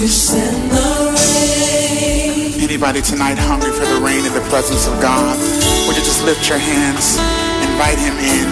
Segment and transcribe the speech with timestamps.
[0.00, 2.58] to send the rain.
[2.58, 5.38] Anybody tonight hungry for the rain in the presence of God?
[5.86, 7.18] Would you just lift your hands,
[7.62, 8.46] invite him in?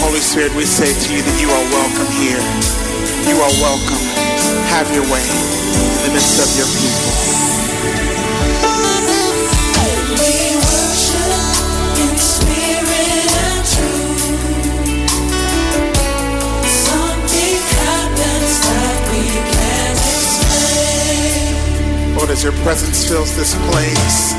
[0.00, 2.40] Holy Spirit, we say to you that you are welcome here.
[3.28, 4.00] You are welcome.
[4.72, 8.11] Have your way in the midst of your people.
[22.32, 24.32] as your presence fills this place.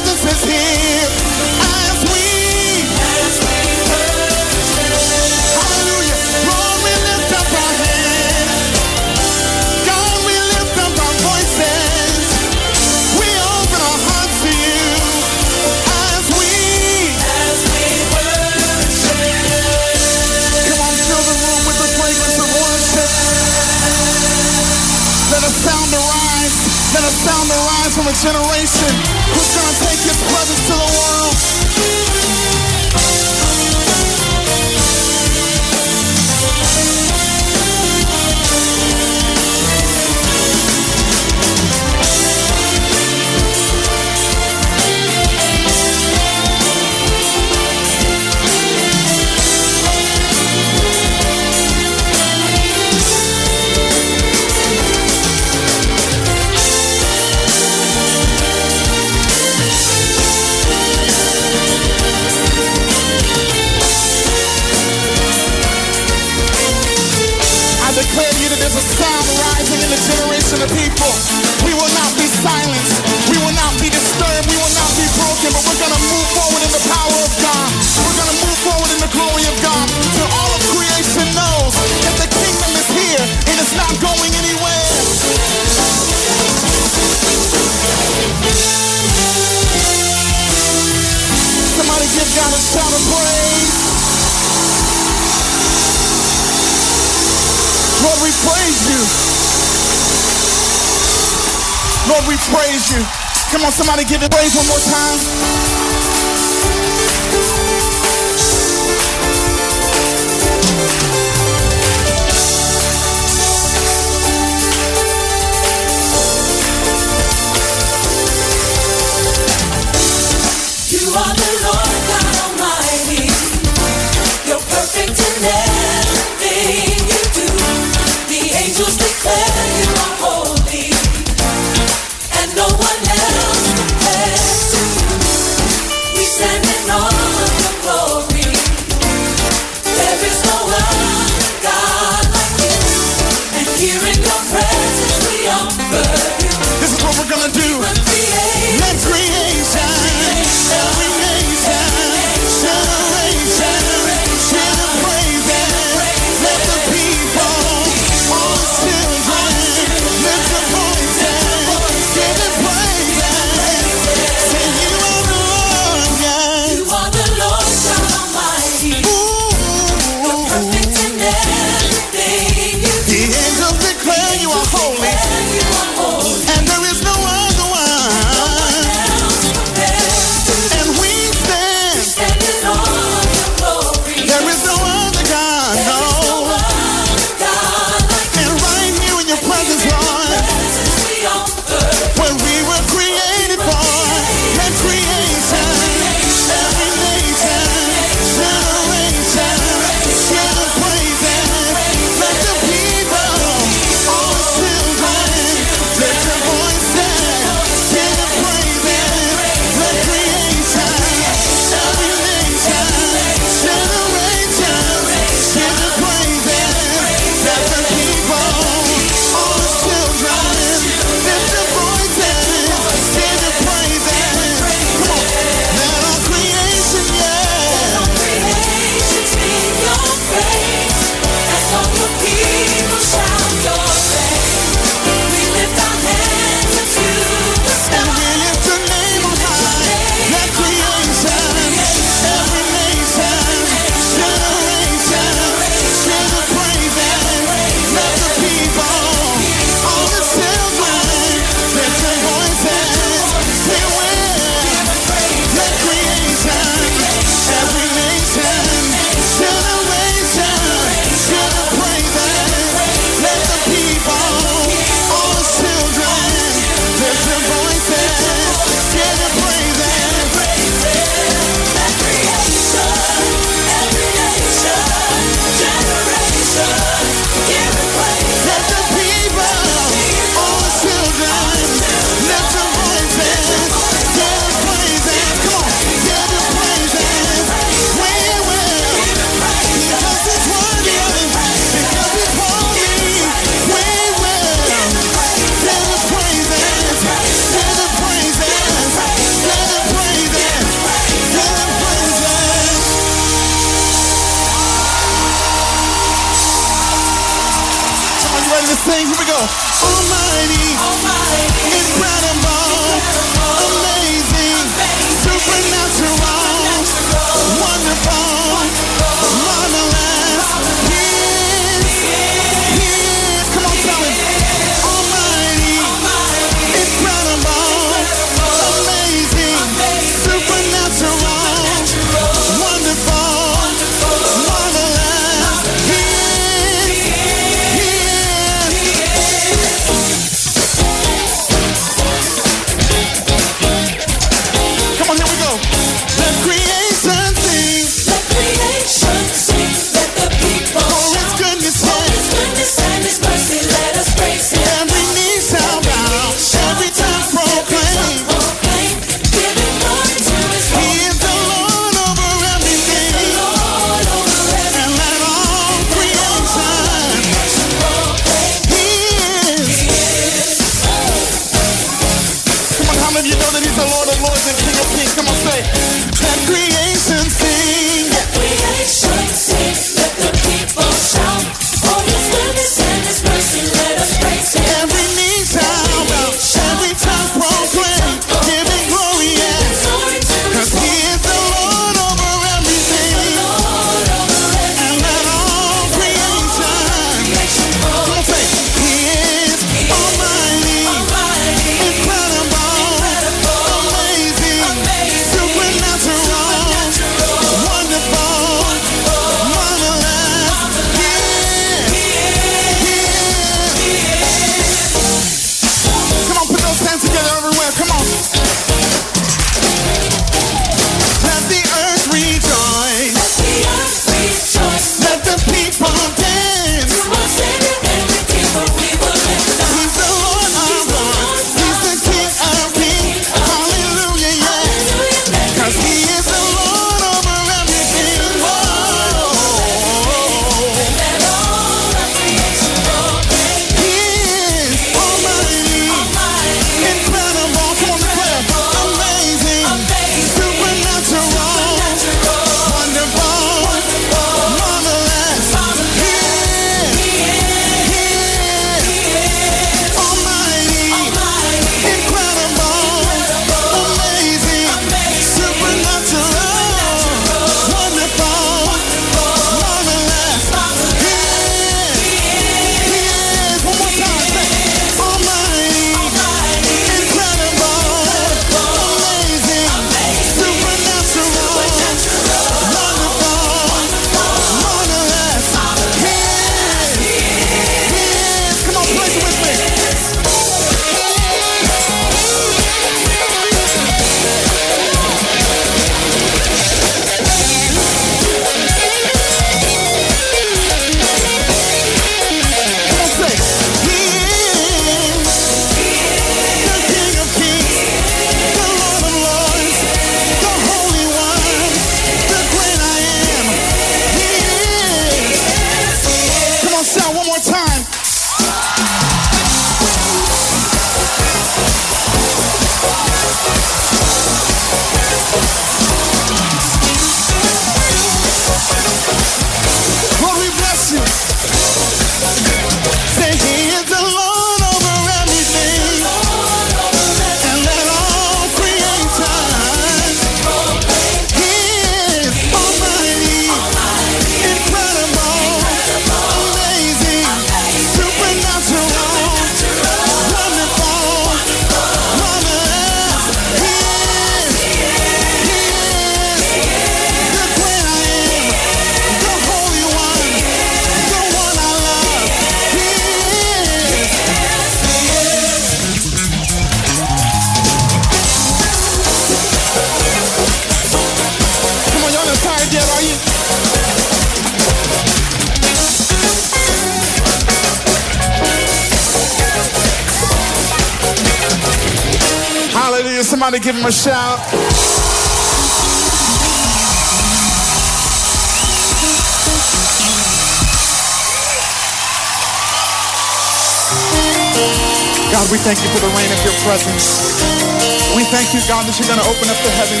[598.71, 600.00] God, that you're going to open up the heavens.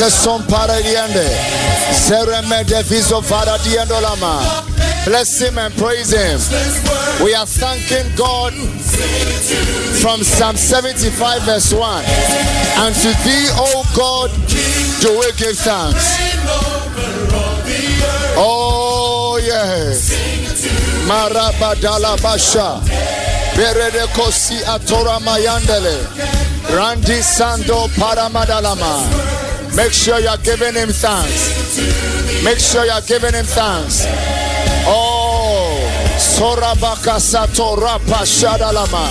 [0.00, 4.64] Kesong para diende, Paradiende, Seremede Viso Faradiendolama.
[5.04, 6.40] Bless him and praise him.
[7.22, 8.54] We are thanking God
[10.00, 12.04] from Psalm 75, verse 1.
[12.80, 14.30] And to thee, O God,
[15.02, 16.16] do we give thanks.
[18.40, 20.16] Oh, yes.
[21.04, 22.80] Marabadalabasha.
[23.52, 26.08] Beredekosi Atora Mayandele.
[26.74, 29.29] Randi Sando Paramadalama.
[29.80, 31.80] Make sure you're giving him thanks.
[32.44, 34.04] Make sure you're giving him thanks.
[34.86, 35.72] Oh,
[36.18, 39.08] Sorabaka Satora Pashadalama.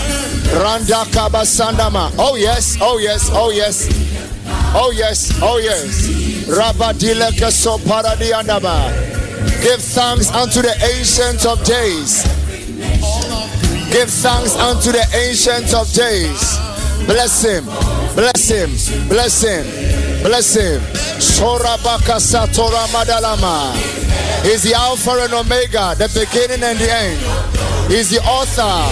[0.63, 2.13] Randa Kabasandama.
[2.20, 3.89] Oh yes, oh yes, oh yes.
[4.76, 6.07] Oh yes, oh yes.
[6.45, 8.91] Rabadileka Soparadiandama.
[9.63, 12.22] Give thanks unto the ancient of days.
[13.91, 16.59] Give thanks unto the ancient of days.
[17.07, 17.65] Bless him.
[18.13, 18.70] Bless him.
[19.09, 20.82] Bless him bless him.
[24.43, 27.20] He's the Alpha and Omega, the beginning and the end.
[27.91, 28.86] He's the author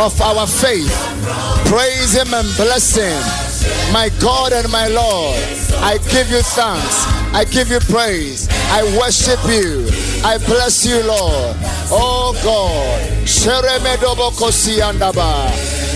[0.00, 0.92] of our faith.
[1.66, 3.22] Praise him and bless him.
[3.92, 5.38] My God and my Lord,
[5.80, 7.06] I give you thanks.
[7.32, 8.48] I give you praise.
[8.70, 9.88] I worship you.
[10.24, 11.56] I bless you, Lord.
[11.90, 13.26] Oh God.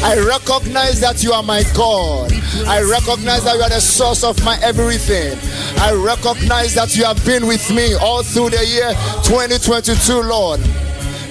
[0.02, 2.32] I recognize that you are my God.
[2.66, 5.38] I recognize that you are the source of my everything.
[5.78, 8.90] I recognize that you have been with me all through the year
[9.24, 10.60] 2022, Lord.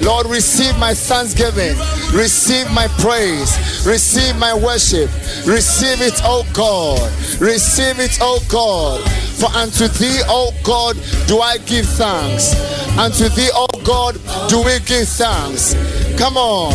[0.02, 1.76] Lord, receive my thanksgiving,
[2.14, 5.10] receive my praise, receive my worship,
[5.46, 7.02] receive it, O God,
[7.42, 9.02] receive it, O God.
[9.38, 10.98] For unto thee, O God,
[11.28, 12.56] do I give thanks.
[12.98, 14.16] Unto thee, O God,
[14.50, 15.74] do we give thanks.
[16.18, 16.74] Come on,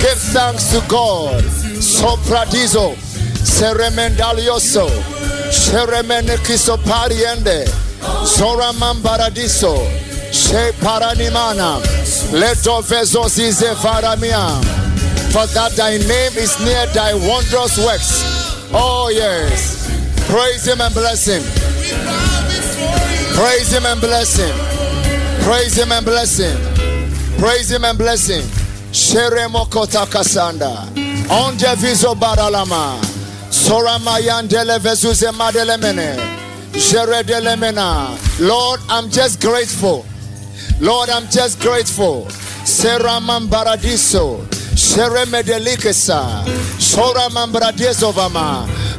[0.00, 1.42] give thanks to God.
[1.80, 2.96] So Sopradizo,
[3.58, 4.88] seremendalioso,
[5.50, 7.66] seremenekiso pariende,
[8.24, 9.74] soramambaradiso,
[10.30, 11.80] she paranimana,
[12.32, 14.62] leto vezosize varamia.
[15.32, 18.22] For that thy name is near thy wondrous works.
[18.72, 19.90] Oh yes.
[20.28, 21.42] Praise him and bless him.
[23.34, 24.54] Praise him and bless him.
[25.42, 26.56] Praise him and bless him.
[27.38, 28.44] Praise him and bless him.
[28.92, 30.86] Sheremokota kasanda.
[31.28, 33.07] Onje viso baralama.
[35.30, 36.16] Madelemene.
[36.72, 38.16] Jeredelemena.
[38.40, 40.06] Lord, I'm just grateful.
[40.80, 42.30] Lord, I'm just grateful.
[42.64, 44.40] Seraman baradiso.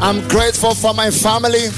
[0.02, 1.70] I'm grateful for my family.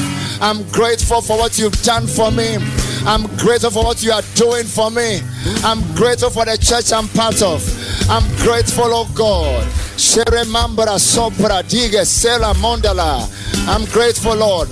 [0.42, 2.58] I'm grateful for what you've done for me.
[3.06, 5.22] I'm grateful for what you are doing for me.
[5.64, 7.64] I'm grateful for the church I'm part of.
[8.10, 9.80] I'm grateful, oh God.
[10.02, 13.30] Sheremambra sopra dige sela mondala.
[13.68, 14.68] I'm grateful, Lord.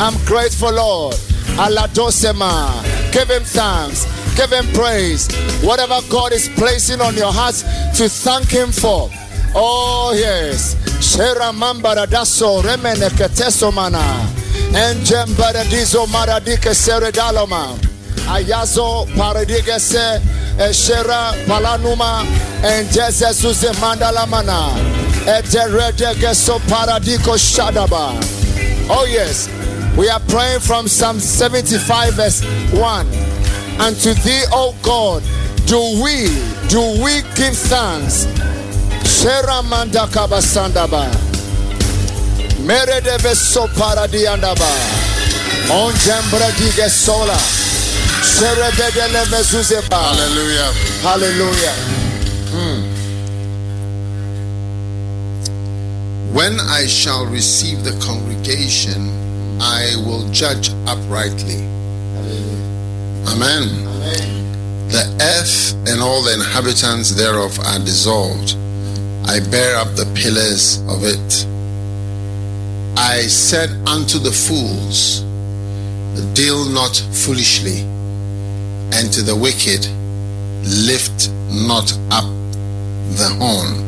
[0.00, 1.14] I'm grateful, Lord.
[1.56, 2.82] Aladosema.
[3.12, 4.06] Give him thanks.
[4.34, 5.28] Give him praise.
[5.62, 7.54] Whatever God is placing on your heart
[7.94, 9.08] to thank him for.
[9.54, 10.74] Oh yes.
[11.00, 14.02] Shera mambara daso remene keteso mana.
[14.74, 17.78] Enjem baradizo maradike seredaloma.
[18.26, 20.18] Ayazo paradige se
[20.58, 22.24] eshera palanuma
[22.62, 24.70] enjeze suze mandala mana.
[25.26, 28.12] Eterede geso paradiko shadaba.
[28.90, 29.48] Oh yes.
[29.96, 32.42] We are praying from Psalm 75 verse
[32.72, 33.06] 1.
[33.78, 35.22] And to thee, O God,
[35.66, 36.28] do we,
[36.68, 38.24] do we give thanks?
[39.04, 41.06] Shera manda kabasandaba.
[42.64, 44.72] Mere de beso paradiandaba.
[45.70, 47.61] On jembra dige sola.
[48.22, 49.96] Shere bedele mezuzeba.
[49.96, 50.72] Hallelujah.
[51.02, 51.74] Hallelujah.
[52.52, 52.82] Hmm.
[56.32, 59.10] When I shall receive the congregation,
[59.60, 61.60] I will judge uprightly.
[63.26, 63.84] Amen.
[64.88, 68.56] The earth and all the inhabitants thereof are dissolved.
[69.26, 71.46] I bear up the pillars of it.
[72.98, 75.20] I said unto the fools,
[76.34, 77.84] Deal not foolishly,
[78.92, 79.86] and to the wicked,
[80.64, 82.24] lift not up
[83.16, 83.82] the horn.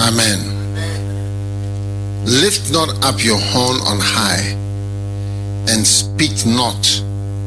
[0.00, 0.40] Amen.
[2.26, 4.54] Lift not up your horn on high,
[5.72, 7.02] and speak not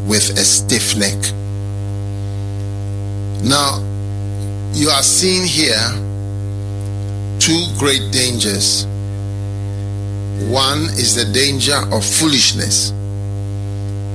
[0.06, 1.18] with a stiff neck.
[3.44, 3.80] Now,
[4.74, 5.90] you are seeing here
[7.40, 8.86] two great dangers.
[10.50, 12.92] One is the danger of foolishness,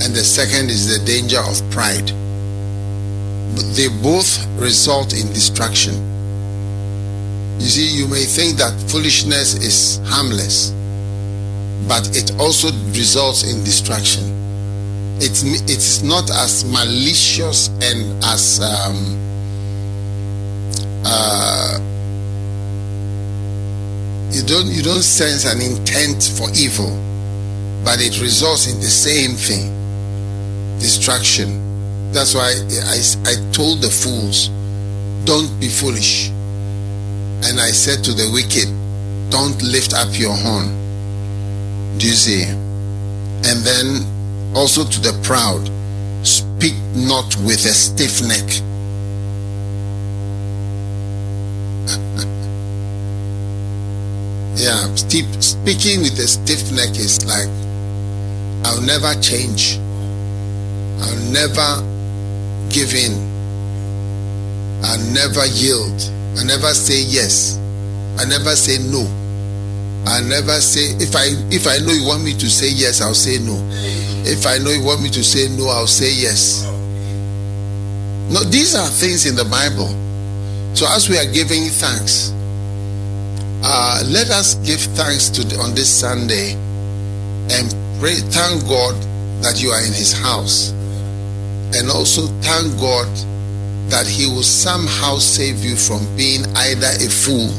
[0.00, 2.08] and the second is the danger of pride.
[3.74, 5.94] They both result in destruction.
[7.58, 10.70] You see, you may think that foolishness is harmless,
[11.88, 14.24] but it also results in destruction.
[15.20, 19.18] It's, it's not as malicious and as um,
[21.04, 21.78] uh,
[24.30, 26.90] you don't you don't sense an intent for evil,
[27.82, 29.72] but it results in the same thing,
[30.78, 32.12] destruction.
[32.12, 34.48] That's why I, I told the fools,
[35.24, 36.30] don't be foolish.
[37.44, 38.68] And I said to the wicked,
[39.30, 40.66] don't lift up your horn.
[41.98, 42.44] Do you see?
[42.44, 44.04] And then
[44.56, 45.70] also to the proud,
[46.26, 48.62] speak not with a stiff neck.
[54.56, 57.48] yeah, speaking with a stiff neck is like,
[58.66, 59.78] I'll never change.
[61.00, 61.82] I'll never
[62.70, 63.14] give in.
[64.84, 65.98] I'll never yield.
[66.38, 67.58] I never say yes.
[68.18, 69.06] I never say no.
[70.06, 73.14] I never say if I if I know you want me to say yes, I'll
[73.14, 73.58] say no.
[74.24, 76.64] If I know you want me to say no, I'll say yes.
[78.30, 79.88] No, these are things in the Bible.
[80.76, 82.30] So as we are giving thanks,
[83.64, 86.52] uh, let us give thanks to the, on this Sunday
[87.50, 88.14] and pray.
[88.30, 88.94] Thank God
[89.42, 90.70] that you are in His house,
[91.74, 93.08] and also thank God
[93.90, 97.50] that He will somehow save you from being either a fool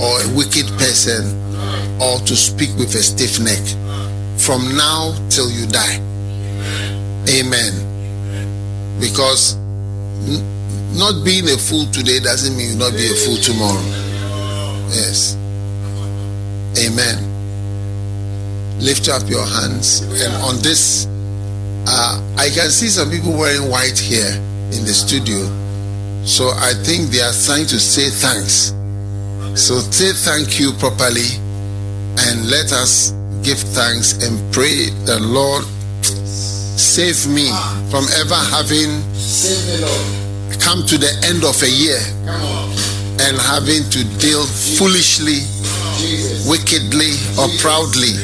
[0.00, 1.38] or a wicked person
[2.00, 3.62] or to speak with a stiff neck
[4.38, 6.00] from now till you die.
[7.28, 7.72] Amen.
[9.00, 9.56] Because
[10.96, 13.82] not being a fool today doesn't mean you'll not be a fool tomorrow.
[14.90, 15.36] Yes.
[16.78, 17.28] Amen.
[18.80, 20.00] Lift up your hands.
[20.00, 21.06] And on this,
[21.86, 24.32] uh, I can see some people wearing white here
[24.72, 25.40] in the studio.
[26.24, 28.74] So I think they are trying to say thanks.
[29.60, 31.38] So say thank you properly
[32.28, 33.10] and let us
[33.42, 35.64] give thanks and pray the Lord
[36.78, 37.48] save me
[37.90, 39.02] from ever having
[40.60, 42.00] come to the end of a year
[43.26, 44.44] and having to deal
[44.78, 45.42] foolishly,
[46.48, 48.14] wickedly, or proudly.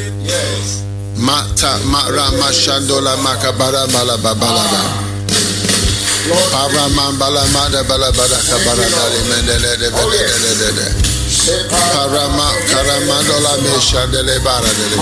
[1.19, 4.81] Mata Marama Shandola Makabara Malababalaba.
[6.53, 10.87] Paraman Balamada Balabada Kabara Dali Mendele de Vedele.
[11.93, 14.97] Parama Karamandola Mesha Dele Bara Dele.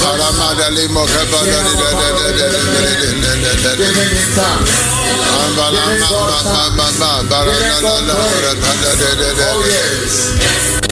[0.00, 4.46] Paramanda li moka bala de de de de de de de de de de de.
[5.44, 10.83] Ambala ma ma ma ma ma baranda la la la la de de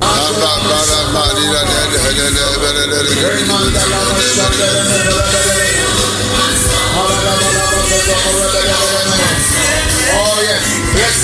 [10.14, 10.64] Oh yes.
[10.94, 11.16] yes.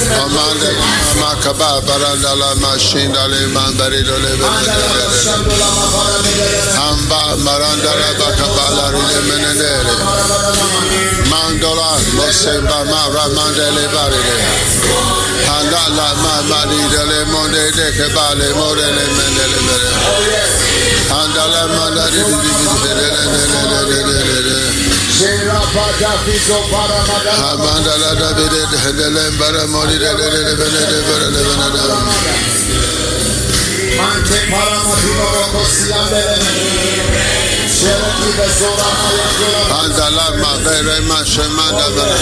[41.28, 42.16] Shemanda bara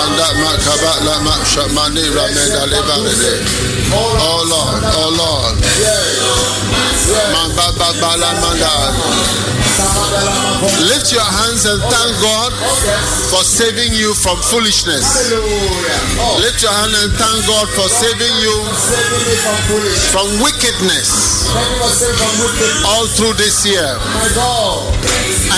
[0.00, 3.32] Anda makabat la makshamani ramen alibarede.
[3.92, 5.56] Oh Lord, oh Lord.
[7.32, 8.36] Man baba man.
[8.40, 9.51] mandal.
[10.12, 12.52] Lift your hands and thank God
[13.32, 15.32] for saving you from foolishness.
[16.38, 18.52] Lift your hand and thank God for saving you
[20.12, 21.48] from wickedness
[22.86, 23.88] all through this year.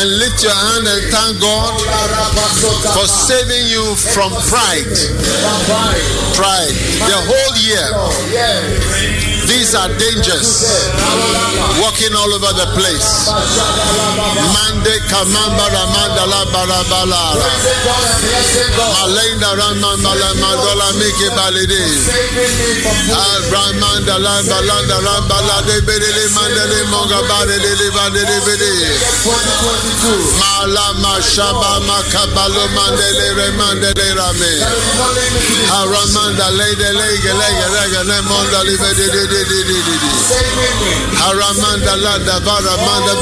[0.00, 1.70] And lift your hand and thank God
[2.94, 4.94] for saving you from pride.
[6.38, 6.74] Pride.
[7.10, 7.86] The whole year.
[9.44, 10.64] These are dangers.
[11.80, 13.28] Walking all over the place.
[14.54, 17.22] Mande kamamba ramanda la barabala.
[18.94, 21.82] Malenda ramanda mandola miki balidi.
[23.12, 28.72] Ah, ramanda la balanda rambala de bedele mandele monga badele de badele bede.
[30.40, 34.52] Malama shaba makabalo mandele remandele rame.
[35.70, 38.90] Ah, Haramanda lede lege lege lege ne monda libe
[41.18, 43.14] Haramanda landa varamanda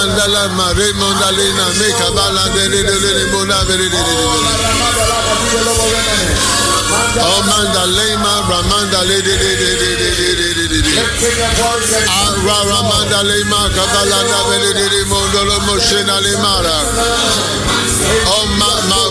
[0.00, 2.62] Andala maremonda lena meka balanda
[3.30, 3.58] bona
[7.22, 9.00] Oh manda lema ramanda
[12.66, 14.38] Ramanda lema kabalanda
[15.06, 16.76] mondo lo moshena lemara
[18.26, 18.39] Oh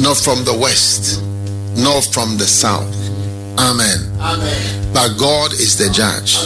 [0.00, 1.22] nor from the west,
[1.76, 2.94] nor from the south.
[3.58, 3.98] Amen.
[4.18, 4.92] Amen.
[4.92, 6.36] But God is the judge.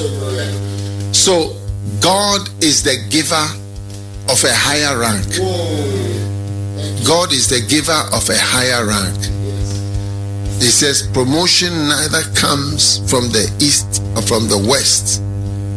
[1.14, 1.56] So
[2.00, 3.46] God is the giver
[4.30, 5.28] of a higher rank.
[7.06, 9.16] God is the giver of a higher rank.
[10.60, 15.20] He says promotion neither comes from the east or from the west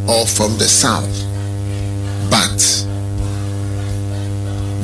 [0.07, 1.11] or from the south,
[2.31, 2.57] but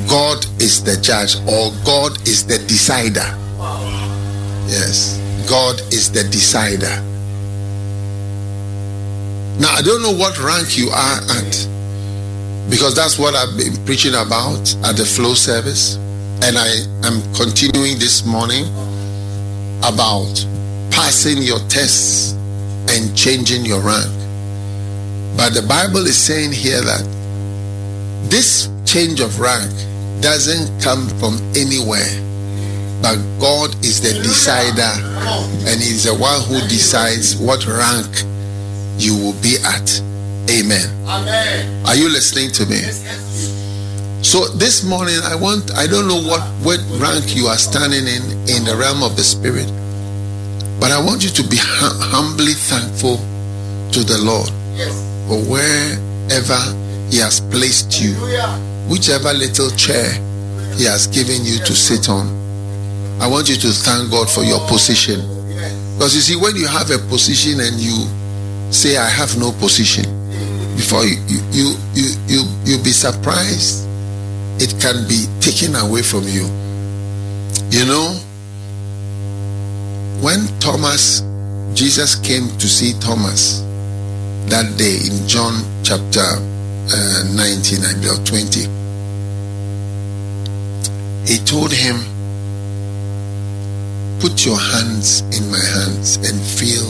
[0.09, 3.37] God is the judge or God is the decider.
[4.67, 7.01] Yes, God is the decider.
[9.59, 11.67] Now, I don't know what rank you are at
[12.69, 15.95] because that's what I've been preaching about at the flow service,
[16.41, 16.69] and I
[17.05, 18.65] am continuing this morning
[19.83, 20.33] about
[20.89, 22.33] passing your tests
[22.89, 24.11] and changing your rank.
[25.37, 27.03] But the Bible is saying here that
[28.29, 29.71] this change of rank
[30.23, 32.07] doesn't come from anywhere,
[33.03, 34.95] but God is the decider,
[35.67, 38.07] and He's the one who decides what rank
[38.97, 39.83] you will be at.
[40.49, 40.87] Amen.
[41.07, 41.85] Amen.
[41.85, 42.79] Are you listening to me?
[44.23, 48.23] So this morning I want I don't know what what rank you are standing in
[48.47, 49.67] in the realm of the spirit.
[50.79, 53.17] But I want you to be hum- humbly thankful
[53.91, 54.47] to the Lord
[55.27, 56.59] for wherever
[57.13, 58.15] he has placed you.
[58.89, 60.09] Whichever little chair
[60.73, 62.25] he has given you to sit on.
[63.21, 65.21] I want you to thank God for your position.
[65.93, 67.93] Because you see when you have a position and you
[68.73, 70.09] say I have no position
[70.75, 73.87] before you you you you you you'll be surprised
[74.57, 76.49] it can be taken away from you
[77.69, 78.17] you know
[80.25, 81.21] when thomas
[81.75, 83.61] jesus came to see thomas
[84.49, 86.25] that day in john chapter
[86.91, 88.67] uh, 19 I believe, 20
[91.25, 91.95] he told him
[94.19, 96.89] put your hands in my hands and feel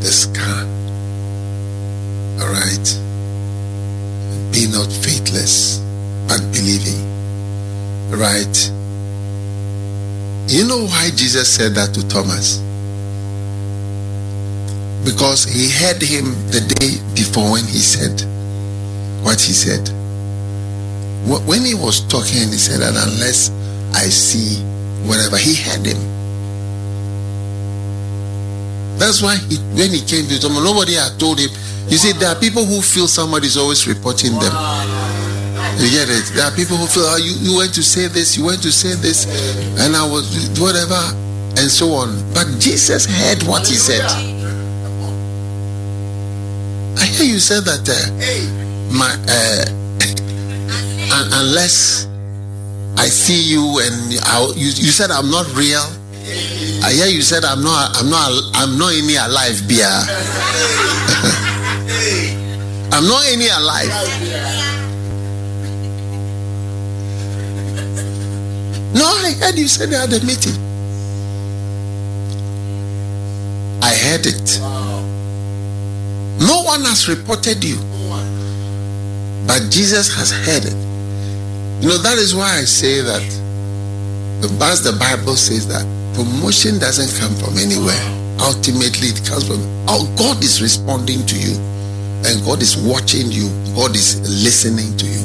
[0.00, 0.72] the scar
[2.42, 2.88] all right.
[4.50, 5.78] Be not faithless,
[6.26, 6.98] but believing.
[8.10, 8.56] Right.
[10.48, 12.58] You know why Jesus said that to Thomas?
[15.04, 18.18] Because he heard him the day before when he said
[19.22, 19.88] what he said.
[21.46, 23.50] When he was talking, he said that unless
[23.94, 24.60] I see
[25.06, 25.98] whatever, he heard him.
[28.98, 31.50] That's why he, when he came to Thomas, nobody had told him.
[31.88, 34.52] You see, there are people who feel somebody is always reporting them.
[35.78, 36.30] You get it?
[36.34, 38.70] There are people who feel, oh, you, you went to say this, you went to
[38.70, 39.26] say this,
[39.80, 40.26] and I was
[40.60, 41.00] whatever,
[41.58, 42.14] and so on.
[42.34, 44.02] But Jesus heard what he said.
[46.98, 48.61] I hear you said that, uh,
[48.92, 49.64] my, uh,
[51.40, 52.06] unless
[52.96, 55.82] I see you and I, you, you said I'm not real.
[56.84, 59.86] I hear you said I'm not, I'm not, I'm not any alive, beer.
[62.92, 63.88] I'm not any alive.
[68.94, 70.52] No, I heard you said at the meeting.
[73.82, 74.60] I heard it.
[76.40, 77.76] No one has reported you,
[79.46, 80.78] but Jesus has heard it.
[81.82, 83.22] You know, that is why I say that
[84.40, 85.82] the as the Bible says that
[86.14, 87.98] promotion doesn't come from anywhere.
[88.38, 91.58] Ultimately, it comes from oh, God is responding to you,
[92.26, 93.50] and God is watching you.
[93.74, 95.22] God is listening to you.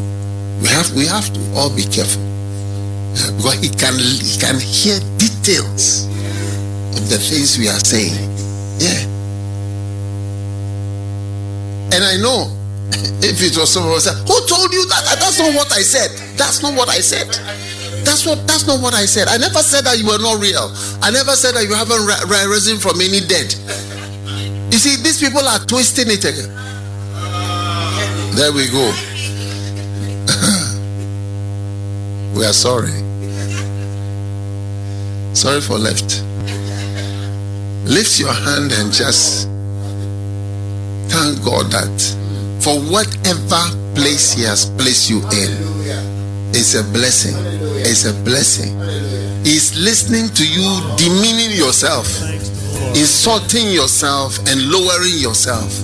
[0.62, 2.26] We have we have to all be careful
[3.38, 6.10] because He can He can hear details
[6.98, 8.18] of the things we are saying.
[8.82, 9.02] Yeah,
[11.94, 12.57] and I know
[13.24, 16.12] if it was someone said, "Who told you that?" That's not what I said.
[16.38, 17.28] That's not what I said.
[18.06, 18.48] That's what.
[18.48, 19.28] That's not what I said.
[19.28, 20.72] I never said that you were not real.
[21.02, 23.54] I never said that you haven't ri- ri- risen from any dead.
[24.72, 26.54] You see, these people are twisting it again.
[28.36, 28.92] There we go.
[32.38, 32.94] we are sorry.
[35.34, 36.24] Sorry for left.
[37.86, 39.48] Lift your hand and just
[41.10, 42.18] thank God that
[42.60, 43.62] for whatever
[43.96, 45.52] place He has placed you in,
[46.54, 47.36] it's a blessing.
[47.82, 48.74] It's a blessing.
[49.46, 52.08] He's listening to you, demeaning yourself,
[52.96, 55.84] insulting yourself, and lowering yourself.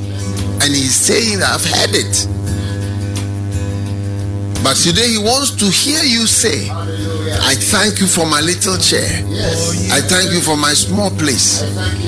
[0.61, 2.27] And He's saying, I've heard it.
[4.63, 9.03] But today he wants to hear you say, I thank you for my little chair.
[9.91, 11.61] I thank you for my small place.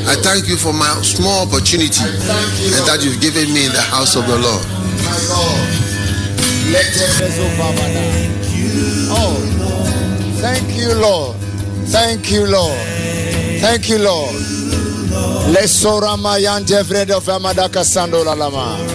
[0.08, 4.16] I thank you for my small opportunity and that you've given me in the house
[4.16, 4.64] of the Lord.
[5.04, 5.60] My God.
[6.72, 6.88] Let
[9.12, 9.36] Oh,
[10.42, 11.36] thank you, Lord.
[11.92, 12.80] Thank you, Lord.
[13.60, 14.34] Thank you, Lord.
[15.54, 18.95] Lesora mayante vredo famadaka sandola lama.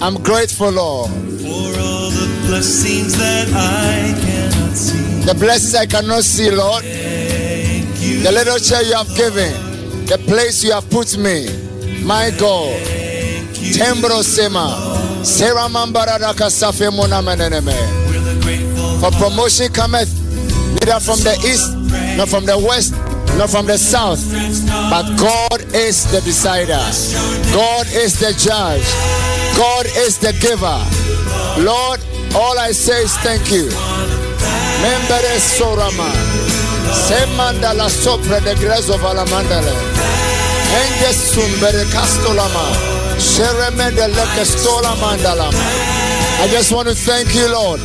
[0.00, 1.10] I'm grateful, Lord.
[1.10, 5.24] For all the blessings that I cannot see.
[5.24, 6.84] The blessings I cannot see, Lord.
[6.84, 9.52] The little chair you have given.
[10.06, 11.48] The place you have put me.
[12.04, 12.80] My God.
[13.72, 15.24] Tembro sema.
[15.24, 17.74] Sera mambarada kasafe mona meneneme.
[19.00, 20.10] For promotion cometh
[20.74, 21.72] neither from the east,
[22.16, 22.94] nor from the west,
[23.36, 24.20] nor from the south.
[24.90, 26.80] But God is the decider.
[27.52, 28.86] God is the judge.
[29.56, 30.80] God is the giver.
[31.62, 32.00] Lord,
[32.34, 33.68] all I say is thank you.
[34.82, 36.10] Membere sorama.
[36.92, 39.74] Semanda la sopra de grezo valamandale.
[40.82, 42.66] Enge sumbere castolama.
[43.18, 45.64] Shereme de lekestola mandalama.
[46.42, 47.80] I just want to thank you, Lord.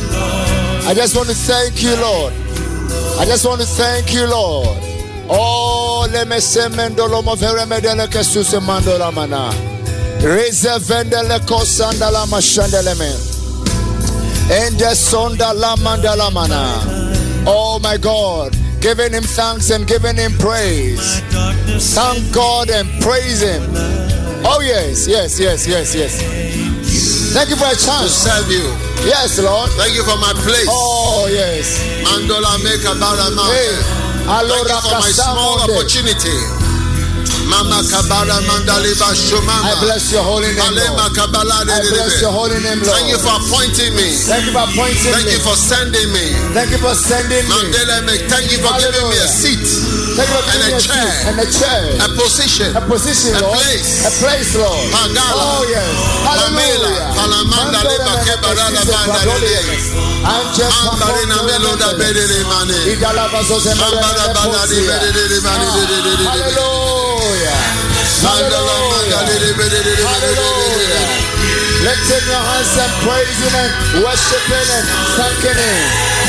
[0.86, 2.32] I just want to thank you, Lord.
[3.18, 4.89] I just want to thank you, Lord.
[5.32, 9.50] Oh, le me semendo lo mo vere me de leke suse mandola mana.
[9.50, 9.54] Ah.
[10.22, 13.10] Reze vende le kosanda la mashandele me.
[14.94, 16.56] Sonda la mandala mana.
[16.56, 17.44] Ah.
[17.46, 21.20] Oh my God, giving him thanks and giving him praise.
[21.94, 23.62] Thank God and praise him.
[24.44, 26.20] Oh yes, yes, yes, yes, yes.
[27.32, 28.10] Thank you for a To chance.
[28.12, 28.66] serve you.
[29.06, 29.70] Yes, Lord.
[29.78, 30.66] Thank you for my place.
[30.68, 31.78] Oh yes.
[32.02, 33.99] Mandola make about a Hey, mountain.
[34.30, 36.38] Thank you for my small opportunity.
[37.50, 41.02] Mama kabara mandali I bless your holy name, Lord.
[41.02, 42.94] I bless your holy name, Lord.
[42.94, 44.06] Thank you for appointing me.
[44.14, 45.32] Thank you for appointing Thank me.
[45.34, 46.26] you for sending me.
[46.54, 47.50] Thank you for sending me.
[47.50, 48.06] Mandela.
[48.30, 49.89] Thank you for giving me a seat, Thank
[50.20, 51.32] and a chair.
[51.32, 51.96] and a chair.
[52.04, 52.76] a position.
[52.76, 53.56] A position, A Lord.
[53.56, 54.04] place.
[54.04, 54.84] A place, Lord.
[54.92, 55.44] Pagala.
[55.56, 55.88] Oh, yes.
[56.28, 57.08] Hallelujah.
[57.16, 59.76] Palamanda leba kebarada banda lele.
[60.20, 62.76] Ambarina meloda bedele mane.
[62.92, 66.30] Idalava zoze mene Ambara bana bedele mane Ah.
[68.20, 69.20] Hallelujah.
[69.26, 69.36] De.
[70.04, 71.30] Hallelujah.
[71.80, 73.72] Lifting your hands and praising and
[74.04, 76.19] worshiping and thanking Him.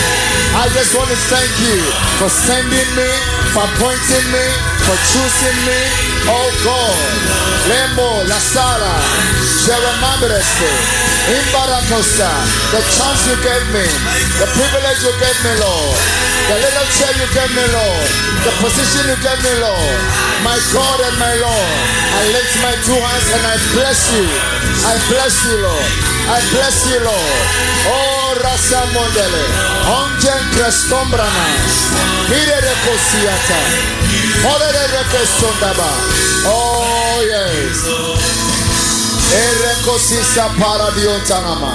[0.52, 1.80] I just want to thank you
[2.20, 3.10] for sending me,
[3.56, 4.45] for appointing me,
[4.84, 5.80] for choosing me.
[6.28, 7.41] Oh God.
[7.70, 8.93] Lembo, La Sala,
[9.64, 10.41] Jeremiah,
[11.30, 12.30] Imbarakosa,
[12.74, 13.86] the chance you gave me,
[14.41, 15.97] the privilege you gave me, Lord,
[16.49, 18.08] the little chair you gave me, Lord,
[18.41, 19.99] the position you gave me, Lord,
[20.41, 22.02] my God and my Lord.
[22.12, 24.26] I lift my two hands and I bless you.
[24.84, 25.91] I bless you, Lord.
[26.28, 27.39] I bless you, Lord.
[27.88, 29.44] Oh, Rasa Mondele,
[30.00, 30.44] Ongen
[32.62, 33.60] de Kosiata,
[34.44, 35.90] Hore de Kestondaba.
[36.46, 37.78] Oh, yes.
[39.34, 41.74] Erekosisa paradiontanama.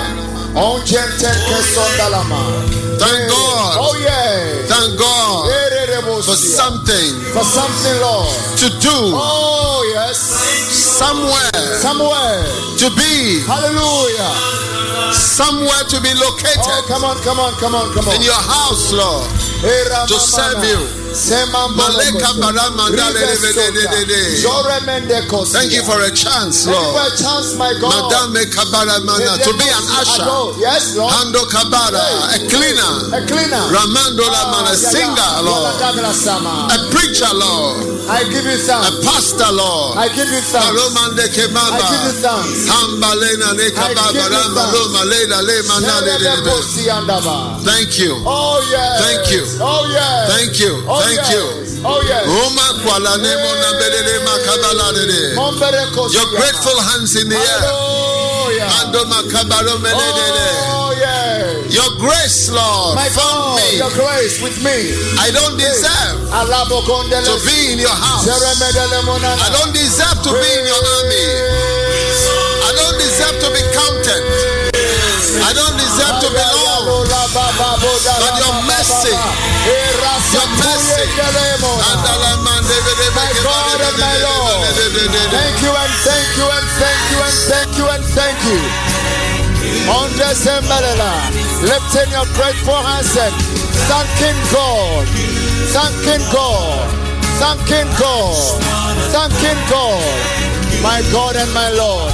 [0.54, 1.10] Ongen
[1.48, 2.40] Kesondalama.
[2.98, 3.76] Thank God.
[3.78, 4.68] Oh, yes.
[4.68, 5.46] Thank God
[6.22, 8.28] for For something for something, Lord.
[8.58, 10.18] to do Oh, yes.
[10.96, 12.44] Somewhere, Somewhere.
[12.80, 14.32] to be Hallelujah.
[15.12, 18.14] somewhere to be Oh, located come on, come on, come on, come on.
[18.16, 19.28] in your house, Lord.
[20.08, 21.05] To serve you.
[25.52, 27.12] Thank you for a chance, for Lord.
[27.12, 28.10] a chance, my God.
[28.10, 30.26] Madame Kabaramana to be an usher.
[30.58, 31.12] Yes, Lord.
[31.46, 32.02] Kabara,
[32.34, 33.16] a cleaner.
[33.16, 33.64] A cleaner.
[33.70, 35.32] Ramando Lamana, a Ah, singer.
[35.42, 35.74] Lord.
[36.70, 37.96] A preacher, Lord.
[38.08, 39.98] I give you A pastor, Lord.
[39.98, 40.70] I give you thanks.
[40.70, 41.28] Romande I
[41.90, 42.68] give you thanks.
[42.70, 43.82] Hambalena leda.
[47.64, 48.22] Thank you.
[48.24, 49.00] Oh yes.
[49.02, 49.42] Thank you.
[49.60, 50.30] Oh yes.
[50.30, 50.84] Thank you.
[50.86, 51.30] Oh, Thank yes.
[51.38, 51.86] you.
[51.86, 52.26] Oh yes.
[52.26, 55.22] Roma kwala ne mona belele makabala de de.
[55.38, 57.62] Mombere kosi Your grateful hands in the air.
[57.62, 58.74] Hallelujah.
[58.82, 60.46] Ando makabalo mele de de.
[60.74, 61.70] Oh yes.
[61.70, 63.78] Your grace, Lord, My found God, me.
[63.78, 64.94] your grace with me.
[65.18, 68.26] I don't deserve to be in your house.
[68.26, 71.26] I don't deserve to be in your army.
[72.66, 74.22] I don't deserve to be counted.
[75.42, 76.65] I don't deserve to belong.
[78.20, 79.12] But your mercy,
[80.32, 81.04] Your mercy.
[83.16, 84.64] My God and my Lord.
[85.36, 88.60] Thank you and thank you and thank you and thank you and thank you.
[89.92, 90.80] On December,
[91.62, 93.34] lifting your grateful hands and
[93.88, 95.06] thanking God,
[95.76, 96.88] thanking God,
[97.38, 98.56] thanking God,
[99.12, 100.02] thanking God,
[100.82, 102.12] my God and my Lord.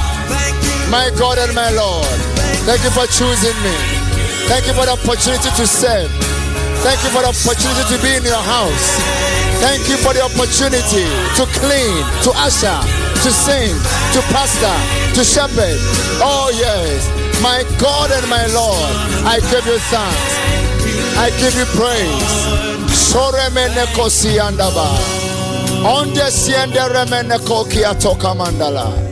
[0.90, 2.04] My God and my Lord,
[2.66, 4.01] thank you for choosing me.
[4.52, 6.12] Thank you for the opportunity to serve.
[6.84, 9.00] Thank you for the opportunity to be in your house.
[9.64, 11.08] Thank you for the opportunity
[11.40, 12.76] to clean, to usher,
[13.24, 13.72] to sing,
[14.12, 14.76] to pastor,
[15.16, 15.80] to shepherd.
[16.20, 17.00] Oh, yes.
[17.40, 18.92] My God and my Lord,
[19.24, 20.32] I give you thanks.
[21.16, 22.36] I give you praise.
[22.92, 24.92] Soremene kosi andaba.
[25.80, 26.76] Onde siende
[28.36, 29.11] mandala.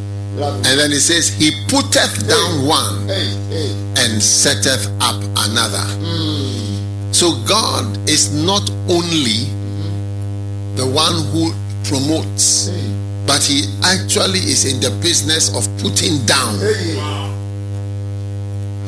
[0.41, 5.85] And then He says, He putteth down one and setteth up another.
[6.01, 7.11] Hmm.
[7.11, 9.45] So God is not only
[10.75, 12.69] the one who promotes,
[13.27, 16.57] but He actually is in the business of putting down.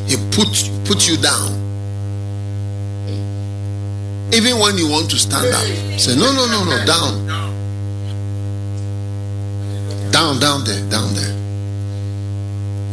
[0.07, 0.49] He put
[0.85, 1.61] put you down.
[4.33, 7.27] Even when you want to stand up, say no, no, no, no, down,
[10.11, 11.42] down, down there, down there.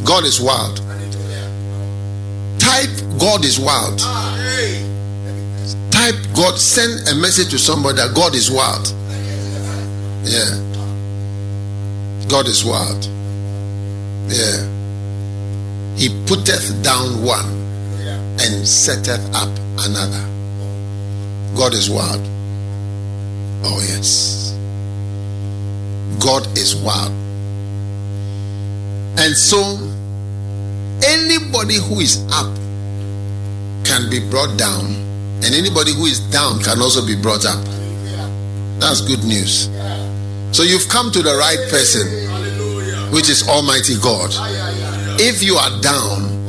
[0.04, 0.78] God is wild.
[2.58, 3.98] Type God is wild.
[5.90, 6.58] Type God.
[6.58, 8.94] Send a message to somebody that God is wild.
[10.24, 10.56] Yeah.
[12.28, 13.04] God is wild.
[14.28, 14.66] Yeah.
[15.96, 17.46] He putteth down one
[18.40, 20.24] and setteth up another.
[21.56, 22.22] God is wild.
[23.62, 24.54] Oh, yes.
[26.24, 27.12] God is wild.
[29.20, 29.60] And so,
[31.04, 32.48] anybody who is up
[33.84, 34.86] can be brought down,
[35.44, 37.62] and anybody who is down can also be brought up.
[38.80, 39.68] That's good news.
[40.56, 42.08] So, you've come to the right person,
[43.12, 44.30] which is Almighty God.
[45.20, 46.40] If you are down,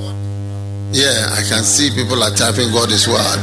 [0.93, 3.39] yeah, I can see people are typing God is wild.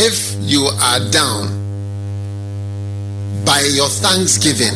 [0.00, 1.52] if you are down
[3.44, 4.72] by your thanksgiving,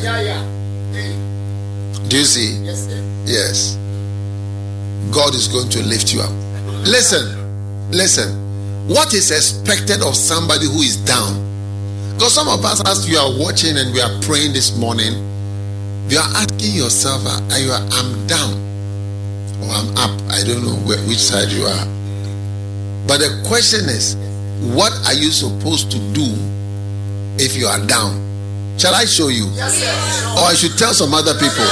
[2.08, 2.56] do you see?
[3.24, 3.76] Yes.
[5.12, 6.30] God is going to lift you up.
[6.86, 8.46] Listen, listen.
[8.88, 11.44] What is expected of somebody who is down?
[12.14, 15.12] Because some of us, as you are watching and we are praying this morning,
[16.08, 18.54] you are asking yourself, ah, are you, I'm down
[19.62, 20.10] or I'm up.
[20.32, 21.86] I don't know where, which side you are.
[23.06, 24.16] But the question is,
[24.74, 26.24] what are you supposed to do
[27.38, 28.27] if you are down?
[28.78, 29.44] Shall I show you?
[29.44, 31.58] Or I should tell some other people?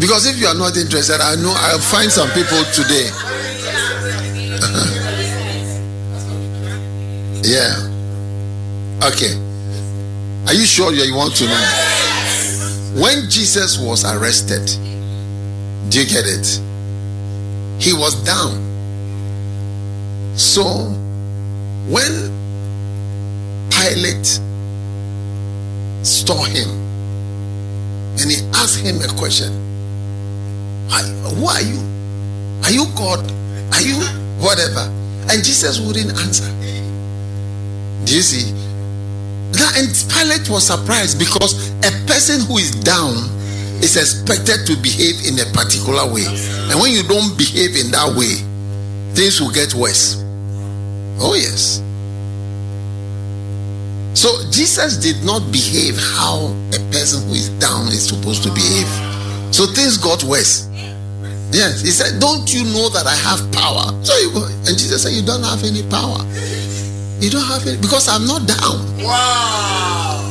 [0.00, 3.06] because if you are not interested, I know I'll find some people today.
[7.46, 7.78] yeah.
[9.06, 9.38] Okay.
[10.48, 11.64] Are you sure you want to know?
[13.00, 14.66] When Jesus was arrested,
[15.88, 16.60] do you get it?
[17.80, 18.60] He was down.
[20.36, 20.92] So
[21.88, 22.32] when
[23.70, 24.40] Pilate
[26.02, 26.68] saw him
[28.16, 29.52] and he asked him a question,
[31.36, 31.80] Who are you?
[32.64, 33.20] Are you God?
[33.74, 34.00] Are you
[34.40, 34.88] whatever?
[35.28, 36.48] And Jesus wouldn't answer.
[38.04, 38.52] Do you see?
[39.52, 43.14] Now, and Pilate was surprised because a person who is down
[43.82, 46.24] is expected to behave in a particular way.
[46.70, 48.40] And when you don't behave in that way,
[49.14, 50.23] things will get worse.
[51.18, 51.82] Oh, yes.
[54.14, 58.88] So Jesus did not behave how a person who is down is supposed to behave.
[59.54, 60.68] So things got worse.
[61.54, 63.94] Yes, he said, Don't you know that I have power?
[64.02, 66.18] So you go, and Jesus said, You don't have any power.
[67.20, 68.82] You don't have any because I'm not down.
[68.98, 70.24] Wow.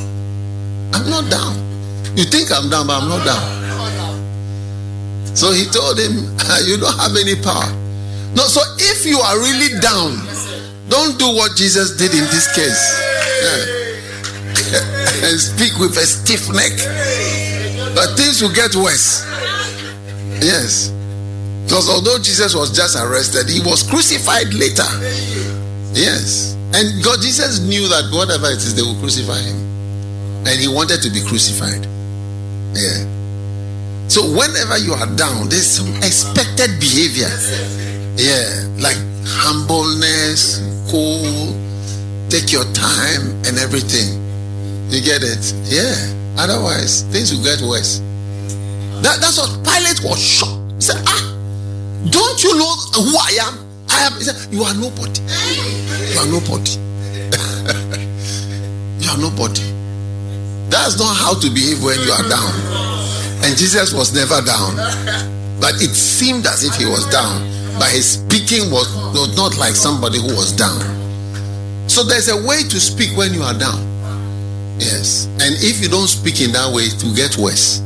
[0.93, 1.55] I'm not down.
[2.17, 3.45] You think I'm down, but I'm not down.
[5.35, 6.11] So he told him,
[6.67, 7.71] You don't have any power.
[8.35, 10.17] No, so if you are really down,
[10.93, 12.81] don't do what Jesus did in this case.
[13.41, 15.25] Yeah.
[15.25, 16.69] and speak with a stiff neck.
[17.97, 19.25] But things will get worse.
[20.37, 20.93] Yes.
[21.65, 24.85] Because although Jesus was just arrested, he was crucified later.
[25.97, 26.53] Yes.
[26.77, 29.57] And God, Jesus knew that whatever it is, they will crucify him.
[30.45, 31.89] And he wanted to be crucified.
[32.77, 33.01] Yeah.
[34.09, 37.33] So whenever you are down, there's some expected behavior.
[38.15, 38.67] Yeah.
[38.77, 40.61] Like humbleness,
[40.91, 41.55] cool,
[42.29, 44.21] take your time and everything.
[44.89, 45.53] You get it?
[45.65, 45.95] Yeah.
[46.37, 47.99] Otherwise, things will get worse.
[49.01, 50.59] That, that's what Pilate was shocked.
[50.75, 51.21] He said, Ah,
[52.09, 53.57] don't you know who I am?
[53.89, 54.13] I am.
[54.13, 55.21] He said, You are nobody.
[56.13, 56.71] You are nobody.
[59.01, 59.61] you are nobody.
[60.69, 62.53] That's not how to behave when you are down.
[63.43, 64.75] And Jesus was never down.
[65.59, 67.41] But it seemed as if he was down.
[67.79, 70.79] But his speaking was, was not like somebody who was down.
[71.89, 73.81] So there's a way to speak when you are down.
[74.79, 75.25] Yes.
[75.41, 77.81] And if you don't speak in that way, it will get worse.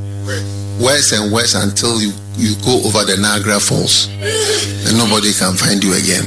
[0.80, 5.84] Worse and worse until you, you go over the Niagara Falls and nobody can find
[5.84, 6.26] you again.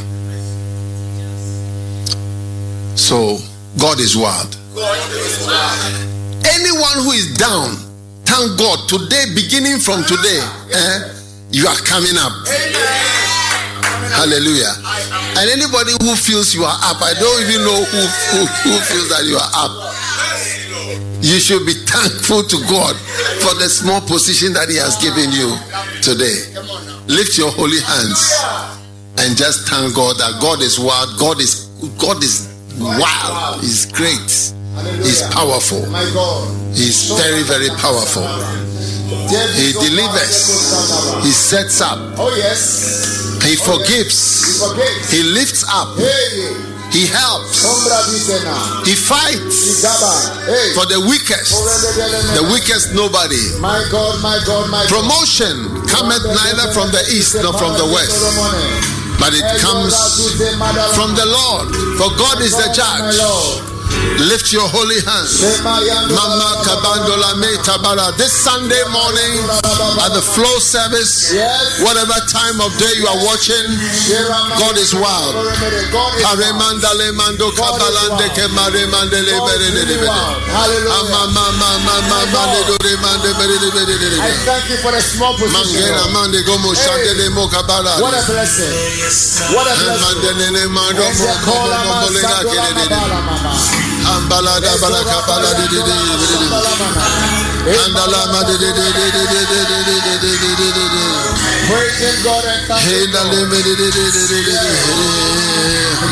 [2.96, 3.38] So
[3.78, 4.56] God is wild.
[6.44, 7.76] Anyone who is down,
[8.24, 10.40] thank God, today, beginning from today,
[10.72, 11.14] eh,
[11.50, 12.32] you are coming up.
[14.10, 14.74] Hallelujah.
[15.38, 18.02] And anybody who feels you are up, I don't even know who,
[18.34, 19.72] who, who feels that you are up.
[21.22, 22.96] You should be thankful to God
[23.44, 25.52] for the small position that He has given you
[26.00, 26.36] today.
[27.06, 28.32] Lift your holy hands
[29.18, 31.18] and just thank God that God is wild.
[31.18, 31.66] God is
[32.00, 32.48] God is
[32.78, 33.60] wild.
[33.60, 34.54] He's great.
[35.04, 35.84] He's powerful.
[36.72, 38.24] He's very, very powerful.
[39.28, 41.20] He delivers.
[41.22, 41.98] He sets up.
[42.16, 43.19] Oh, yes.
[43.42, 44.60] He forgives.
[45.10, 45.96] He lifts up.
[46.90, 47.62] He helps.
[48.84, 49.80] He fights
[50.74, 51.54] for the weakest.
[52.34, 53.38] The weakest nobody.
[53.60, 54.88] My God, my God, my God.
[54.90, 58.18] Promotion cometh neither from the east nor from the west,
[59.22, 59.94] but it comes
[60.94, 61.68] from the Lord.
[61.96, 63.16] For God is the judge.
[64.20, 65.40] Lift your holy hands.
[66.12, 67.30] Mama Kabandola
[67.64, 68.12] Tabara.
[68.16, 69.32] This Sunday morning
[70.04, 71.32] at the flow service,
[71.80, 73.66] whatever time of day you are watching,
[74.60, 75.34] God is wild.
[77.16, 78.28] Mando kabalande
[84.20, 86.04] I thank you for the small position.
[88.00, 88.72] What a blessing.
[89.54, 90.20] What a blessing.
[94.10, 95.94] Mandele mando And mo the komo Kola mo bolenga Masakola kede de de.
[96.50, 97.02] Mabala Mama.
[97.06, 97.74] Ambala da bala de de.
[97.84, 100.68] Andala ma de de de de de de de de de de de de de
[100.72, 101.04] de de.
[101.68, 103.26] Praising God and thanking God.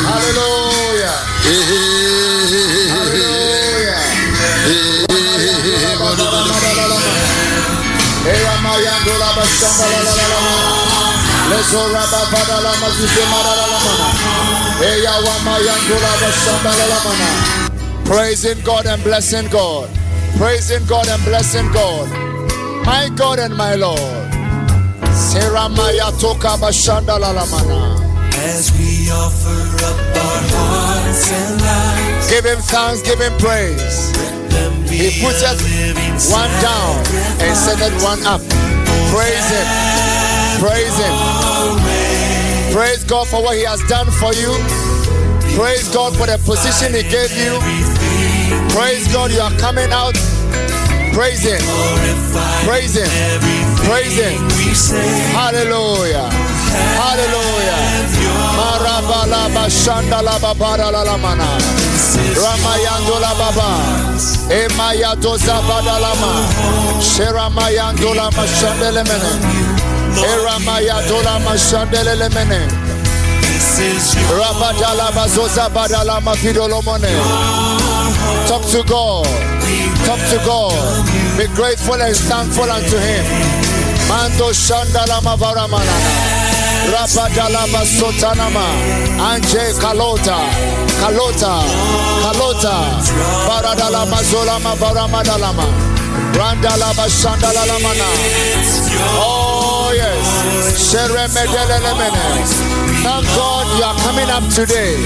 [0.07, 1.17] Hallelujah.
[1.43, 1.87] Hey hey
[2.51, 3.23] hey hey hey bada.
[8.31, 8.53] Eya.
[18.09, 19.87] Praising God and blessing God.
[20.35, 22.09] Praising God and blessing God.
[22.83, 23.99] My God and my Lord.
[25.13, 25.69] Sera
[26.17, 27.45] toka bashanda la la.
[28.33, 34.09] As we offer up our hearts and lives, Give him thanks, give him praise.
[34.89, 35.61] He putteth
[36.33, 36.97] one down
[37.45, 38.41] and setteth one up.
[39.13, 39.67] Praise him.
[40.57, 41.13] Praise him.
[42.73, 44.49] Praise God for what he has done for you.
[45.55, 47.88] Praise God for the position he gave you.
[48.69, 50.15] Praise God, you are coming out.
[51.13, 51.61] Praise him.
[52.65, 53.09] Praise him.
[53.85, 54.37] Praise him.
[55.35, 56.29] Hallelujah.
[57.01, 57.79] Hallelujah.
[58.57, 61.47] Marabala bashanda la babara la la mana.
[62.43, 63.69] Ramayando la baba.
[64.49, 66.31] Emaya doza badalama.
[67.01, 69.31] Sheramayando la mashandele mene.
[70.31, 72.67] Eramaya dola mashandele mene.
[74.39, 77.78] Rabadala bazoza badalama vidolomone.
[78.47, 79.25] Talk to God.
[80.05, 81.07] Talk to God.
[81.37, 83.25] Be grateful and thankful unto Him.
[84.09, 86.11] Mando shandalama varamanana.
[86.93, 88.65] Rabadalaba sotanama.
[89.29, 90.37] Anje kalota.
[91.01, 91.53] Kalota.
[92.23, 92.75] Kalota.
[93.47, 95.65] Baradalama zolama varamadalama.
[96.33, 98.09] Randalaba shandalalamana.
[99.21, 100.91] Oh yes.
[100.91, 102.25] Sheremedelemene.
[103.03, 104.97] Thank God you are coming up today.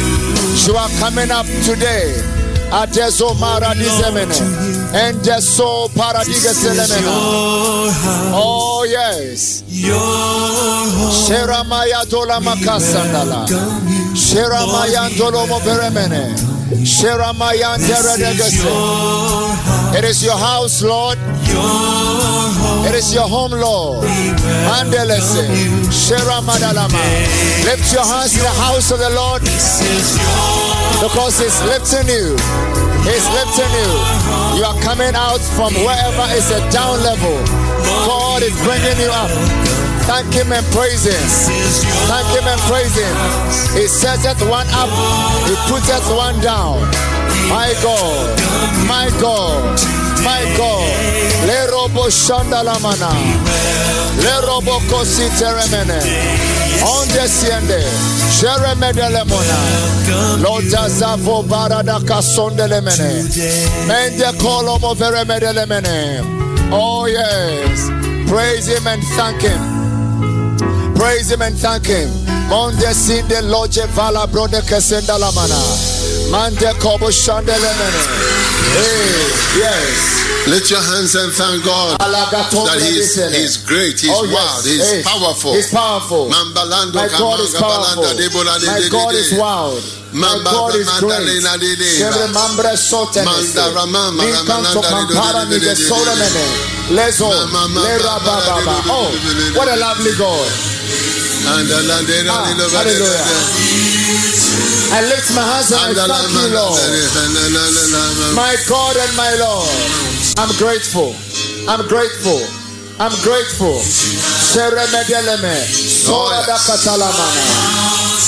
[0.65, 2.15] You are coming up today.
[2.73, 4.33] Ateso Maradisemene.
[4.95, 7.05] And Jeso Paradigeselemene.
[8.33, 9.63] Oh, yes.
[11.23, 13.45] Sheramaya Tolamakasandala.
[14.15, 16.33] Sheramaya Tolomo Peremene.
[16.83, 18.65] Sheramaya Teradegese.
[19.95, 21.19] It is your house, Lord.
[21.45, 24.03] Your it is your home, Lord.
[24.67, 25.47] Mandelese.
[25.87, 26.99] Sheramadalama.
[27.63, 29.41] Lift your hands to the house of the Lord
[31.01, 32.35] because He's lifting you.
[33.07, 33.91] He's lifting you.
[34.59, 37.35] You are coming out from wherever is a down level.
[38.07, 39.31] God is bringing you up.
[40.03, 41.23] Thank Him and praise Him.
[42.11, 43.15] Thank Him and praise Him.
[43.79, 44.91] He setteth one up,
[45.47, 46.79] He putteth one down.
[47.47, 48.39] My God,
[48.87, 49.79] my God,
[50.23, 50.91] my God.
[51.53, 53.11] Le robo shandalamana.
[54.23, 55.99] Le robo kositeremene.
[56.83, 57.79] On desciende.
[58.31, 59.57] Sheremedelemona.
[60.41, 63.29] Lotazavo barada kasondelemene.
[63.87, 66.23] Mende kolomo veremedelemene.
[66.71, 67.87] Oh yes.
[68.27, 69.61] Praise him and thank him.
[70.95, 72.09] Praise him and thank him.
[72.49, 72.93] Monde
[73.95, 75.55] vala brode kesenda la mana.
[76.31, 77.09] Mande kobo
[77.59, 78.01] mene.
[78.73, 80.23] Hey, yes.
[80.47, 84.67] Lift your hands and thank God that He is great, he's oh, wild, yes.
[84.67, 85.03] he's hey.
[85.03, 85.53] powerful.
[85.53, 86.27] He's powerful.
[86.27, 88.03] Mambalando My God is powerful.
[88.03, 89.79] My God is wild.
[90.51, 91.23] God is great.
[98.91, 99.09] Oh,
[99.55, 100.73] what a lovely God.
[102.29, 102.45] Ah,
[102.79, 103.25] hallelujah.
[104.93, 106.79] I lift my hands and I thank you, Lord.
[108.35, 109.69] My God and my Lord.
[110.37, 111.15] I'm grateful.
[111.67, 112.41] I'm grateful.
[112.99, 113.81] I'm grateful.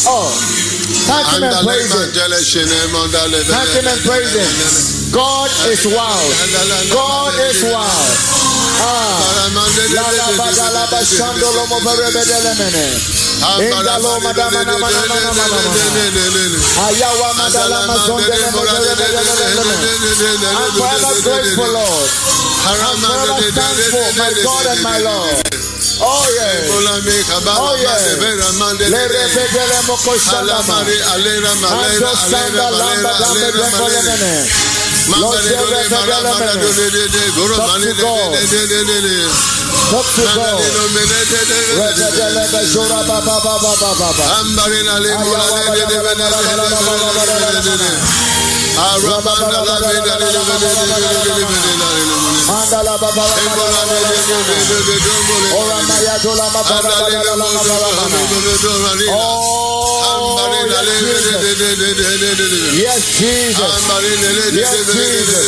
[0.07, 0.29] Oh,
[1.07, 2.11] thank him and praise him.
[3.53, 4.49] Thank him and praise him.
[5.13, 6.33] God is wild.
[6.91, 8.44] God is wild.
[13.61, 15.01] Indalo madama na mana
[20.55, 22.09] I'm forever grateful, Lord.
[22.65, 24.07] I'm forever thankful,
[24.43, 25.35] God and my Lord.
[26.01, 26.67] Oh yes.
[27.55, 28.17] Oh yes.
[28.89, 30.83] Le repete le moko shalama.
[37.55, 38.13] Top to go.
[39.91, 40.49] Top to go.
[59.15, 60.35] Oh
[63.19, 63.71] Jesus
[64.55, 65.45] Yes Jesus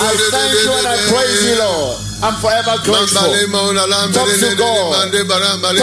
[0.00, 3.20] I thank you and I praise you Lord I'm forever grateful.
[4.14, 5.12] Talk to God.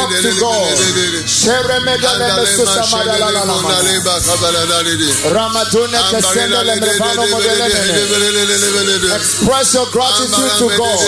[0.02, 0.66] Talk to God.
[9.16, 11.00] Express your gratitude to God.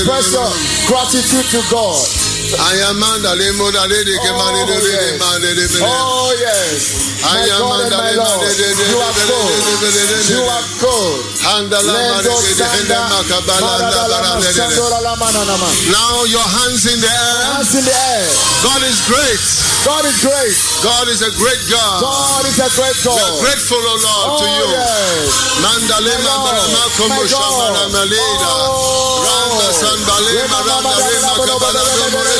[0.00, 0.50] Express your
[0.88, 2.08] gratitude to God.
[2.56, 5.84] Ayamanda limona lady kemane de lady mane de bele.
[5.84, 7.20] Oh yes.
[7.20, 9.52] Ayamanda limona de de you are cold.
[10.32, 11.20] You are cold.
[11.44, 14.40] Handala mane de de henda makabala la la la
[15.92, 17.44] Now your hands in the air.
[17.52, 18.24] Hands in the air.
[18.64, 19.44] God is great.
[19.84, 20.56] God is great.
[20.82, 22.00] God is a great God.
[22.00, 23.14] God is a great God.
[23.14, 24.66] We are grateful, O Lord, oh, to you.
[24.72, 25.32] Yes.
[25.62, 28.50] Mandale mandale makomo shamana maleda.
[29.22, 32.37] Randa sanbale mandale makabala domore.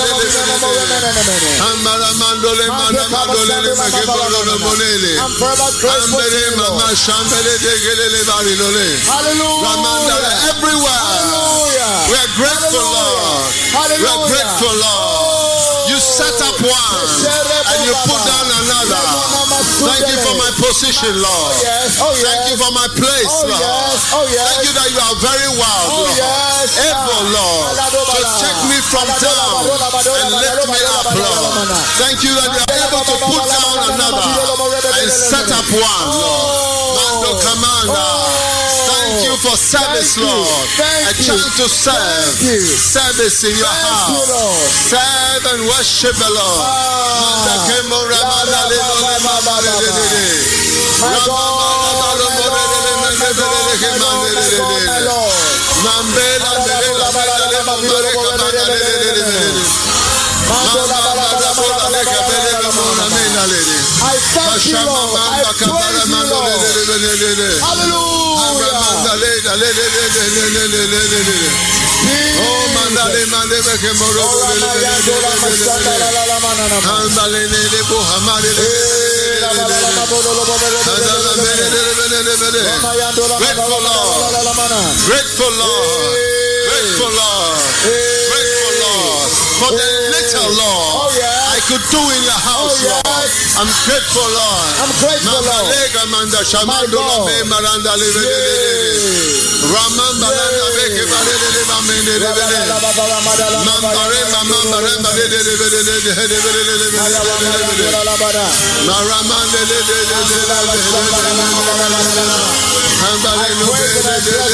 [9.07, 9.65] Hallelujah.
[10.51, 11.03] Everywhere.
[11.09, 11.93] Hallelujah.
[12.11, 13.53] We are grateful, Lord.
[13.99, 15.28] We are grateful, Lord.
[15.99, 17.11] You set up one
[17.75, 19.03] and you put down another.
[19.83, 21.27] Thank you for my position, Lord.
[21.27, 21.99] Oh yes.
[21.99, 23.99] Oh, Thank you for my place, Oh Lord.
[24.15, 24.23] Oh.
[24.31, 26.66] Thank you that you are very wild, Oh Lord.
[26.87, 27.35] Able, ah.
[27.35, 27.75] Lord,
[28.15, 29.59] to take me from down
[30.07, 31.66] and lift me up, Lord.
[31.99, 34.31] Thank you that you are able to put down another
[35.03, 36.95] and set up one, Lord.
[36.95, 37.43] Mando oh.
[37.43, 37.99] Commander.
[37.99, 38.68] Oh.
[39.09, 40.36] Thank you for service, Thank you.
[40.36, 40.68] Lord.
[40.76, 42.44] Thank A chance to serve.
[42.44, 42.60] You.
[42.60, 44.28] Service in your you, house.
[44.28, 44.68] Lord.
[44.85, 46.60] Serve and worship the Lord.
[46.60, 50.28] Manda Kemo Ramanda Lelo Lema Maredede.
[51.01, 53.48] My God, my God, my God,
[63.39, 65.70] I thank you, I you,
[67.62, 68.39] Hallelujah.
[72.40, 72.66] Oh,
[83.39, 84.39] Grateful Lord.
[86.69, 87.59] Grateful Lord.
[88.31, 89.28] Grateful Lord.
[89.59, 90.94] For the little Lord.
[90.98, 91.48] Oh, yeah.
[91.59, 93.02] I could do in your house, Oh, yes.
[93.02, 93.26] Lord.
[93.59, 94.62] I'm grateful, Lord.
[94.78, 95.74] I'm grateful, Lord.
[96.06, 99.10] Manda shamando la me maranda le le le le.
[99.66, 102.62] Ramamba la la beke ba le le le ba me le le le le.
[103.66, 104.55] Mambare ma ma
[105.18, 106.94] le le le le le le le le le le le le le le le.
[106.94, 107.43] Le le le
[109.59, 110.47] le le le le le le
[111.98, 112.47] le le.
[113.09, 114.47] Ambale no be le le le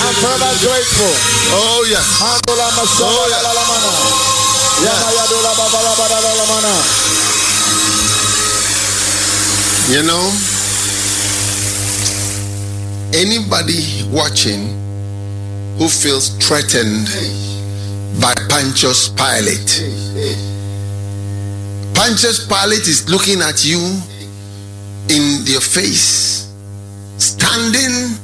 [0.00, 1.14] I'm forever grateful.
[1.52, 2.20] Oh yes.
[2.20, 4.39] Oh, yeah.
[6.48, 6.74] Mana.
[9.92, 10.24] You know,
[13.12, 14.72] anybody watching
[15.76, 17.08] who feels threatened
[18.20, 19.84] by Pontius Pilate,
[21.94, 23.80] Pontius Pilate is looking at you
[25.10, 26.48] in your face,
[27.18, 28.16] standing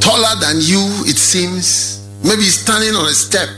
[0.00, 2.00] taller than you, it seems.
[2.22, 3.48] Maybe standing on a step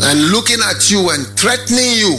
[0.00, 2.14] and looking at you and threatening you.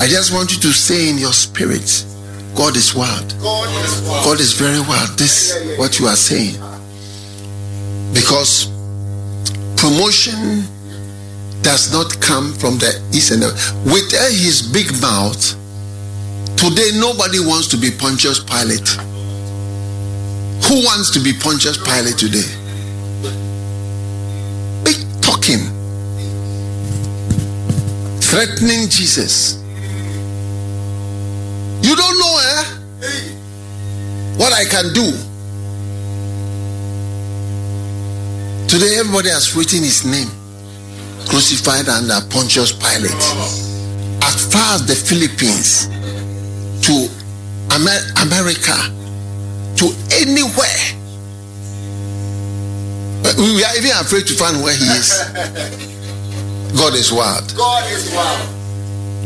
[0.00, 2.04] I just want you to say in your spirit,
[2.54, 3.34] God is wild.
[3.40, 5.18] God is very wild.
[5.18, 6.54] This what you are saying.
[8.14, 8.66] Because
[9.76, 10.64] promotion
[11.62, 13.50] does not come from the east and the
[13.84, 15.54] with uh, his big mouth.
[16.56, 18.88] Today nobody wants to be Pontius Pilate.
[20.66, 22.57] Who wants to be Pontius Pilate today?
[25.28, 25.60] Talking.
[28.18, 29.56] Threatening Jesus.
[31.82, 32.64] You don't know, eh?
[34.38, 35.04] What I can do.
[38.68, 40.28] Today, everybody has written his name
[41.28, 43.12] crucified under Pontius Pilate.
[44.24, 45.88] As far as the Philippines,
[46.88, 47.08] to
[47.76, 48.76] Amer- America,
[49.76, 49.92] to
[50.24, 50.97] anywhere.
[53.38, 55.22] We are even afraid to find where he is.
[56.76, 57.52] God is wild.
[57.56, 58.48] God is wild.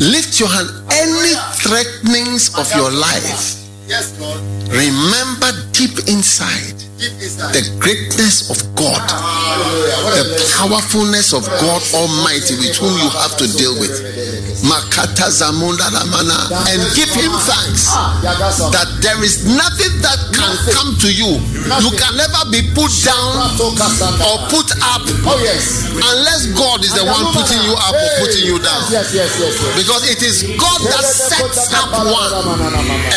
[0.01, 0.69] Lift your hand.
[0.91, 4.41] Any threatenings of your life, Yes, Lord.
[4.69, 6.92] remember deep inside Deep inside.
[7.03, 9.03] The greatness of God,
[10.15, 10.23] the
[10.55, 13.91] powerfulness of God Almighty with whom you have to deal with.
[14.63, 18.71] Makata and give him thanks all.
[18.71, 21.43] that there is nothing that can come to you.
[21.83, 23.51] You can never be put down
[24.23, 25.39] or put up Oh
[26.15, 28.83] unless God is the one putting you up or putting you down.
[29.75, 32.31] Because it is God that sets up one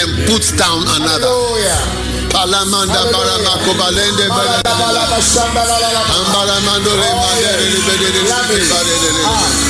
[0.01, 2.14] and puts down another.
[2.31, 4.25] Palamanda Baramako Balende
[6.15, 6.91] Ambaramando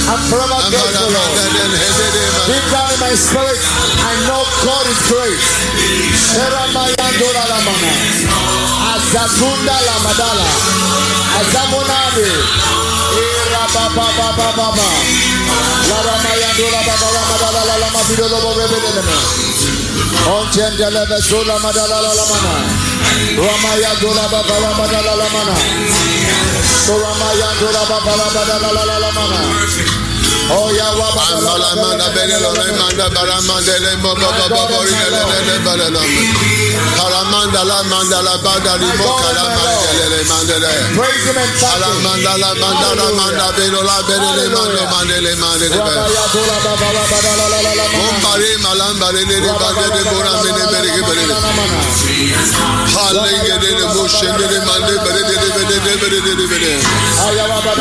[0.08, 1.34] I'm forever grateful, Lord.
[2.46, 5.42] In my spirit, I know God is great.
[20.28, 22.54] Ontiendele besula madala la lamana.
[23.38, 25.56] Ramaya dula baba la madala la mana.
[26.88, 30.05] Ramaya dula baba la madala la lamana.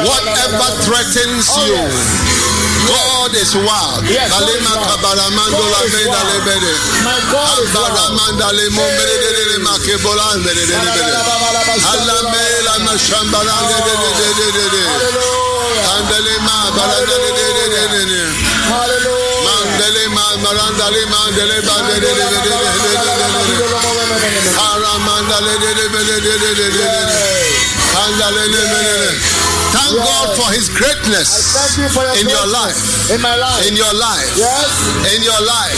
[0.04, 1.80] Whatever threatens you
[2.86, 4.04] God is wild.
[4.06, 5.00] Yes, God is wild.
[5.00, 6.28] God is wild.
[7.04, 7.72] My God is
[27.94, 29.33] Hallelujah.
[29.84, 30.08] Thank yes.
[30.08, 31.28] God for His greatness
[31.76, 33.12] you for your in your life.
[33.12, 33.68] In my life.
[33.68, 34.28] In your life.
[34.38, 34.72] Yes.
[35.12, 35.76] In your life.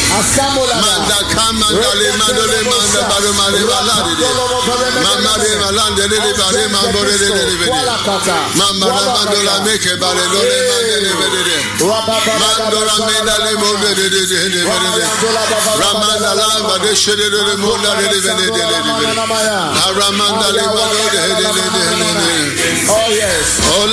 [22.89, 23.61] Oh yes.
[23.77, 23.87] Oh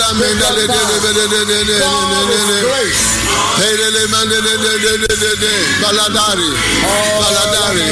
[2.68, 3.04] grace.
[5.84, 6.50] Baladari,
[7.22, 7.86] Baladari,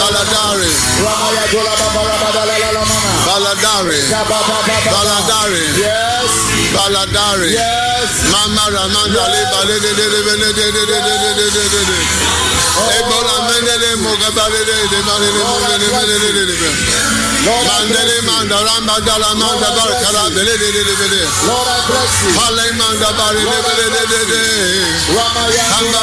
[0.00, 0.70] Baladari,
[1.04, 1.60] Baladari,
[3.26, 4.00] Baladari,
[4.94, 6.32] Baladari, yes,
[6.74, 7.89] Baladari, yes.
[8.32, 11.98] Mamara manda leba lede lede lede lede lede lede lede.
[12.98, 16.70] Ebola mende le mogaba lede lede lede lede lede lede lede.
[17.66, 21.22] Mandele manda ramba dala manda bar kala lede lede lede lede.
[21.46, 22.30] Lord I bless you.
[22.38, 24.50] Hale manda bar lede lede lede lede.
[25.16, 26.02] Ramaya manda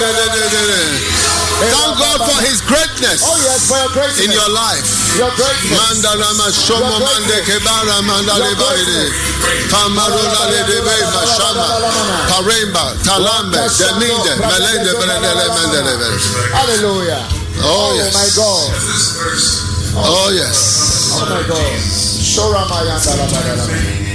[0.00, 1.15] lede lede lede.
[1.56, 4.20] Thank God for His greatness Oh, yes, for your greatness.
[4.20, 4.84] in your life.
[5.16, 5.72] Your greatness.
[5.72, 9.08] Mandala Mashomo Mande Kebara Mandale Baide
[9.72, 11.66] Pamarola Le Debe Mashama
[12.28, 16.08] Paremba Talambe Deminde Melende Benedele Mendele
[16.52, 17.24] Hallelujah.
[17.64, 18.68] Oh, oh my yes God.
[19.96, 21.80] Oh yes Oh my God.
[22.52, 23.64] Lamadala.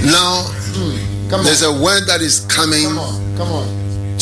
[0.06, 0.46] Now
[0.78, 1.42] hmm, on.
[1.44, 3.36] there's a word that is coming Come on.
[3.36, 3.66] Come on.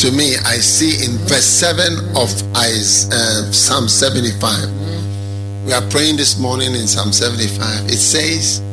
[0.01, 6.39] To me I see in verse 7 of uh, Psalm 75 we are praying this
[6.39, 8.63] morning in Psalm 75 it says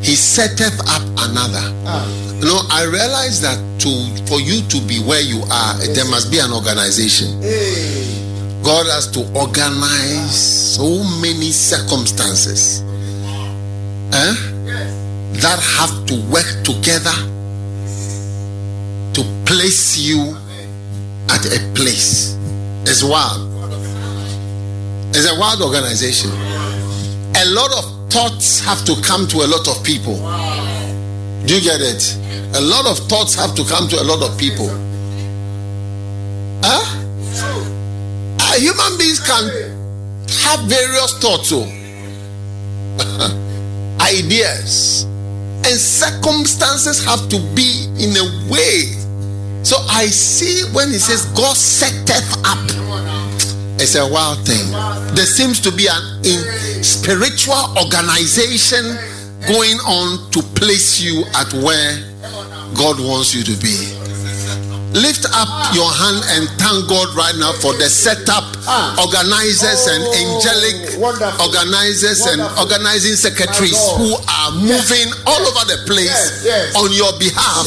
[0.00, 2.24] he setteth up another Ah.
[2.44, 3.90] You know, I realize that to
[4.26, 7.40] for you to be where you are, there must be an organization.
[7.40, 8.04] Hey.
[8.62, 10.34] God has to organize
[10.76, 12.82] so many circumstances
[14.12, 14.34] eh,
[15.40, 17.16] that have to work together
[19.14, 20.36] to place you
[21.30, 22.36] at a place.
[22.86, 23.50] It's wild.
[25.10, 26.30] It's a wild organization.
[26.30, 30.16] A lot of thoughts have to come to a lot of people.
[31.46, 32.16] Do you get it?
[32.56, 34.68] A lot of thoughts have to come to a lot of people.
[36.62, 37.00] Huh?
[38.40, 39.44] Uh, human beings can
[40.42, 41.64] have various thoughts, oh.
[44.00, 45.04] ideas,
[45.66, 49.03] and circumstances have to be in a way.
[49.64, 52.60] So I see when he says God setteth up,
[53.80, 54.70] it's a wild thing.
[55.14, 58.84] There seems to be an spiritual organization
[59.48, 61.96] going on to place you at where
[62.76, 64.03] God wants you to be.
[64.94, 68.94] Lift up your hand and thank God right now for the setup, Ah.
[69.02, 71.42] organizers, and Oh, angelic wonderful.
[71.50, 76.76] organizers and organizing secretaries who are moving all over the place Yes, yes.
[76.78, 77.66] on your behalf.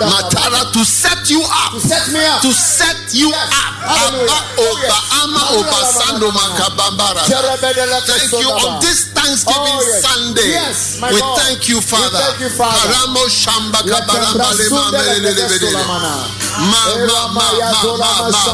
[0.00, 1.72] Matara to set you up.
[1.76, 2.40] To set me up.
[2.40, 3.52] To set you Yes.
[3.52, 3.72] up.
[3.92, 4.96] Abba Oba.
[5.22, 7.20] Ama Oba Sando Makabambara.
[8.06, 10.02] Thank you on this Thanksgiving Oh, yes.
[10.02, 10.48] Sunday.
[10.50, 11.38] Yes, my we God.
[11.38, 12.18] thank you, We Father.
[12.18, 12.74] thank you, Father.
[12.90, 14.34] Karamo Shamba ma, ma,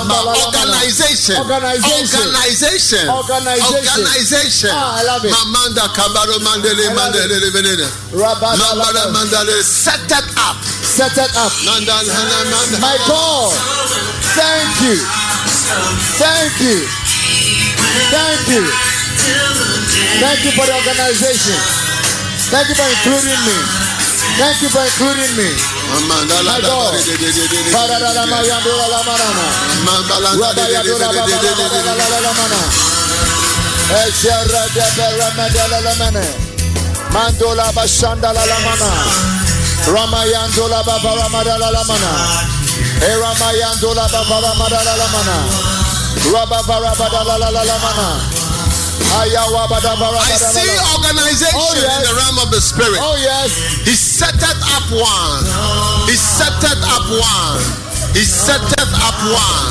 [0.04, 0.28] ma.
[0.46, 1.36] Organization.
[1.40, 3.08] Organization.
[3.08, 4.70] Organization.
[4.72, 5.32] Ah, I love it.
[5.32, 7.88] Mamanda Kabaro Mandele Mandele Mandele.
[8.12, 9.62] Mambara Mandale.
[9.62, 10.56] Set that up.
[10.64, 11.52] Set it up.
[12.80, 13.52] My God.
[14.36, 14.98] Thank you.
[16.18, 16.86] Thank you.
[18.10, 18.64] Thank you.
[20.22, 21.58] Thank you for the organization.
[22.52, 23.56] Thank you for including me.
[24.38, 25.50] Thank you for including me.
[25.90, 26.10] My
[37.10, 38.90] Mandola Bashanda Lamana
[39.88, 42.12] Ramayandola Baba Ramadala Lamana
[43.00, 45.36] Eramayandola Baba Ramadala Lamana
[46.32, 48.47] Rabba Barabadala Lamana
[49.08, 51.96] I see organization Oh, yes.
[51.96, 52.98] in the realm of the spirit.
[53.00, 53.54] Oh yes.
[53.86, 55.42] He set it up one.
[56.10, 57.58] He set it up one.
[58.14, 59.66] He set it up one.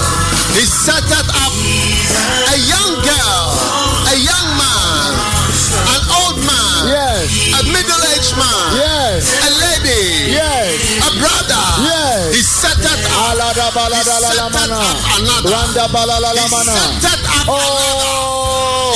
[0.55, 1.53] He set it up
[2.47, 3.43] a young girl,
[4.09, 5.11] a young man,
[5.91, 7.27] an old man, Yes.
[7.59, 9.27] a middle-aged man, Yes.
[9.43, 10.71] a lady, Yes.
[11.03, 11.63] a brother.
[11.83, 12.35] Yes.
[12.35, 13.35] He set it up.
[13.75, 14.79] Balada la la mana.
[15.19, 15.49] Another.
[15.51, 16.71] Randa balala la He mana.
[16.71, 17.45] set it up.
[17.49, 18.26] Oh.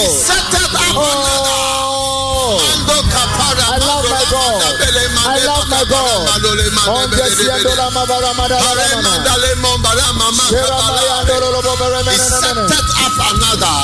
[0.09, 0.73] Set up
[3.71, 4.59] I love my God.
[5.21, 6.25] I love my God.
[12.65, 13.75] Set up another.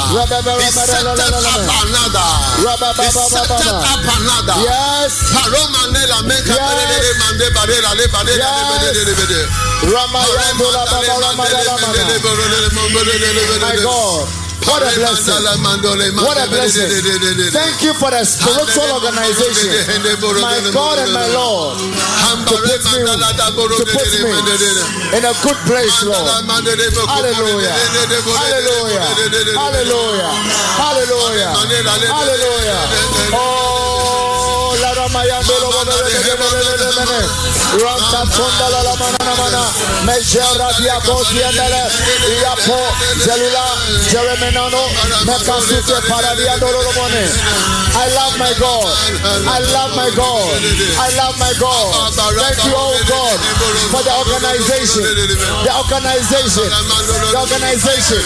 [0.73, 2.29] Set up another.
[3.13, 3.61] Set
[3.93, 4.57] up another.
[4.67, 5.13] Yes.
[13.61, 14.46] My God.
[14.65, 15.33] What a blessing.
[16.27, 16.89] What a blessing.
[17.53, 19.69] Thank you for the spiritual organization.
[20.41, 21.77] My God and my Lord.
[22.47, 23.05] To put me,
[23.77, 24.31] to put me
[25.17, 26.27] in a good place, Lord.
[27.07, 27.73] Hallelujah.
[28.37, 28.99] Hallelujah.
[29.55, 30.31] Hallelujah.
[30.81, 31.49] Hallelujah.
[32.11, 32.79] Hallelujah.
[33.33, 33.66] Oh,
[35.07, 35.39] ramaya.
[37.77, 39.63] Ranta la mana mana.
[40.05, 40.67] Mejera.
[40.79, 41.23] Iapo
[43.23, 43.65] zelula
[44.11, 44.83] jeremenano.
[47.97, 48.85] I love my God.
[49.47, 50.53] I love my God.
[51.01, 52.13] I love my God.
[52.13, 53.37] Thank you, oh God,
[53.89, 55.01] for the organization.
[55.65, 56.69] The organization.
[56.69, 58.21] The organization.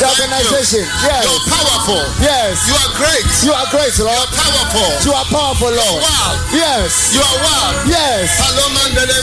[0.00, 0.84] The organization.
[1.04, 1.28] Yes.
[1.28, 2.02] You're powerful.
[2.24, 2.64] Yes.
[2.66, 3.26] You are great.
[3.44, 4.28] You are great, Lord.
[4.32, 4.90] Powerful.
[5.04, 6.02] You are powerful, Lord.
[6.12, 6.36] Wow.
[6.52, 7.16] Yes.
[7.16, 7.88] You are wild.
[7.88, 8.36] Yes.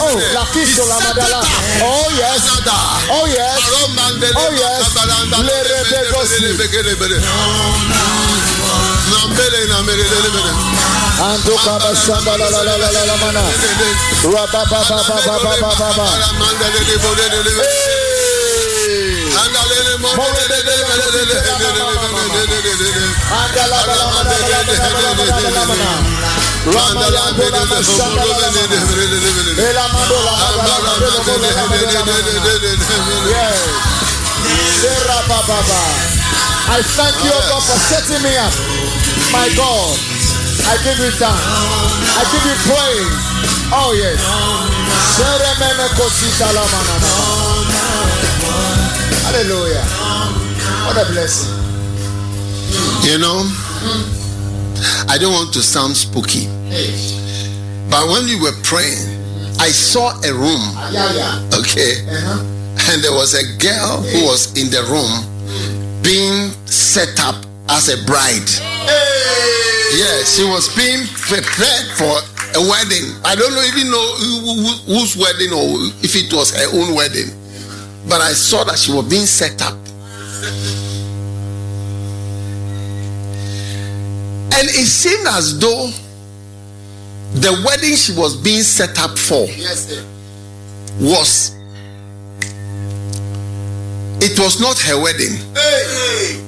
[0.02, 1.40] Oh, la kisto la madala.
[1.86, 2.42] Oh yes.
[3.14, 3.62] Oh yes.
[4.34, 4.90] Oh yes.
[5.38, 6.50] Le rebegosi.
[11.20, 13.42] Ando baba shanda la la la la la la mana.
[14.34, 16.06] Ra ba ba ba ba ba ba ba ba ba.
[36.68, 38.52] I thank you, God, for setting me up.
[39.32, 39.96] My God,
[40.68, 41.48] I give you thanks.
[42.14, 43.16] I give you praise.
[43.72, 44.20] Oh, yes.
[49.24, 49.84] Hallelujah.
[50.86, 51.50] What a blessing.
[53.08, 53.48] You know,
[53.80, 54.19] mm.
[55.08, 56.46] I don't want to sound spooky,
[57.90, 59.18] but when we were praying,
[59.58, 60.62] I saw a room,
[61.60, 62.00] okay,
[62.90, 65.12] and there was a girl who was in the room
[66.02, 67.36] being set up
[67.68, 68.48] as a bride.
[69.92, 72.14] Yes, she was being prepared for
[72.56, 73.10] a wedding.
[73.24, 76.94] I don't know even know who- who- whose wedding or if it was her own
[76.94, 77.30] wedding,
[78.08, 79.76] but I saw that she was being set up.
[84.60, 85.88] And it seemed as though
[87.40, 90.04] the wedding she was being set up for Yes,
[91.00, 91.56] was
[94.20, 95.32] it was not her wedding.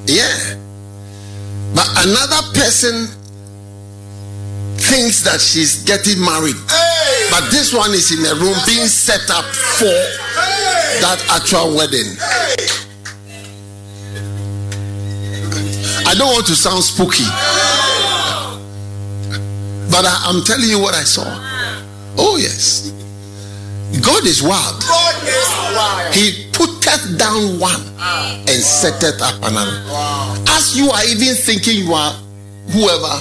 [0.05, 0.61] Yeah.
[1.75, 3.09] But another person
[4.77, 6.61] thinks that she's getting married.
[7.31, 9.97] But this one is in a room being set up for
[11.01, 12.13] that actual wedding.
[16.05, 17.25] I don't want to sound spooky.
[19.93, 21.29] But I, am telling you what I saw.
[22.17, 22.89] Oh, yes.
[24.01, 24.81] God is wild.
[24.89, 26.15] God is wild.
[26.15, 29.85] He putteth down one and setteth up another.
[30.49, 32.13] As you are even thinking you are
[32.73, 33.21] whoever,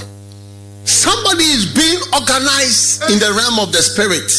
[0.86, 4.32] somebody is being organized in the realm of the spirit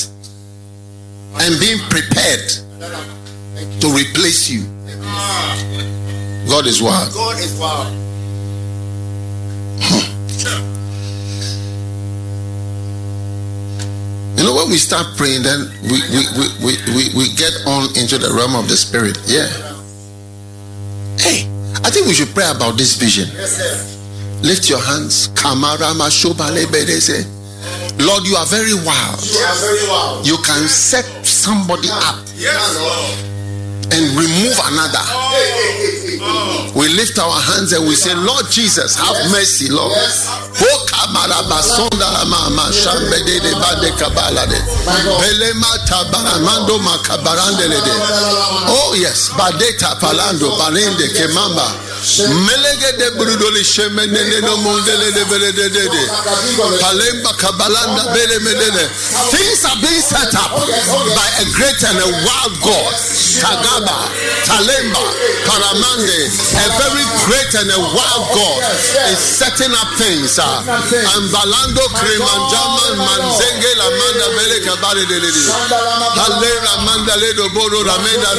[1.45, 2.49] and being prepared
[3.81, 4.65] to replace you.
[5.05, 5.53] Ah.
[6.49, 7.13] God is wild.
[7.13, 7.93] God is wild.
[9.83, 10.72] Hmm.
[14.43, 17.95] You know, when we start praying, then we we, we, we, we, we get on
[17.95, 19.15] into the realm of the spirit.
[19.23, 19.47] Yeah.
[21.15, 21.47] Hey,
[21.87, 23.31] I think we should pray about this vision.
[23.39, 24.43] Yes, sir.
[24.43, 25.29] Lift your hands.
[25.39, 27.23] Kamarama shobale bedese.
[28.03, 29.23] Lord, you are very wild.
[29.23, 30.27] You are very wild.
[30.27, 33.32] You can set somebody up Yes, Lord
[33.93, 35.05] and remove another.
[36.75, 39.93] We lift our hands and we say, Lord Jesus, have mercy, Lord.
[48.73, 51.67] Oh yes, Badeta Palando Balende Kemamba.
[52.03, 56.03] Melege de brudoli shemenene no mondele de bele de de.
[56.81, 58.89] Palemba kabalanda bele medele.
[59.31, 60.51] Things are being set up
[61.15, 62.93] by a great and a wild God.
[63.39, 63.97] Tagaba,
[64.45, 65.03] Talemba,
[65.47, 66.27] Paramande,
[66.59, 68.59] a very great and a wild God
[69.11, 70.39] is setting up things.
[70.43, 75.43] And Balando Kremanjama Manzenge Lamanda Bele Kabare de Lidi.
[76.19, 78.31] Halera Mandale do Boro Ramenda.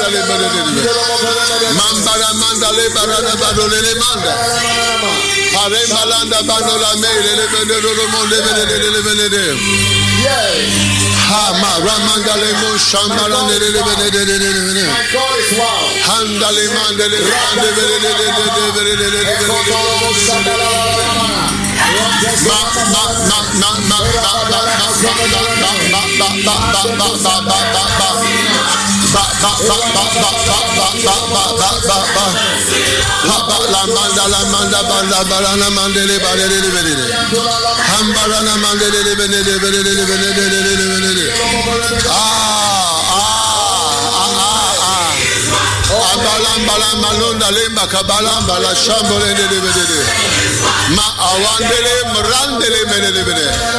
[1.79, 4.33] Mambara Mandale Barada Badole Manda.
[5.53, 9.45] Parembalanda Banola Mele de Bele de Monde Bele de Bele Bele de.
[10.25, 10.73] Yes.
[11.29, 14.85] Hama Ramandale Mo Shambara de Bele de Bele de Bele.
[14.89, 15.93] My God is wild.
[16.01, 19.73] Handale Mandele Bele de Bele de Bele de Bele de Bele de Bele de.
[22.23, 25.85] Abalambala malonda lemba kabalamba la shambole de de de
[27.13, 28.41] de.
[28.65, 28.82] Ma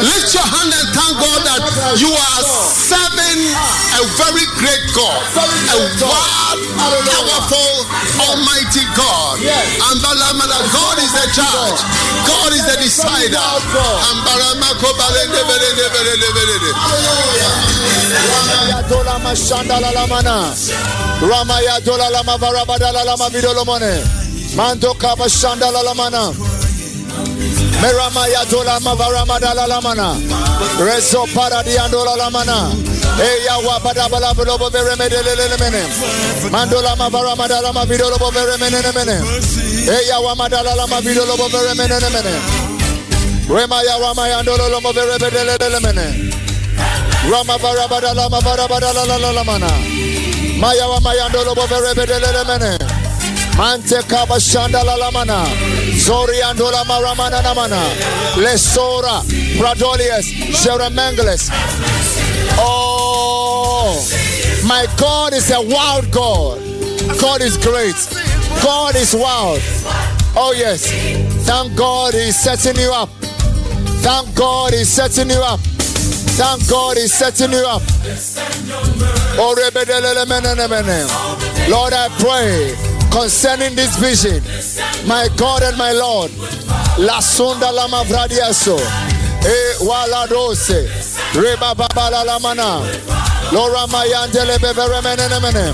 [0.05, 1.63] Lift your hand and thank God that
[2.01, 2.43] you are
[2.89, 3.55] serving serving
[3.99, 7.75] a very great God, a wild, powerful,
[8.31, 9.39] almighty God.
[9.43, 11.81] And Balamana, God is the judge,
[12.27, 13.39] God is the decider.
[13.39, 14.95] And Baramako.
[21.21, 24.03] Ramaya dola la ma varabada la la ma vidolo mone.
[24.99, 26.64] Kaba shanda la la mana.
[27.85, 30.17] Meramaya dola ma varamada la la mana.
[30.81, 32.73] Rezo paradiando la la mana.
[33.21, 35.83] Eya wa bada bala bolo bo vere me de le le le mene.
[36.51, 39.21] Mandola ma varamada la ma vidolo bo vere mene mene.
[39.85, 42.33] Eya wa madala la ma vidolo bo vere mene ne mene.
[43.53, 46.33] Remaya ramaya ndolo lo mo vere be de le le le mene.
[47.31, 49.69] Rama bara lama bara bara la la la mana.
[50.57, 53.04] Maya wa maya ndolo bo vere be de le le mene.
[53.57, 55.47] Mante kaba shanda la la mana.
[55.97, 57.81] Zori andola maramana na mana.
[58.37, 59.23] Lesora,
[59.57, 60.27] Pradolius,
[60.61, 61.51] Jeremangles.
[62.59, 63.95] Oh,
[64.67, 66.59] my God is a wild God.
[67.21, 67.95] God is great.
[68.63, 69.61] God is wild.
[70.37, 70.91] Oh yes.
[71.47, 73.09] Thank God He's setting you up.
[74.03, 75.61] Thank God He's setting you up.
[75.61, 77.83] Thank God He's setting you up.
[79.37, 79.55] Oh.
[81.69, 84.43] Lord, I pray concerning this vision,
[85.07, 86.33] my God and my Lord,
[86.99, 88.75] La Sunda Lama Vradiaso,
[89.47, 90.91] E Wala Dose,
[91.33, 92.83] Reba Babala Lamana,
[93.53, 95.73] Lora Mayandele Beberemenemene.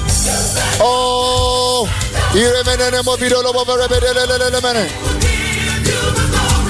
[0.83, 1.89] Oh,
[2.37, 4.85] Iremenene Movidolo Beberemenemene.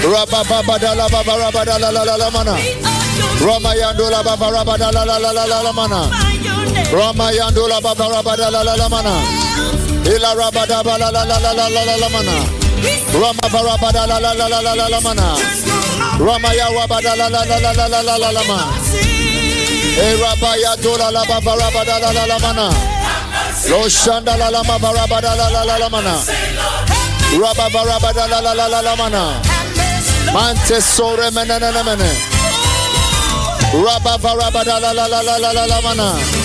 [0.06, 2.54] Rabababadala Babarabadala Lamana.
[3.42, 5.02] Ramayandola Babarabadala
[5.64, 6.10] Lamana.
[6.92, 9.69] Ramayandola Babarabadala Lamana.
[10.04, 10.82] Ila Rabada
[12.00, 12.36] Lamana.
[13.12, 15.36] Rama Barabada Lamana.
[16.18, 18.58] Ramaya Wabada Lama.
[20.00, 22.70] E Rabaya Dola La Babarabada Lamana.
[23.68, 26.14] Lo Shanda Lama Barabada Lamana.
[27.36, 28.26] Rabba Barabada
[28.82, 29.22] Lamana.
[30.32, 32.10] Mante Sore Menene.
[33.74, 34.80] Rabba Barabada
[35.68, 36.39] Lamana.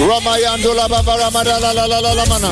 [0.00, 2.48] Ramayando la bavaramada la la la la la mana.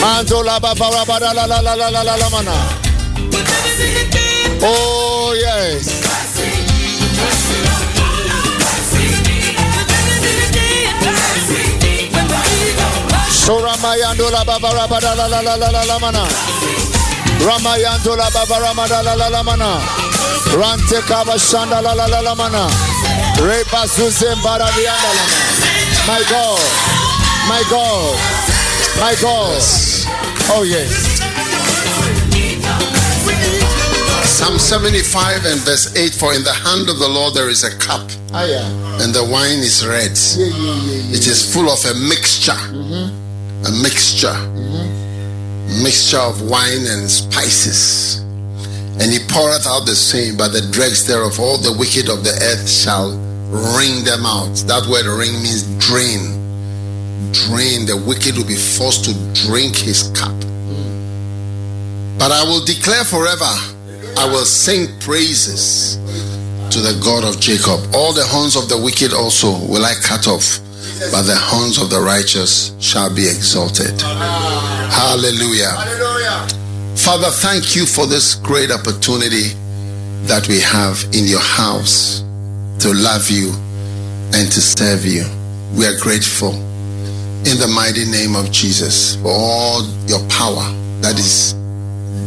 [0.00, 2.52] Mando la bavarabada la la la la la la la mana.
[4.62, 5.88] Oh yes.
[13.44, 16.24] Soramayando la bavarabada la la la la la la mana.
[17.44, 20.13] Ramayando la bavaramada la la la mana.
[20.54, 22.68] Rante kaba shanda la la la la mana.
[23.42, 25.24] Reba suze mbara vianda la.
[26.06, 26.60] My God,
[27.48, 28.18] my God,
[29.00, 29.62] my God.
[30.50, 31.20] Oh yes.
[34.24, 37.70] Psalm 75 and verse 8 For in the hand of the Lord there is a
[37.78, 39.02] cup, Ah yeah.
[39.02, 40.12] and the wine is red.
[40.36, 41.16] Yeah yeah.
[41.16, 42.52] It is full of a mixture.
[42.52, 44.36] A mixture.
[45.82, 48.23] Mixture of wine and spices.
[49.00, 52.30] And he poureth out the same, but the dregs thereof, all the wicked of the
[52.30, 53.10] earth shall
[53.50, 54.54] wring them out.
[54.66, 56.40] That word wring means drain.
[57.32, 57.86] Drain.
[57.86, 60.34] The wicked will be forced to drink his cup.
[62.18, 63.50] But I will declare forever,
[64.16, 65.98] I will sing praises
[66.70, 67.80] to the God of Jacob.
[67.94, 70.58] All the horns of the wicked also will I cut off,
[71.10, 74.00] but the horns of the righteous shall be exalted.
[74.00, 75.74] Hallelujah.
[76.96, 79.52] Father, thank you for this great opportunity
[80.26, 82.20] that we have in your house
[82.78, 83.52] to love you
[84.32, 85.24] and to serve you.
[85.76, 86.54] We are grateful
[87.44, 90.64] in the mighty name of Jesus for all your power
[91.02, 91.52] that is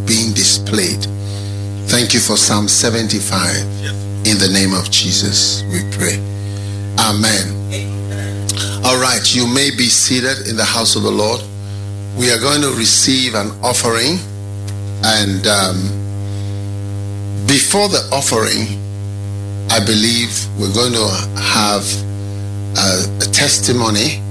[0.05, 1.01] being displayed.
[1.89, 3.55] Thank you for Psalm 75.
[4.27, 6.19] In the name of Jesus, we pray.
[6.99, 7.55] Amen.
[8.85, 11.41] All right, you may be seated in the house of the Lord.
[12.15, 14.19] We are going to receive an offering,
[15.03, 15.77] and um,
[17.47, 18.77] before the offering,
[19.71, 21.07] I believe we're going to
[21.39, 21.83] have
[22.77, 24.21] a, a testimony.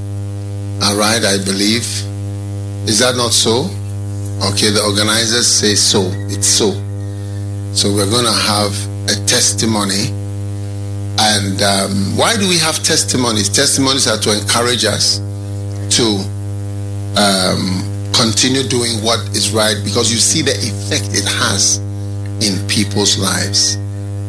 [0.83, 1.87] All right, I believe.
[2.89, 3.71] Is that not so?
[4.53, 6.11] Okay, the organizers say so.
[6.29, 6.73] It's so.
[7.73, 8.73] So we're going to have
[9.09, 10.13] a testimony.
[11.19, 13.49] And um, why do we have testimonies?
[13.49, 15.19] Testimonies are to encourage us
[15.97, 16.05] to
[17.17, 17.83] um,
[18.17, 21.79] continue doing what is right because you see the effect it has
[22.41, 23.77] in people's lives.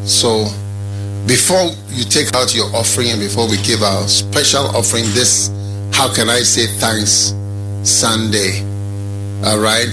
[0.03, 0.45] So
[1.25, 5.49] before you take out your offering and before we give our special offering, this
[5.93, 7.33] how can I say thanks
[7.83, 8.61] Sunday?
[9.43, 9.89] All right.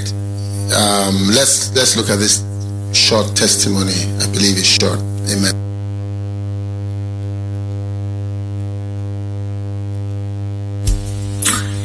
[0.74, 2.42] Um, let's let's look at this
[2.92, 3.94] short testimony.
[4.20, 4.98] I believe it's short.
[5.30, 5.54] Amen.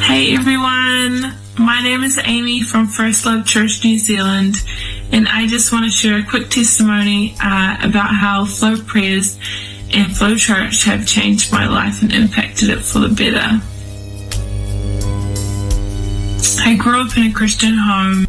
[0.02, 4.56] Hey everyone, my name is Amy from First Love Church New Zealand,
[5.12, 9.38] and I just want to share a quick testimony uh, about how Flow Prayers
[9.92, 13.62] and Flow Church have changed my life and impacted it for the better.
[16.62, 18.26] I grew up in a Christian home,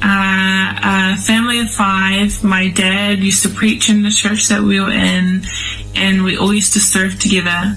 [0.00, 2.44] uh, a family of five.
[2.44, 5.42] My dad used to preach in the church that we were in,
[5.96, 7.76] and we all used to serve together.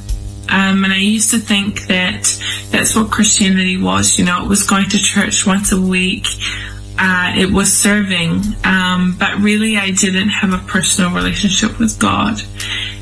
[0.50, 2.24] Um, and I used to think that
[2.72, 4.18] that's what Christianity was.
[4.18, 6.28] You know, it was going to church once a week.
[6.98, 12.42] Uh, it was serving, um, but really I didn't have a personal relationship with God.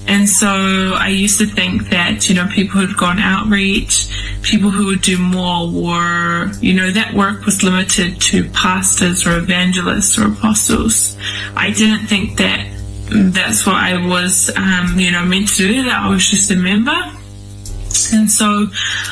[0.07, 4.09] And so I used to think that, you know, people who'd gone outreach,
[4.41, 9.37] people who would do more were, you know, that work was limited to pastors or
[9.37, 11.15] evangelists or apostles.
[11.55, 12.67] I didn't think that
[13.09, 16.55] that's what I was, um, you know, meant to do, that I was just a
[16.55, 16.99] member.
[18.11, 18.67] And so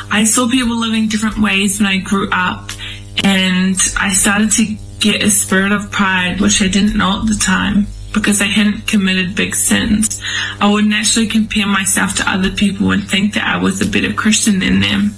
[0.10, 2.72] I saw people living different ways when I grew up,
[3.24, 7.36] and I started to get a spirit of pride, which I didn't know at the
[7.36, 10.22] time because I hadn't committed big sins.
[10.60, 14.14] I would naturally compare myself to other people and think that I was a better
[14.14, 15.16] Christian than them.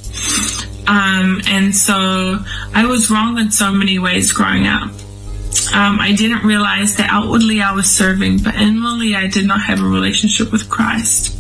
[0.86, 2.40] Um, and so
[2.74, 4.92] I was wrong in so many ways growing up.
[5.74, 9.80] Um, I didn't realize that outwardly I was serving, but inwardly I did not have
[9.82, 11.33] a relationship with Christ.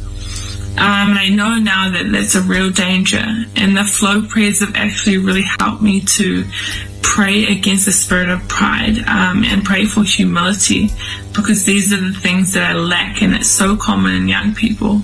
[0.77, 3.23] Um, and I know now that that's a real danger.
[3.55, 6.45] And the flow prayers have actually really helped me to
[7.03, 10.89] pray against the spirit of pride um, and pray for humility
[11.35, 15.01] because these are the things that I lack, and it's so common in young people.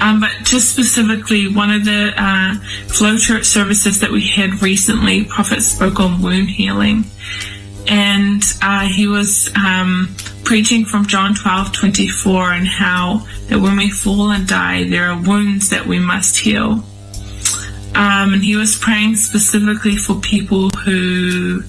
[0.00, 2.54] Um, but just specifically, one of the uh,
[2.88, 7.04] flow church services that we had recently, Prophet spoke on wound healing.
[7.86, 13.90] And uh, he was um, preaching from John 12 24 and how that when we
[13.90, 16.84] fall and die, there are wounds that we must heal.
[17.96, 21.62] Um, and he was praying specifically for people who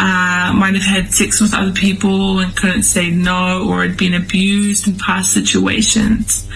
[0.00, 4.14] uh, might have had sex with other people and couldn't say no or had been
[4.14, 6.48] abused in past situations.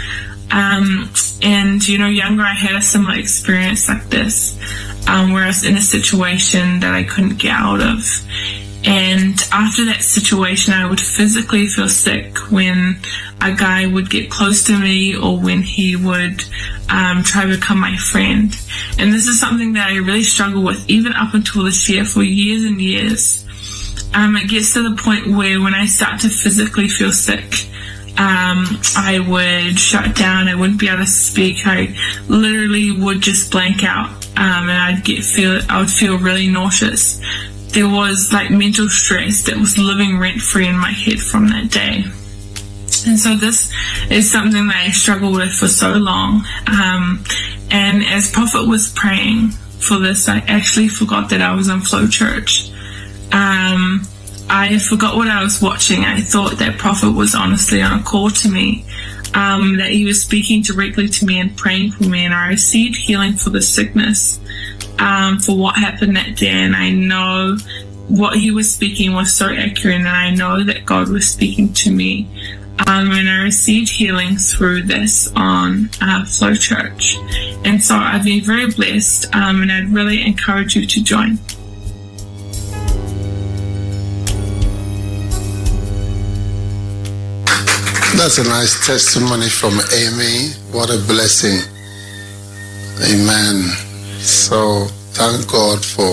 [0.50, 1.10] Um,
[1.42, 4.58] and, you know, younger, I had a similar experience like this,
[5.08, 8.04] um, where I was in a situation that I couldn't get out of.
[8.84, 12.98] And after that situation, I would physically feel sick when
[13.40, 16.44] a guy would get close to me or when he would
[16.90, 18.54] um, try to become my friend.
[18.98, 22.22] And this is something that I really struggle with even up until this year for
[22.22, 23.46] years and years.
[24.12, 27.66] Um, it gets to the point where when I start to physically feel sick,
[28.16, 30.46] um, I would shut down.
[30.46, 31.66] I wouldn't be able to speak.
[31.66, 31.96] I
[32.28, 35.60] literally would just blank out, um, and I'd get feel.
[35.68, 37.20] I would feel really nauseous
[37.74, 41.70] there was like mental stress that was living rent free in my head from that
[41.70, 42.04] day.
[43.06, 43.72] And so this
[44.10, 46.44] is something that I struggled with for so long.
[46.66, 47.24] Um,
[47.70, 52.06] and as Prophet was praying for this, I actually forgot that I was in Flow
[52.06, 52.70] Church.
[53.32, 54.06] Um,
[54.48, 56.04] I forgot what I was watching.
[56.04, 58.84] I thought that Prophet was honestly on a call to me,
[59.34, 62.96] um, that he was speaking directly to me and praying for me, and I received
[62.96, 64.40] healing for the sickness
[64.98, 66.50] um, for what happened that day.
[66.50, 67.56] And I know
[68.08, 71.90] what he was speaking was so accurate, and I know that God was speaking to
[71.90, 72.28] me.
[72.86, 77.16] Um, and I received healing through this on uh, Flow Church.
[77.64, 81.38] And so I've been very blessed, um, and I'd really encourage you to join.
[88.24, 90.56] That's a nice testimony from Amy.
[90.72, 91.60] What a blessing.
[93.04, 93.68] Amen.
[94.24, 96.08] So thank God for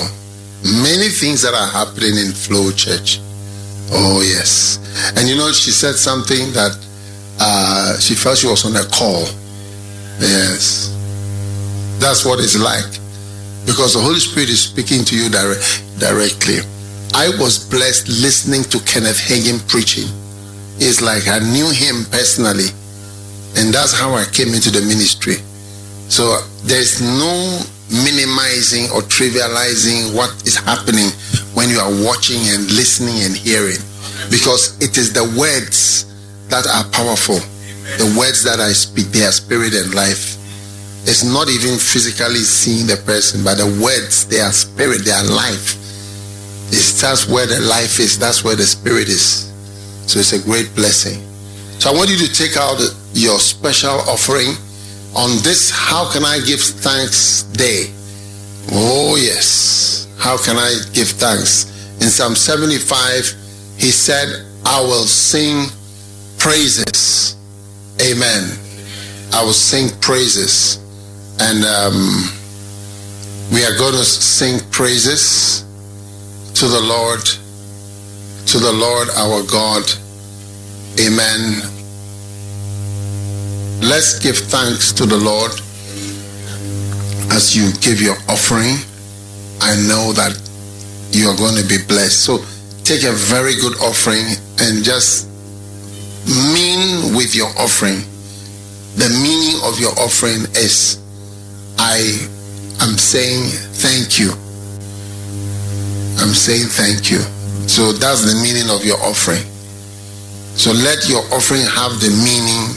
[0.84, 3.22] many things that are happening in Flow Church.
[3.96, 4.76] Oh, yes.
[5.16, 6.76] And you know, she said something that
[7.40, 9.24] uh, she felt she was on a call.
[10.20, 10.92] Yes.
[12.02, 12.92] That's what it's like.
[13.66, 15.64] Because the Holy Spirit is speaking to you dire-
[15.98, 16.60] directly.
[17.16, 20.12] I was blessed listening to Kenneth Hagin preaching.
[20.82, 22.74] It's like I knew him personally.
[23.54, 25.38] And that's how I came into the ministry.
[26.10, 27.62] So there's no
[28.02, 31.14] minimizing or trivializing what is happening
[31.54, 33.78] when you are watching and listening and hearing
[34.32, 36.08] because it is the words
[36.48, 37.36] that are powerful
[38.00, 40.40] the words that i speak they are spirit and life
[41.04, 45.28] it's not even physically seeing the person but the words they are spirit they are
[45.28, 45.76] life
[46.72, 49.51] it's that's where the life is that's where the spirit is
[50.08, 51.22] so it's a great blessing
[51.80, 52.80] so i want you to take out
[53.14, 54.56] your special offering
[55.16, 57.92] on this How Can I Give Thanks Day.
[58.72, 60.08] Oh, yes.
[60.18, 61.66] How can I give thanks?
[61.96, 63.26] In Psalm 75,
[63.78, 65.68] he said, I will sing
[66.38, 67.36] praises.
[68.02, 68.58] Amen.
[69.34, 70.78] I will sing praises.
[71.40, 72.30] And um,
[73.52, 75.64] we are going to sing praises
[76.56, 77.22] to the Lord,
[78.48, 79.84] to the Lord our God.
[81.00, 81.62] Amen.
[83.82, 85.52] Let's give thanks to the Lord
[87.32, 88.76] as you give your offering.
[89.62, 90.38] I know that
[91.12, 92.24] you are going to be blessed.
[92.26, 92.38] So
[92.84, 94.26] take a very good offering
[94.60, 95.28] and just
[96.54, 98.06] mean with your offering.
[98.96, 101.00] The meaning of your offering is
[101.80, 101.98] I
[102.82, 103.50] am saying
[103.82, 104.32] thank you.
[106.22, 107.20] I'm saying thank you.
[107.68, 109.44] So that's the meaning of your offering.
[110.56, 112.76] So let your offering have the meaning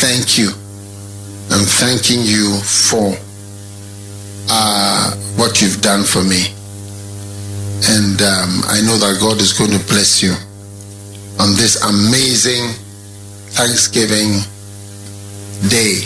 [0.00, 0.50] thank you.
[1.50, 3.16] I'm thanking you for
[4.50, 6.54] uh, what you've done for me.
[7.88, 10.32] And um, I know that God is going to bless you
[11.40, 12.68] on this amazing
[13.56, 14.42] Thanksgiving
[15.68, 16.04] day.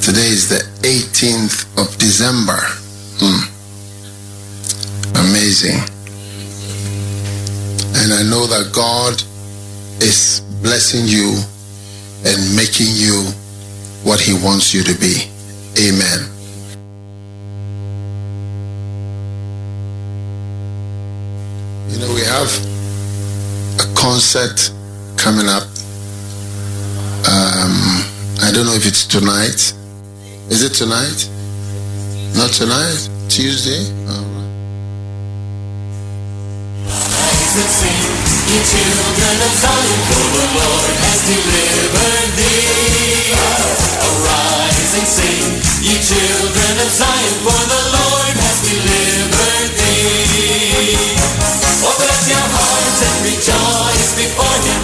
[0.00, 2.58] Today is the 18th of December.
[3.20, 3.58] Hmm.
[5.28, 5.97] Amazing.
[8.00, 9.14] And I know that God
[10.00, 11.34] is blessing you
[12.24, 13.26] and making you
[14.04, 15.26] what He wants you to be.
[15.76, 16.30] Amen.
[21.90, 22.50] You know, we have
[23.80, 24.70] a concert
[25.16, 25.66] coming up.
[27.26, 27.74] Um,
[28.40, 29.74] I don't know if it's tonight.
[30.50, 31.28] Is it tonight?
[32.36, 33.10] Not tonight?
[33.28, 33.82] Tuesday?
[34.08, 34.37] All
[37.60, 37.68] right.
[37.68, 38.02] Sing,
[38.48, 43.34] ye children of Zion, for the Lord has delivered thee.
[43.98, 45.48] Arise and sing,
[45.82, 51.18] ye children of Zion, for the Lord has delivered thee.
[51.82, 54.82] Open up your hearts and rejoice before Him.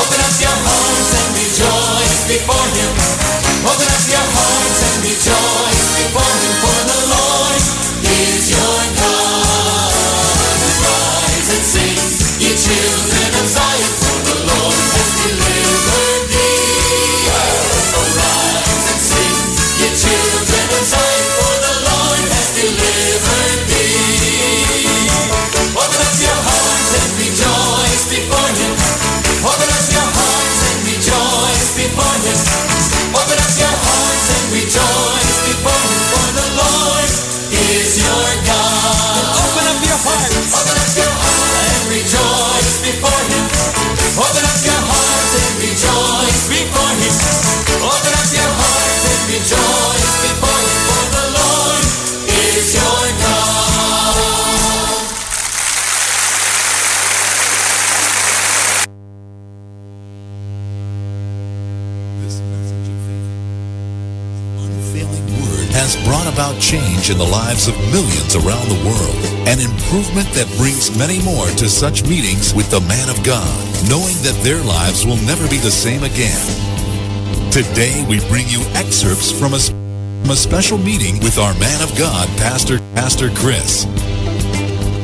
[0.00, 2.92] Open up your hearts and rejoice before Him.
[3.60, 6.69] Open up your hearts and rejoice before Him,
[67.10, 69.16] change in the lives of millions around the world.
[69.48, 73.48] An improvement that brings many more to such meetings with the man of God,
[73.88, 76.40] knowing that their lives will never be the same again.
[77.50, 81.96] Today we bring you excerpts from a, from a special meeting with our man of
[81.98, 83.86] God, Pastor Pastor Chris.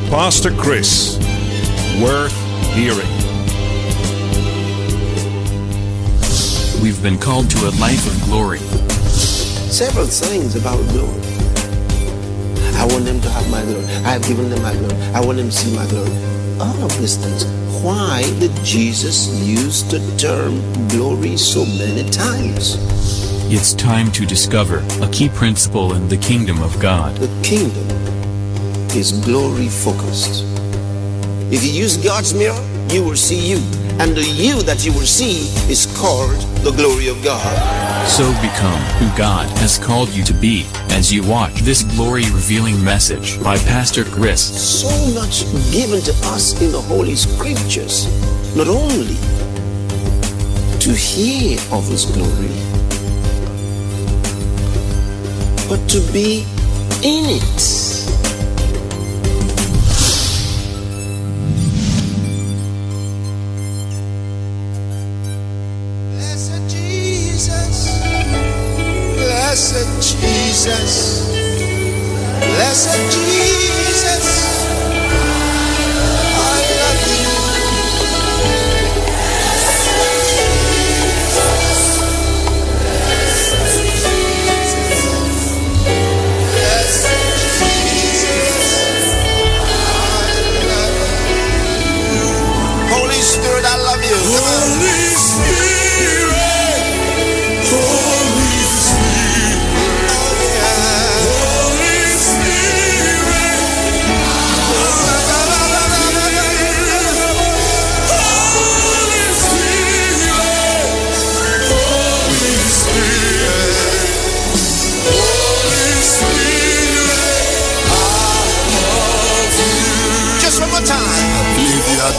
[0.09, 1.17] Pastor Chris,
[2.01, 2.33] worth
[2.73, 3.11] hearing.
[6.81, 8.59] We've been called to a life of glory.
[8.59, 11.26] several things about glory.
[12.75, 13.85] I want them to have my glory.
[14.03, 14.95] I have given them my glory.
[15.13, 16.11] I want them to see my glory.
[16.59, 17.45] All of these things.
[17.83, 22.75] Why did Jesus use the term glory so many times?
[23.49, 27.15] It's time to discover a key principle in the kingdom of God.
[27.17, 27.87] The kingdom
[28.95, 30.43] is glory focused.
[31.51, 33.57] If you use God's mirror, you will see you.
[33.99, 38.07] And the you that you will see is called the glory of God.
[38.07, 42.81] So become who God has called you to be as you watch this glory revealing
[42.83, 44.41] message by Pastor Chris.
[44.41, 48.07] so much given to us in the Holy Scriptures,
[48.55, 49.17] not only
[50.79, 52.53] to hear of His glory,
[55.67, 56.45] but to be
[57.03, 58.16] in it.
[70.67, 71.29] Jesus,
[72.35, 73.26] blessed Jesus,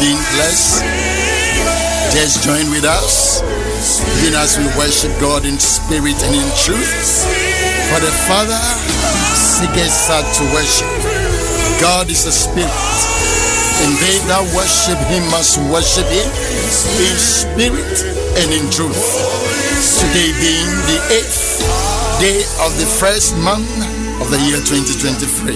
[0.09, 0.81] being blessed?
[2.17, 3.45] Just join with us,
[4.25, 7.29] even as we worship God in spirit and in truth.
[7.93, 8.57] For the Father
[9.37, 10.89] seeketh us to worship.
[11.77, 12.73] God is a spirit,
[13.85, 16.29] and they that worship him must worship him
[17.05, 18.01] in spirit
[18.41, 18.97] and in truth.
[20.01, 21.61] Today being the eighth
[22.17, 23.69] day of the first month
[24.25, 25.53] of the year 2023.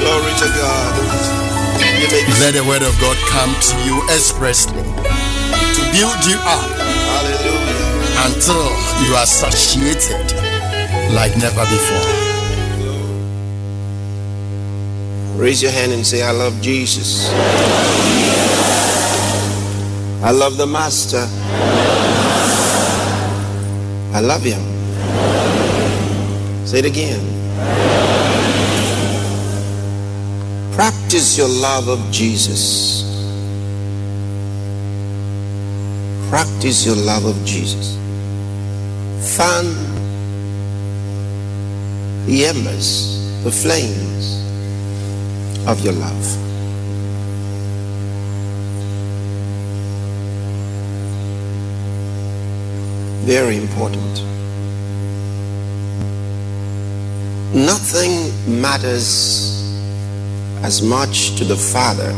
[0.00, 1.55] Glory to God.
[1.96, 8.28] Let the word of God come to you expressly to build you up Hallelujah.
[8.28, 8.68] until
[9.08, 10.32] you are satiated
[11.14, 12.04] like never before.
[15.40, 17.30] Raise your hand and say, I love Jesus.
[20.22, 21.26] I love the Master.
[24.14, 24.60] I love him.
[26.66, 28.05] Say it again.
[31.06, 33.04] Practice your love of Jesus.
[36.28, 37.94] Practice your love of Jesus.
[39.36, 39.66] Fan
[42.26, 44.42] the embers, the flames
[45.68, 46.26] of your love.
[53.24, 54.24] Very important.
[57.54, 59.45] Nothing matters
[60.66, 62.10] as much to the Father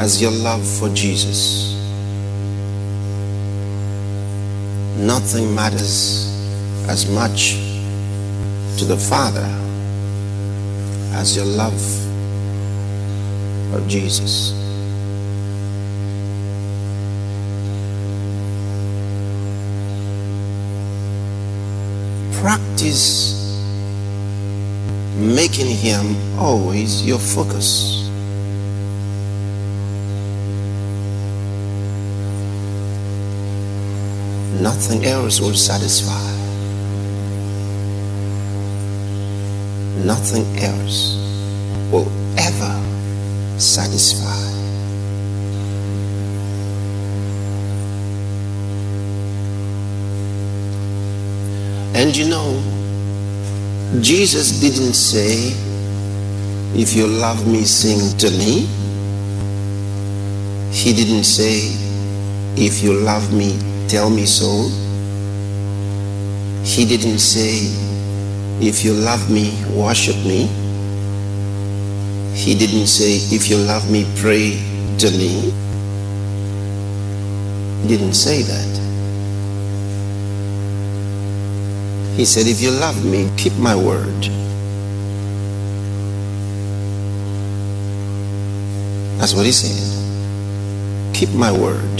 [0.00, 1.74] as your love for Jesus.
[4.96, 6.30] Nothing matters
[6.88, 7.54] as much
[8.78, 9.48] to the Father
[11.18, 11.82] as your love
[13.74, 14.52] of Jesus.
[22.40, 23.31] Practice
[25.22, 28.02] making Him always your focus.
[34.60, 36.22] Nothing else will satisfy.
[40.04, 41.16] Nothing else
[41.92, 44.42] will ever satisfy.
[51.94, 52.71] And you know,
[54.02, 55.54] Jesus didn't say,
[56.74, 58.66] If you love me, sing to me.
[60.72, 61.70] He didn't say,
[62.56, 63.56] If you love me,
[63.86, 64.66] tell me so.
[66.64, 67.70] He didn't say,
[68.60, 70.48] If you love me, worship me.
[72.34, 74.58] He didn't say, If you love me, pray
[74.98, 75.52] to me.
[77.82, 78.71] He didn't say that.
[82.16, 84.28] He said, If you love me, keep my word.
[89.18, 91.14] That's what he said.
[91.14, 91.96] Keep my word.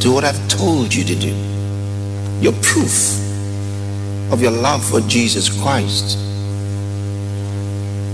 [0.00, 1.34] Do what I've told you to do.
[2.40, 3.18] Your proof
[4.32, 6.18] of your love for Jesus Christ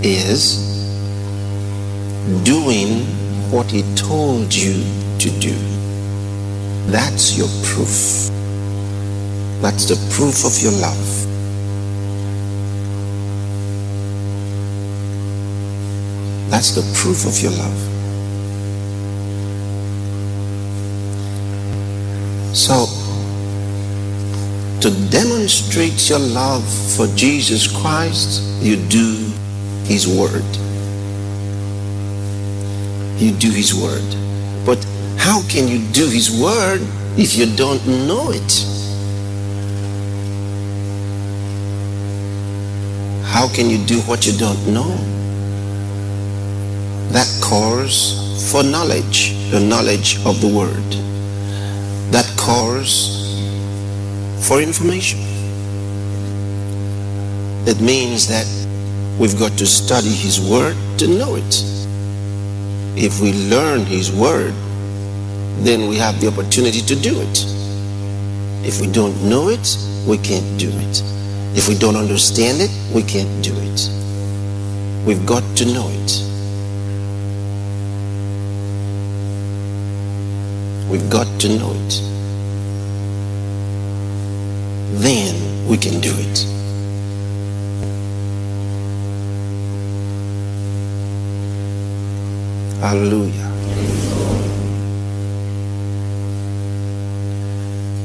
[0.02, 0.64] is
[2.44, 3.04] doing
[3.50, 4.84] what he told you
[5.18, 5.56] to do.
[6.90, 8.37] That's your proof.
[9.60, 11.28] That's the proof of your love.
[16.48, 17.76] That's the proof of your love.
[22.56, 22.86] So,
[24.80, 26.64] to demonstrate your love
[26.96, 29.32] for Jesus Christ, you do
[29.84, 30.46] His Word.
[33.20, 34.06] You do His Word.
[34.64, 34.84] But
[35.18, 36.80] how can you do His Word
[37.18, 38.77] if you don't know it?
[43.38, 44.90] How can you do what you don't know?
[47.12, 50.90] That calls for knowledge, the knowledge of the Word.
[52.10, 52.90] That calls
[54.44, 55.20] for information.
[57.68, 58.48] It means that
[59.20, 61.62] we've got to study His Word to know it.
[62.96, 64.52] If we learn His Word,
[65.62, 67.44] then we have the opportunity to do it.
[68.66, 69.78] If we don't know it,
[70.08, 71.07] we can't do it.
[71.58, 73.90] If we don't understand it, we can't do it.
[75.04, 76.10] We've got to know it.
[80.88, 81.94] We've got to know it.
[85.02, 86.38] Then we can do it.
[92.78, 93.50] Hallelujah.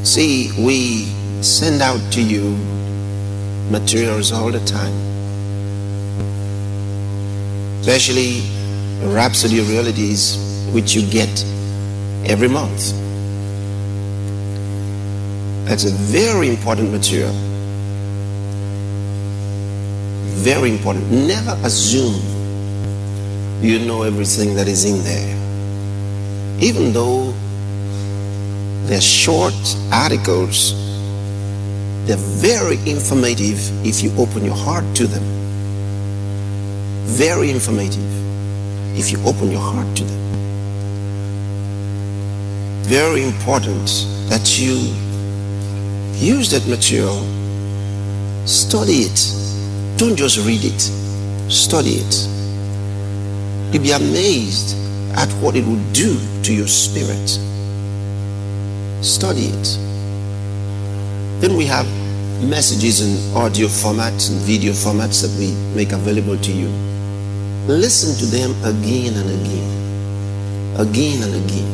[0.04, 1.06] See, we
[1.44, 2.58] send out to you
[3.70, 5.14] materials all the time.
[7.84, 8.40] especially
[9.14, 10.38] Rhapsody of Realities,
[10.72, 11.28] which you get
[12.26, 12.94] every month.
[15.68, 17.34] That's a very important material.
[20.48, 21.12] Very important.
[21.12, 22.16] Never assume
[23.62, 25.36] you know everything that is in there.
[26.62, 27.34] Even though
[28.88, 29.54] they're short
[29.92, 30.83] articles,
[32.06, 35.24] they're very informative if you open your heart to them.
[37.06, 38.12] Very informative
[38.98, 40.20] if you open your heart to them.
[42.84, 43.88] Very important
[44.28, 44.74] that you
[46.20, 47.24] use that material,
[48.46, 49.98] study it.
[49.98, 50.82] Don't just read it,
[51.50, 52.28] study it.
[53.74, 54.76] You'll be amazed
[55.16, 57.30] at what it will do to your spirit.
[59.02, 59.93] Study it.
[61.44, 61.86] Then we have
[62.42, 66.70] messages in audio formats and video formats that we make available to you.
[67.68, 69.68] Listen to them again and again,
[70.80, 71.68] again and again,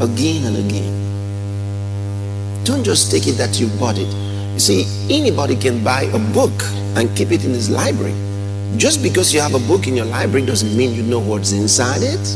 [0.00, 0.94] again and again.
[2.64, 4.08] Don't just take it that you bought it.
[4.54, 6.56] You see, anybody can buy a book
[6.96, 8.14] and keep it in his library.
[8.78, 12.00] Just because you have a book in your library doesn't mean you know what's inside
[12.00, 12.26] it.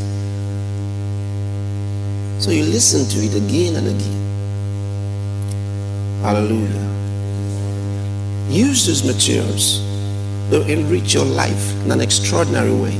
[2.39, 4.22] So you listen to it again and again.
[6.23, 6.89] Hallelujah.
[8.49, 9.81] Use these materials
[10.51, 12.95] to enrich your life in an extraordinary way.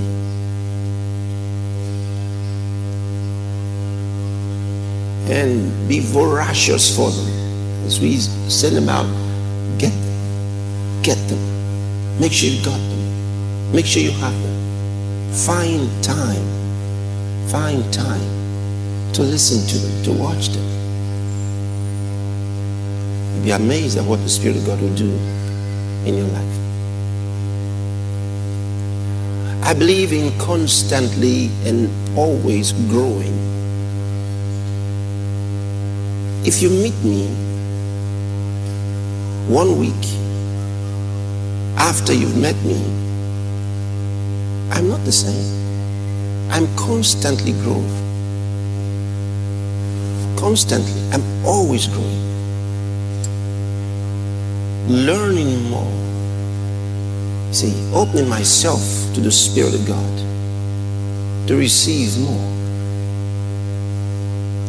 [5.31, 7.29] And be voracious for them.
[7.87, 9.07] As we send them out,
[9.79, 11.03] get them.
[11.03, 12.19] Get them.
[12.19, 13.73] Make sure you got them.
[13.73, 15.33] Make sure you have them.
[15.33, 16.45] Find time.
[17.49, 20.72] Find time to listen to them, to watch them.
[23.43, 25.11] Be amazed at what the Spirit of God will do
[26.07, 26.63] in your life.
[29.65, 33.33] I believe in constantly and always growing.
[36.45, 37.29] If you meet me
[39.49, 40.05] one week
[41.77, 42.79] after you've met me,
[44.71, 45.63] I'm not the same.
[46.51, 47.89] I'm constantly growing.
[50.37, 50.93] Constantly.
[51.13, 52.22] I'm always growing.
[54.89, 55.87] Learning more.
[57.53, 58.81] See, opening myself
[59.15, 60.19] to the Spirit of God
[61.47, 62.53] to receive more.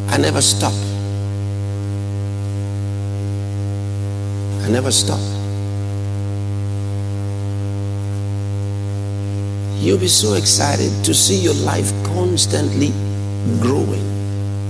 [0.10, 0.74] I never stop.
[4.64, 5.20] I never stop.
[9.82, 12.92] You'll be so excited to see your life constantly
[13.60, 14.06] growing,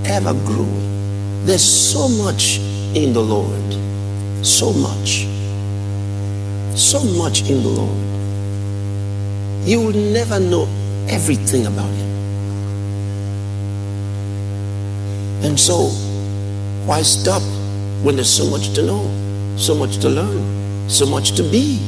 [0.06, 1.44] ever growing.
[1.44, 2.58] There's so much
[2.94, 3.74] in the Lord.
[4.42, 5.33] So much.
[6.74, 7.98] So much in the Lord.
[9.64, 10.68] You will never know
[11.08, 12.10] everything about Him.
[15.44, 15.88] And so,
[16.86, 17.42] why stop
[18.02, 19.06] when there's so much to know,
[19.56, 21.78] so much to learn, so much to be?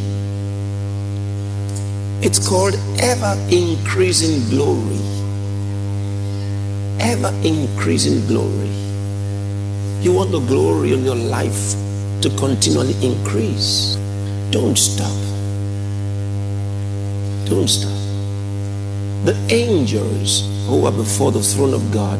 [2.22, 5.00] It's called ever increasing glory.
[7.00, 8.70] Ever increasing glory.
[10.00, 11.74] You want the glory of your life
[12.22, 13.95] to continually increase.
[14.50, 15.16] Don't stop.
[17.48, 17.90] Don't stop.
[19.24, 22.18] The angels who are before the throne of God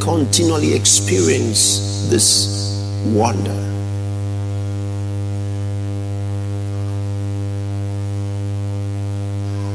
[0.00, 3.60] continually experience this wonder.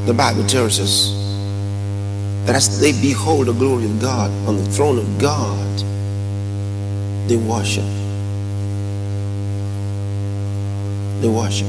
[0.06, 1.14] The Bible tells us
[2.46, 5.78] that as they behold the glory of God on the throne of God,
[7.30, 7.99] they worship.
[11.22, 11.68] They worship.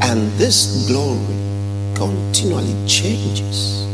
[0.00, 1.36] And this glory
[1.94, 3.84] continually changes.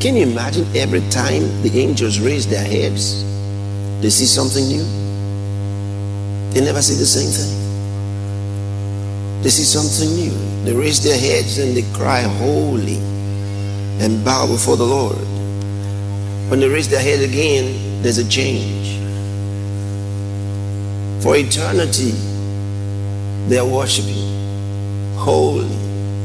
[0.00, 3.24] Can you imagine every time the angels raise their heads,
[4.00, 4.84] they see something new?
[6.52, 7.62] They never see the same thing.
[9.42, 10.64] They see something new.
[10.64, 12.98] They raise their heads and they cry, Holy,
[14.04, 15.16] and bow before the Lord.
[16.50, 18.98] When they raise their head again, there's a change.
[21.22, 22.12] For eternity,
[23.48, 24.22] they are worshiping.
[25.16, 25.68] Holy,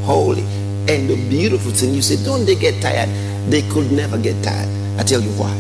[0.03, 0.44] holy.
[0.89, 3.10] And the beautiful thing, you say, don't they get tired?
[3.49, 4.69] They could never get tired.
[4.99, 5.53] I tell you why.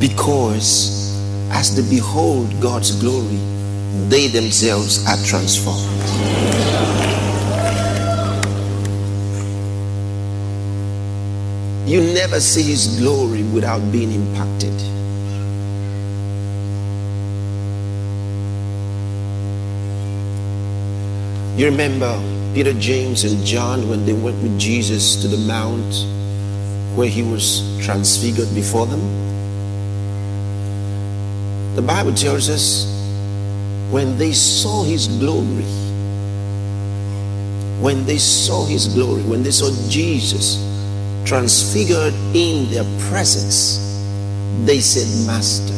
[0.00, 1.14] Because
[1.50, 3.38] as they behold God's glory,
[4.08, 5.90] they themselves are transformed.
[11.86, 14.93] You never see His glory without being impacted.
[21.56, 22.20] You remember
[22.52, 25.94] Peter, James, and John when they went with Jesus to the mount
[26.96, 29.00] where he was transfigured before them?
[31.76, 32.90] The Bible tells us
[33.92, 35.62] when they saw his glory,
[37.80, 40.58] when they saw his glory, when they saw Jesus
[41.24, 43.78] transfigured in their presence,
[44.64, 45.72] they said, Master,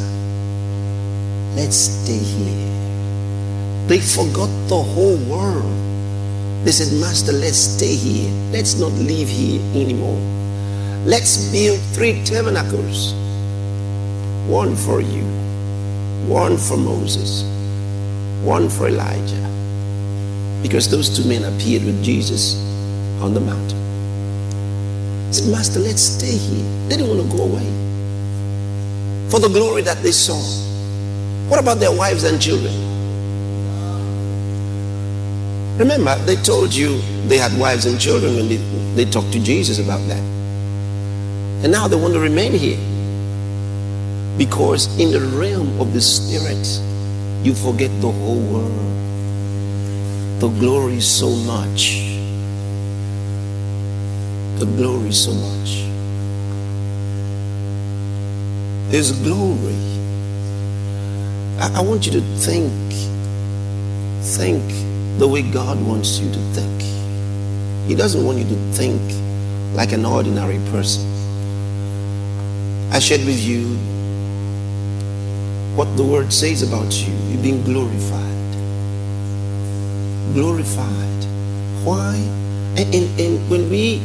[1.55, 2.66] let's stay here.
[3.87, 5.73] They forgot the whole world.
[6.65, 8.33] They said, Master, let's stay here.
[8.51, 10.19] Let's not leave here anymore.
[11.05, 13.15] Let's build three tabernacles
[14.49, 15.23] one for you,
[16.27, 17.45] one for Moses,
[18.43, 19.49] one for Elijah.
[20.63, 22.57] Because those two men appeared with Jesus
[23.21, 23.79] on the mountain.
[25.29, 26.65] They said, Master, let's stay here.
[26.89, 27.67] They didn't want to go away
[29.31, 30.41] for the glory that they saw.
[31.49, 32.86] What about their wives and children?
[35.79, 38.57] Remember, they told you they had wives and children when they,
[38.95, 40.23] they talked to Jesus about that.
[41.63, 42.79] And now they want to remain here.
[44.39, 46.67] Because in the realm of the spirit,
[47.45, 48.73] you forget the whole world.
[50.41, 52.05] The glory so much.
[54.59, 55.85] The glory so much.
[58.91, 59.77] There's glory.
[61.59, 62.73] I, I want you to think,
[64.23, 64.86] think
[65.19, 66.83] the way God wants you to think.
[67.89, 69.01] He doesn't want you to think
[69.75, 71.05] like an ordinary person.
[72.93, 73.77] I shared with you
[75.75, 77.15] what the word says about you.
[77.29, 78.53] You're being glorified.
[80.35, 81.25] Glorified.
[81.85, 82.17] Why?
[82.77, 84.03] And, and, and when we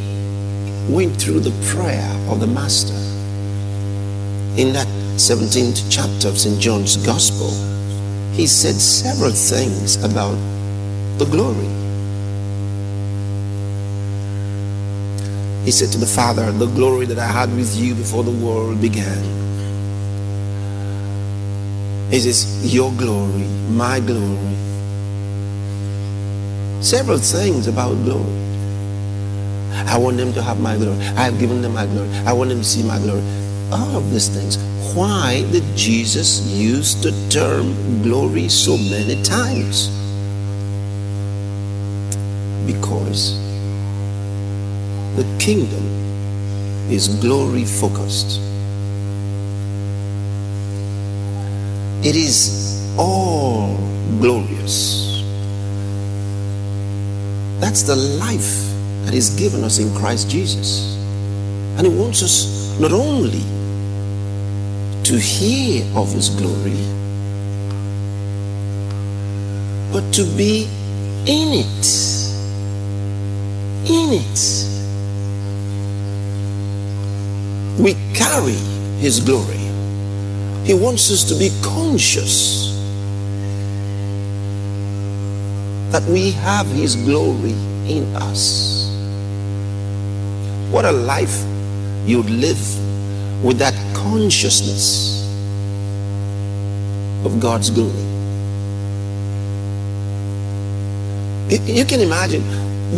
[0.88, 2.94] went through the prayer of the Master
[4.60, 4.86] in that
[5.16, 6.58] 17th chapter of St.
[6.58, 7.50] John's Gospel,
[8.32, 10.36] he said several things about
[11.18, 11.68] the glory.
[15.64, 18.80] He said to the Father, The glory that I had with you before the world
[18.80, 19.22] began.
[22.10, 24.56] He says, Your glory, my glory.
[26.82, 28.42] Several things about glory.
[29.86, 30.98] I want them to have my glory.
[31.16, 32.08] I have given them my glory.
[32.26, 33.22] I want them to see my glory.
[33.70, 34.58] All of these things.
[34.94, 40.01] Why did Jesus use the term glory so many times?
[42.66, 43.38] Because
[45.16, 45.84] the kingdom
[46.90, 48.40] is glory focused.
[52.04, 53.76] It is all
[54.20, 55.22] glorious.
[57.60, 58.72] That's the life
[59.04, 60.96] that is given us in Christ Jesus.
[61.76, 63.42] And He wants us not only
[65.04, 66.76] to hear of His glory,
[69.92, 70.64] but to be
[71.26, 72.11] in it.
[77.78, 78.52] We carry
[79.00, 79.56] His glory.
[80.64, 82.70] He wants us to be conscious
[85.90, 87.52] that we have His glory
[87.88, 88.90] in us.
[90.70, 91.42] What a life
[92.06, 95.22] you'd live with that consciousness
[97.24, 97.90] of God's glory.
[101.66, 102.42] You can imagine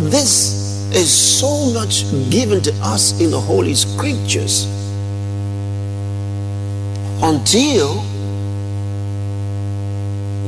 [0.09, 0.54] this
[0.95, 4.65] is so much given to us in the Holy Scriptures
[7.21, 8.01] until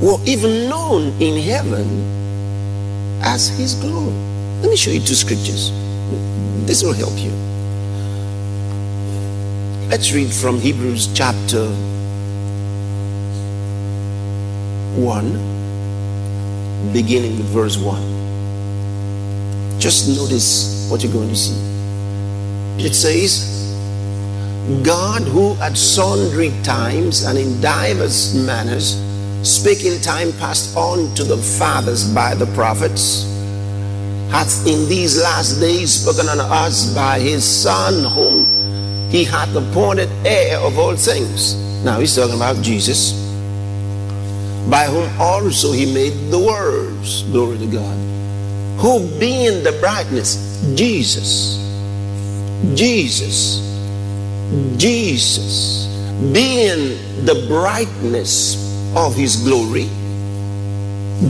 [0.01, 1.85] we're even known in heaven
[3.21, 4.13] as His glory.
[4.61, 5.71] Let me show you two scriptures.
[6.65, 7.31] This will help you.
[9.89, 11.67] Let's read from Hebrews chapter
[14.95, 18.26] 1, beginning with verse 1.
[19.79, 21.55] Just notice what you're going to see.
[22.83, 23.53] It says,
[24.83, 29.01] God who at sundry times and in divers manners
[29.47, 33.23] spake in time past on to the fathers by the prophets,
[34.29, 38.45] hath in these last days spoken unto us by his Son, whom
[39.09, 41.55] he hath appointed heir of all things.
[41.85, 43.13] Now he's talking about Jesus,
[44.69, 47.23] by whom also he made the worlds.
[47.23, 48.16] Glory to God.
[48.77, 51.57] Who being the brightness, Jesus,
[52.75, 53.59] Jesus,
[54.77, 55.87] Jesus,
[56.31, 58.55] being the brightness
[58.95, 59.89] of his glory,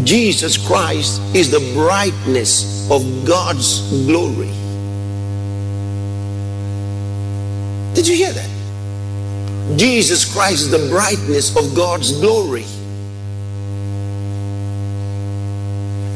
[0.03, 4.51] Jesus Christ is the brightness of God's glory.
[7.93, 8.49] Did you hear that?
[9.77, 12.65] Jesus Christ is the brightness of God's glory.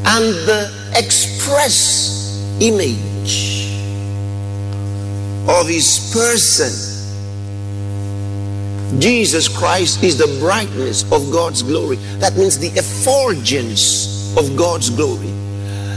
[0.04, 3.72] And the express image
[5.48, 6.70] of his person.
[9.00, 11.96] Jesus Christ is the brightness of God's glory.
[12.18, 15.32] That means the effulgence of God's glory.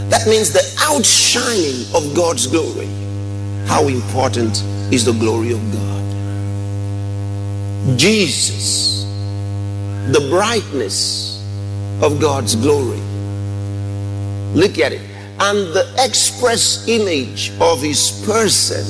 [0.10, 2.88] That means the outshining of God's glory.
[3.68, 4.64] How important
[4.94, 6.04] is the glory of God?
[7.98, 9.04] Jesus,
[10.12, 11.44] the brightness
[12.02, 13.05] of God's glory.
[14.56, 15.02] Look at it.
[15.38, 18.86] And the express image of his person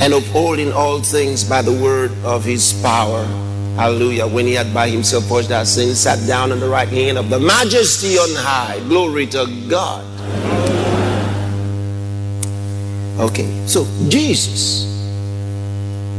[0.00, 3.22] and upholding all things by the word of his power.
[3.76, 4.26] Hallelujah.
[4.26, 7.28] When he had by himself purged our sins, sat down on the right hand of
[7.28, 8.80] the majesty on high.
[8.88, 10.06] Glory to God.
[13.20, 14.84] Okay, so Jesus,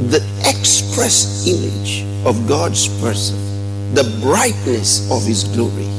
[0.09, 3.35] the express image of God's person,
[3.95, 5.89] the brightness of his glory,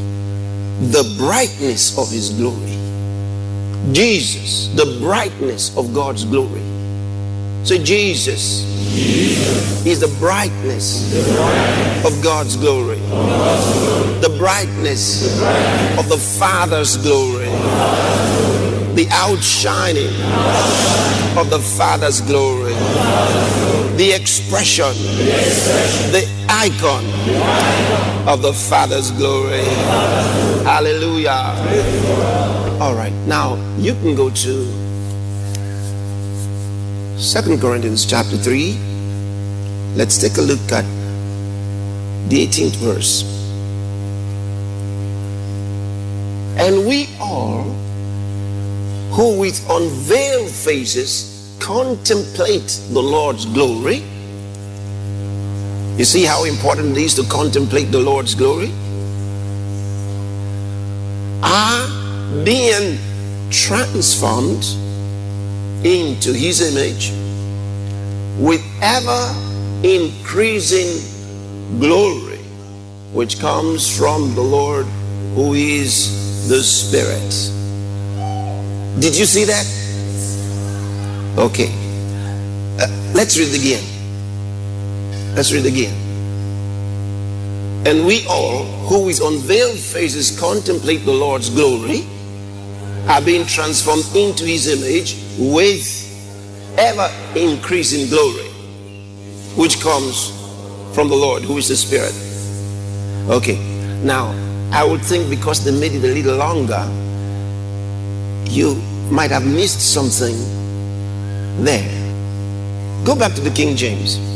[0.90, 2.78] the brightness of his glory.
[3.92, 6.62] Jesus, the brightness of God's glory.
[7.64, 8.72] So Jesus,
[9.86, 11.12] is the brightness,
[12.04, 12.98] of God's glory,
[14.20, 15.40] the brightness,
[15.98, 17.46] of the Father's glory,
[18.94, 20.14] the outshining
[21.38, 22.74] of the Father's glory,
[23.96, 24.92] the expression,
[26.12, 27.04] the icon
[28.28, 29.64] of the Father's glory.
[30.64, 31.56] Hallelujah.
[32.78, 34.66] All right, now you can go to
[37.18, 38.76] Second Corinthians chapter 3.
[39.96, 40.84] Let's take a look at
[42.28, 43.24] the 18th verse.
[46.58, 47.62] And we all
[49.12, 54.04] who with unveiled faces contemplate the Lord's glory.
[55.96, 58.72] You see how important it is to contemplate the Lord's glory?
[61.42, 62.98] Are being
[63.50, 64.64] transformed
[65.84, 67.10] into his image
[68.38, 69.34] with ever
[69.84, 70.98] increasing
[71.78, 72.38] glory,
[73.12, 74.86] which comes from the Lord
[75.34, 77.30] who is the Spirit.
[79.00, 79.66] Did you see that?
[81.38, 81.72] Okay.
[82.80, 83.91] Uh, let's read again.
[85.34, 85.94] Let's read again.
[87.86, 92.06] And we all, who with unveiled faces contemplate the Lord's glory,
[93.08, 95.82] are being transformed into his image with
[96.78, 98.46] ever increasing glory,
[99.56, 100.30] which comes
[100.94, 102.14] from the Lord, who is the Spirit.
[103.28, 103.58] Okay,
[104.04, 104.34] now
[104.70, 106.86] I would think because they made it a little longer,
[108.50, 108.74] you
[109.10, 110.36] might have missed something
[111.64, 111.88] there.
[113.04, 114.31] Go back to the King James.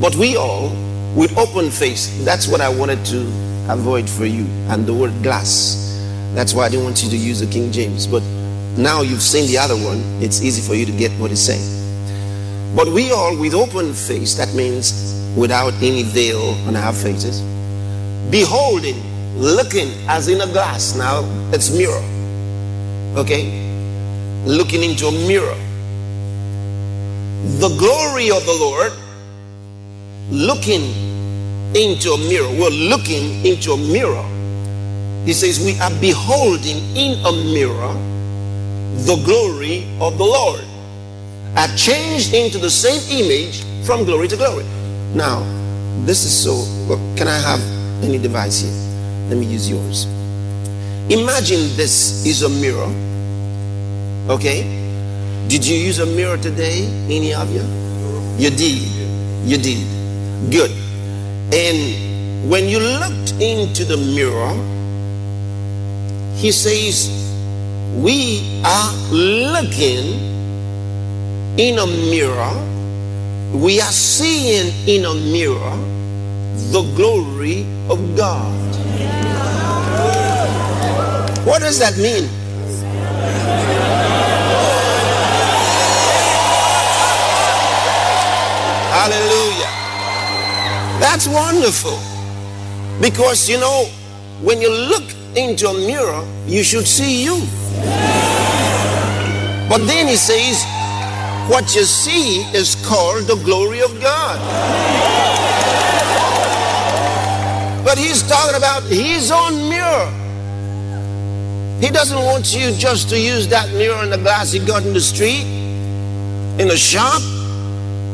[0.00, 0.70] But we all,
[1.16, 3.20] with open face, that's what I wanted to
[3.68, 5.84] avoid for you, and the word glass.
[6.34, 8.06] That's why I didn't want you to use the King James.
[8.06, 8.22] But
[8.76, 12.76] now you've seen the other one, it's easy for you to get what he's saying.
[12.76, 14.92] But we all, with open face, that means
[15.36, 17.40] without any veil on our faces,
[18.30, 19.02] beholding,
[19.36, 20.94] looking as in a glass.
[20.94, 22.04] Now it's mirror.
[23.16, 23.64] Okay?
[24.44, 25.58] Looking into a mirror.
[27.58, 28.92] The glory of the Lord,
[30.30, 30.82] looking
[31.74, 32.48] into a mirror.
[32.48, 34.24] We're looking into a mirror.
[35.24, 37.92] He says, We are beholding in a mirror
[39.04, 40.64] the glory of the Lord.
[41.56, 44.64] Are changed into the same image from glory to glory.
[45.14, 45.40] Now,
[46.04, 46.54] this is so.
[46.88, 47.60] Well, can I have
[48.04, 48.72] any device here?
[49.28, 50.04] Let me use yours.
[51.10, 52.88] Imagine this is a mirror.
[54.28, 54.62] Okay?
[55.48, 56.86] Did you use a mirror today?
[57.08, 57.62] Any of you?
[58.36, 58.82] You did.
[59.44, 59.97] You did.
[60.46, 60.70] Good.
[61.52, 64.54] And when you looked into the mirror,
[66.36, 67.10] he says,
[67.96, 70.14] We are looking
[71.58, 72.54] in a mirror.
[73.52, 75.76] We are seeing in a mirror
[76.70, 78.54] the glory of God.
[81.44, 82.37] What does that mean?
[91.00, 91.98] That's wonderful.
[93.00, 93.86] Because you know,
[94.42, 95.04] when you look
[95.36, 97.40] into a mirror, you should see you.
[99.68, 100.64] But then he says,
[101.48, 104.38] what you see is called the glory of God.
[107.84, 110.10] But he's talking about his own mirror.
[111.80, 114.92] He doesn't want you just to use that mirror in the glass he got in
[114.92, 115.46] the street,
[116.60, 117.22] in the shop.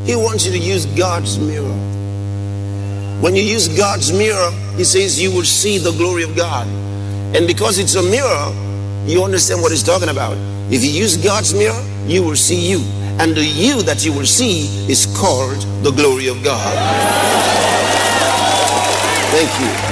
[0.07, 1.94] He wants you to use God's mirror.
[3.25, 6.69] When you use God's mirror, he says, you will see the glory of God.
[7.35, 8.53] And because it's a mirror,
[9.07, 10.37] you understand what he's talking about.
[10.71, 12.81] If you use God's mirror, you will see you.
[13.19, 16.77] And the you that you will see is called the glory of God.
[19.33, 19.84] Thank you.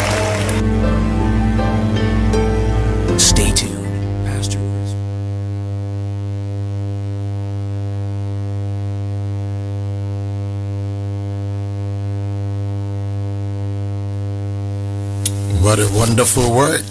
[15.73, 16.85] What a wonderful word.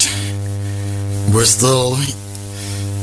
[1.32, 1.98] We're still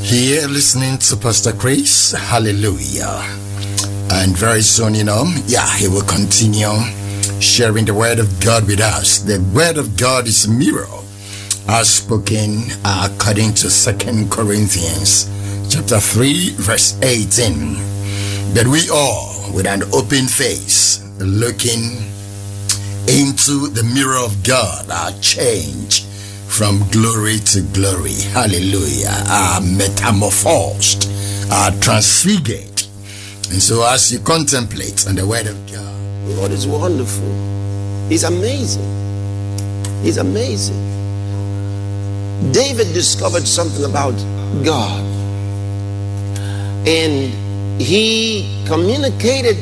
[0.02, 2.10] here listening to Pastor Chris.
[2.10, 3.22] Hallelujah.
[4.10, 6.74] And very soon, you know, yeah, he will continue
[7.40, 9.20] sharing the word of God with us.
[9.20, 10.88] The word of God is a mirror,
[11.68, 15.30] as spoken uh, according to Second Corinthians
[15.70, 17.74] chapter 3, verse 18.
[18.52, 22.02] That we all, with an open face, looking
[23.08, 26.04] into the mirror of God are changed
[26.46, 28.20] from glory to glory.
[28.36, 29.16] Hallelujah.
[29.30, 31.08] Are metamorphosed,
[31.50, 32.82] are transfigured.
[33.50, 37.26] And so as you contemplate on the word of God, Lord is wonderful.
[38.10, 38.84] He's amazing.
[40.02, 40.76] He's amazing.
[42.52, 44.14] David discovered something about
[44.64, 45.02] God.
[46.86, 47.32] And
[47.80, 49.56] he communicated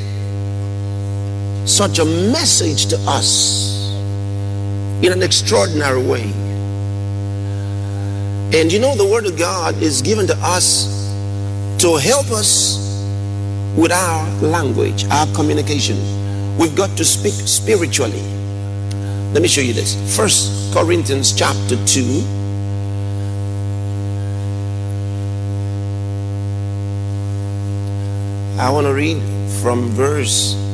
[1.66, 3.93] such a message to us
[5.02, 6.22] in an extraordinary way.
[8.55, 10.86] And you know, the Word of God is given to us
[11.80, 12.78] to help us
[13.76, 15.97] with our language, our communication.
[16.56, 18.22] We've got to speak spiritually.
[19.32, 19.97] Let me show you this.
[20.16, 22.24] First Corinthians chapter 2.
[28.59, 29.20] I want to read
[29.60, 30.65] from verse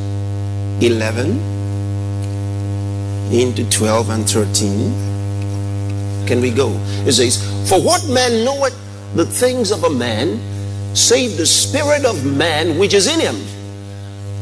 [0.80, 1.38] 11
[3.32, 6.26] into 12 and 13.
[6.26, 6.70] Can we go?
[7.06, 7.38] It says,
[7.68, 8.76] For what man knoweth
[9.14, 10.40] the things of a man,
[10.94, 13.36] save the spirit of man which is in him?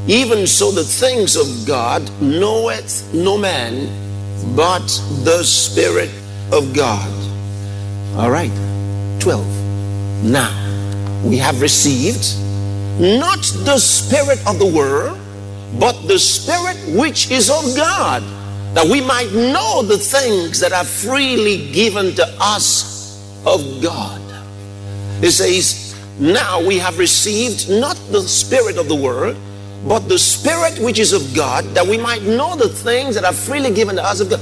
[0.09, 3.86] Even so, the things of God knoweth no man
[4.57, 4.86] but
[5.23, 6.11] the Spirit
[6.52, 7.09] of God.
[8.16, 8.51] All right,
[9.20, 9.47] 12.
[10.24, 10.51] Now,
[11.24, 12.35] we have received
[12.98, 15.20] not the Spirit of the world,
[15.79, 18.23] but the Spirit which is of God,
[18.75, 24.21] that we might know the things that are freely given to us of God.
[25.23, 29.37] It says, Now we have received not the Spirit of the world,
[29.87, 33.33] but the Spirit which is of God, that we might know the things that are
[33.33, 34.41] freely given to us of God.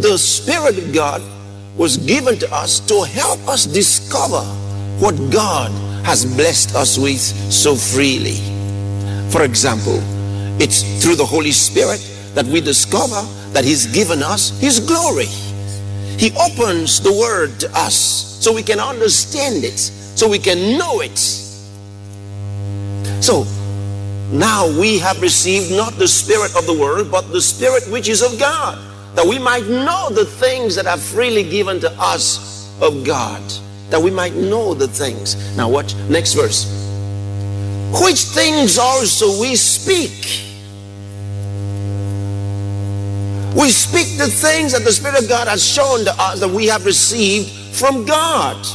[0.00, 1.22] The Spirit of God
[1.76, 4.42] was given to us to help us discover
[4.98, 5.70] what God
[6.04, 8.36] has blessed us with so freely.
[9.30, 10.00] For example,
[10.58, 12.00] it's through the Holy Spirit
[12.34, 13.22] that we discover
[13.52, 15.26] that He's given us His glory.
[16.18, 17.94] He opens the Word to us
[18.42, 21.18] so we can understand it, so we can know it.
[23.22, 23.44] So,
[24.32, 28.22] now we have received not the Spirit of the world, but the Spirit which is
[28.22, 28.78] of God,
[29.14, 33.42] that we might know the things that are freely given to us of God,
[33.90, 35.56] that we might know the things.
[35.56, 36.85] Now, watch next verse.
[37.92, 40.42] Which things also we speak.
[43.56, 46.66] We speak the things that the Spirit of God has shown to us that we
[46.66, 48.66] have received from God.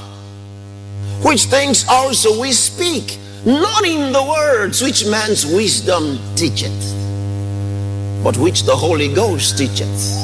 [1.23, 6.71] Which things also we speak not in the words which man's wisdom teacheth,
[8.23, 10.15] but which the Holy Ghost teacheth,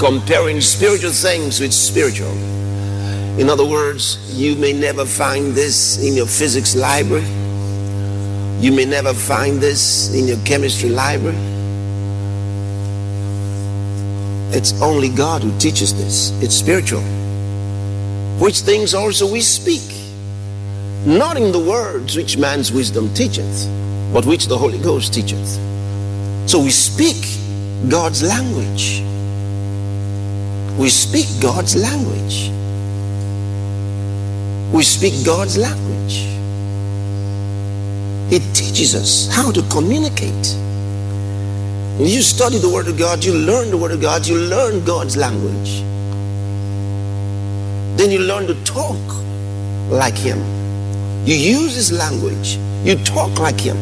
[0.00, 2.32] comparing spiritual things with spiritual.
[3.38, 7.24] In other words, you may never find this in your physics library,
[8.64, 11.36] you may never find this in your chemistry library.
[14.56, 17.02] It's only God who teaches this, it's spiritual.
[18.40, 19.82] Which things also we speak
[21.04, 23.68] not in the words which man's wisdom teacheth,
[24.14, 25.58] but which the Holy Ghost teacheth.
[26.48, 27.20] So we speak
[27.90, 29.02] God's language.
[30.78, 32.48] We speak God's language.
[34.72, 36.33] We speak God's language.
[38.34, 40.46] It teaches us how to communicate.
[42.00, 45.16] You study the Word of God, you learn the Word of God, you learn God's
[45.16, 45.82] language.
[47.96, 48.98] Then you learn to talk
[49.88, 50.64] like Him.
[51.24, 52.58] You use his language.
[52.84, 53.78] You talk like him.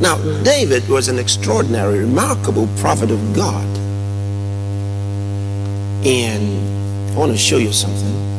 [0.00, 3.64] Now, David was an extraordinary, remarkable prophet of God.
[6.04, 8.29] And I want to show you something.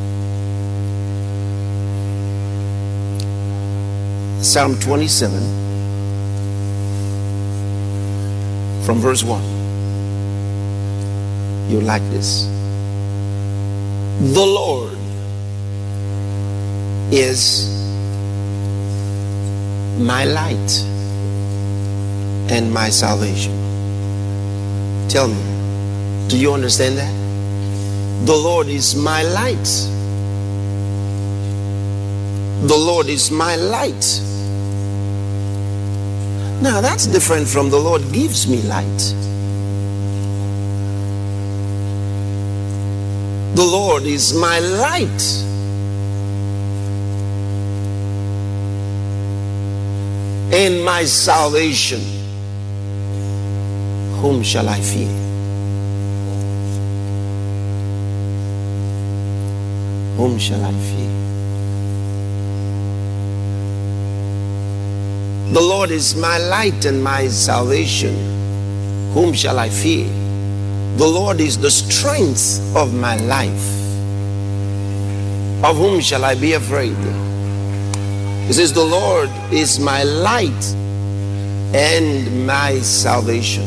[4.41, 5.39] Psalm 27,
[8.83, 9.39] from verse 1.
[11.69, 12.45] You like this.
[14.33, 14.97] The Lord
[17.13, 17.69] is
[19.99, 20.85] my light
[22.51, 23.53] and my salvation.
[25.07, 27.13] Tell me, do you understand that?
[28.25, 29.69] The Lord is my light.
[32.67, 34.30] The Lord is my light.
[36.61, 39.15] Now that's different from the Lord gives me light.
[43.55, 45.23] The Lord is my light.
[50.53, 52.01] And my salvation.
[54.21, 55.07] Whom shall I fear?
[60.15, 61.20] Whom shall I fear?
[65.51, 68.15] The Lord is my light and my salvation.
[69.13, 70.05] Whom shall I fear?
[70.95, 73.67] The Lord is the strength of my life.
[75.61, 76.95] Of whom shall I be afraid?
[78.47, 80.73] He says, The Lord is my light
[81.75, 83.65] and my salvation.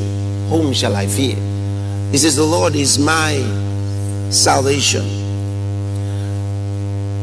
[0.49, 1.37] Whom shall I fear?
[2.11, 3.35] He says, The Lord is my
[4.31, 5.05] salvation.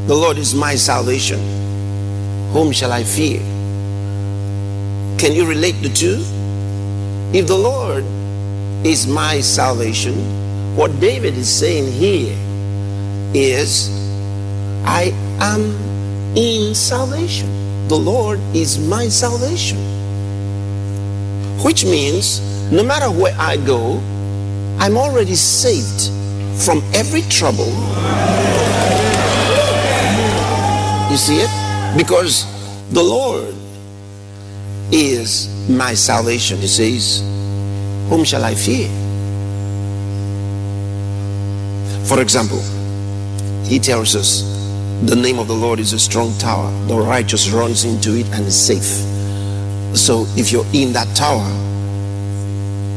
[0.05, 1.39] The Lord is my salvation.
[2.53, 3.50] Whom shall I fear?
[5.21, 6.17] Can you relate the two?
[7.31, 8.03] If the Lord
[8.83, 10.15] is my salvation,
[10.75, 12.35] what David is saying here
[13.31, 13.91] is,
[14.83, 15.61] I am
[16.35, 17.47] in salvation.
[17.87, 19.77] The Lord is my salvation.
[21.63, 22.41] Which means,
[22.71, 24.01] no matter where I go,
[24.79, 26.09] I'm already saved
[26.65, 27.69] from every trouble.
[31.11, 31.95] You see it?
[31.95, 32.47] Because
[32.91, 33.60] the Lord
[35.01, 36.59] is my salvation.
[36.59, 37.21] He says,
[38.09, 38.87] Whom shall I fear?
[42.05, 42.61] For example,
[43.65, 44.43] he tells us,
[45.05, 46.71] The name of the Lord is a strong tower.
[46.87, 49.07] The righteous runs into it and is safe.
[49.97, 51.47] So if you're in that tower,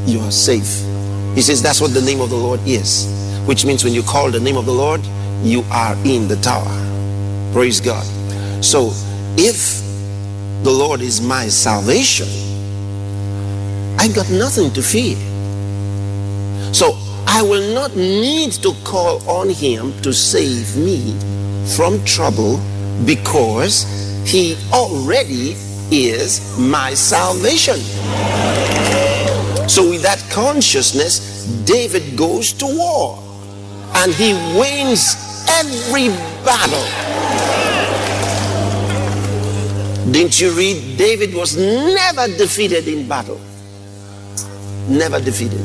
[0.06, 0.82] you are safe.
[1.34, 3.08] He says that's what the name of the Lord is,
[3.46, 5.00] which means when you call the name of the Lord,
[5.42, 6.70] you are in the tower.
[7.52, 8.04] Praise God.
[8.64, 8.92] So
[9.36, 9.83] if
[10.64, 12.26] the Lord is my salvation,
[13.98, 15.16] I got nothing to fear.
[16.72, 16.96] So
[17.26, 21.14] I will not need to call on Him to save me
[21.76, 22.56] from trouble
[23.04, 23.84] because
[24.26, 25.54] He already
[25.90, 27.76] is my salvation.
[29.68, 33.18] So, with that consciousness, David goes to war
[33.96, 35.16] and he wins
[35.48, 36.08] every
[36.44, 37.03] battle.
[40.10, 40.98] Didn't you read?
[40.98, 43.40] David was never defeated in battle.
[44.88, 45.64] Never defeated.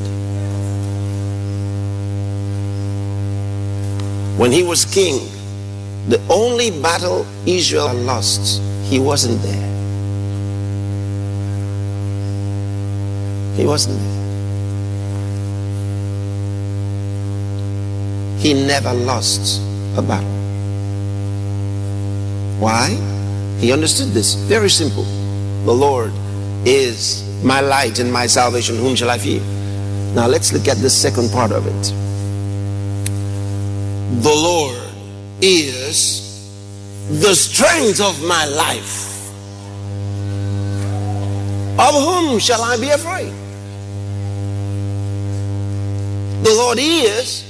[4.40, 5.20] When he was king,
[6.08, 9.70] the only battle Israel lost, he wasn't there.
[13.58, 14.20] He wasn't there.
[18.40, 19.62] He never lost
[19.98, 20.30] a battle.
[22.58, 23.19] Why?
[23.60, 24.36] He understood this.
[24.36, 25.04] Very simple.
[25.66, 26.14] The Lord
[26.66, 28.78] is my light and my salvation.
[28.78, 29.42] Whom shall I fear?
[30.16, 31.94] Now let's look at the second part of it.
[34.24, 34.82] The Lord
[35.42, 36.50] is
[37.22, 39.08] the strength of my life.
[41.80, 43.34] Of whom shall I be afraid?
[46.44, 47.44] The Lord is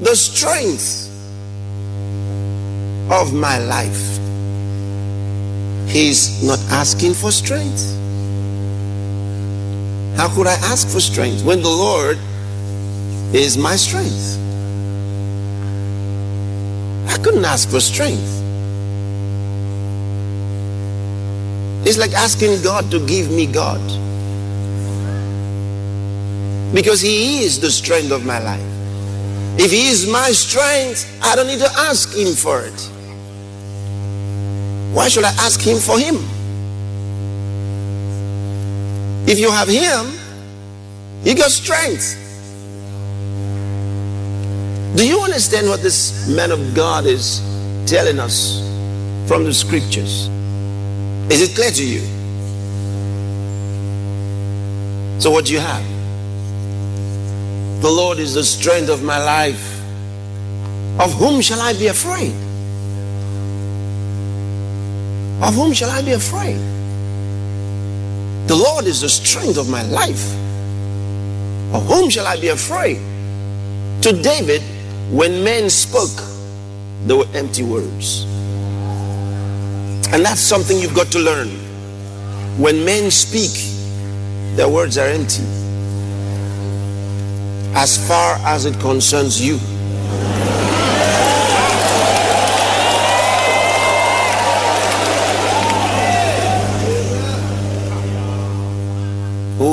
[0.00, 1.08] the strength
[3.10, 4.27] of my life.
[5.88, 7.96] He's not asking for strength.
[10.18, 12.18] How could I ask for strength when the Lord
[13.32, 14.36] is my strength?
[17.08, 18.38] I couldn't ask for strength.
[21.86, 23.80] It's like asking God to give me God.
[26.74, 28.60] Because He is the strength of my life.
[29.58, 32.97] If He is my strength, I don't need to ask Him for it.
[34.92, 36.16] Why should I ask Him for Him?
[39.28, 40.18] If you have Him,
[41.22, 42.16] you got strength.
[44.96, 47.40] Do you understand what this man of God is
[47.86, 48.60] telling us
[49.28, 50.28] from the scriptures?
[51.30, 52.00] Is it clear to you?
[55.20, 55.84] So, what do you have?
[57.82, 59.74] The Lord is the strength of my life.
[60.98, 62.34] Of whom shall I be afraid?
[65.40, 66.58] Of whom shall I be afraid?
[68.48, 70.34] The Lord is the strength of my life.
[71.74, 72.96] Of whom shall I be afraid?
[74.02, 74.62] To David,
[75.10, 76.24] when men spoke,
[77.06, 78.24] they were empty words.
[80.12, 81.48] And that's something you've got to learn.
[82.58, 83.52] When men speak,
[84.56, 85.44] their words are empty.
[87.74, 89.58] As far as it concerns you.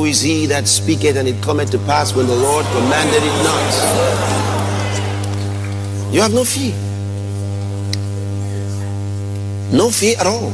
[0.05, 3.73] Is he that speaketh and it cometh to pass when the Lord commanded it not?
[6.13, 6.75] You have no fear.
[9.73, 10.51] No fear at all.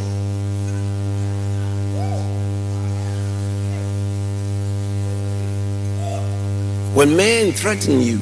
[6.96, 8.20] When men threaten you,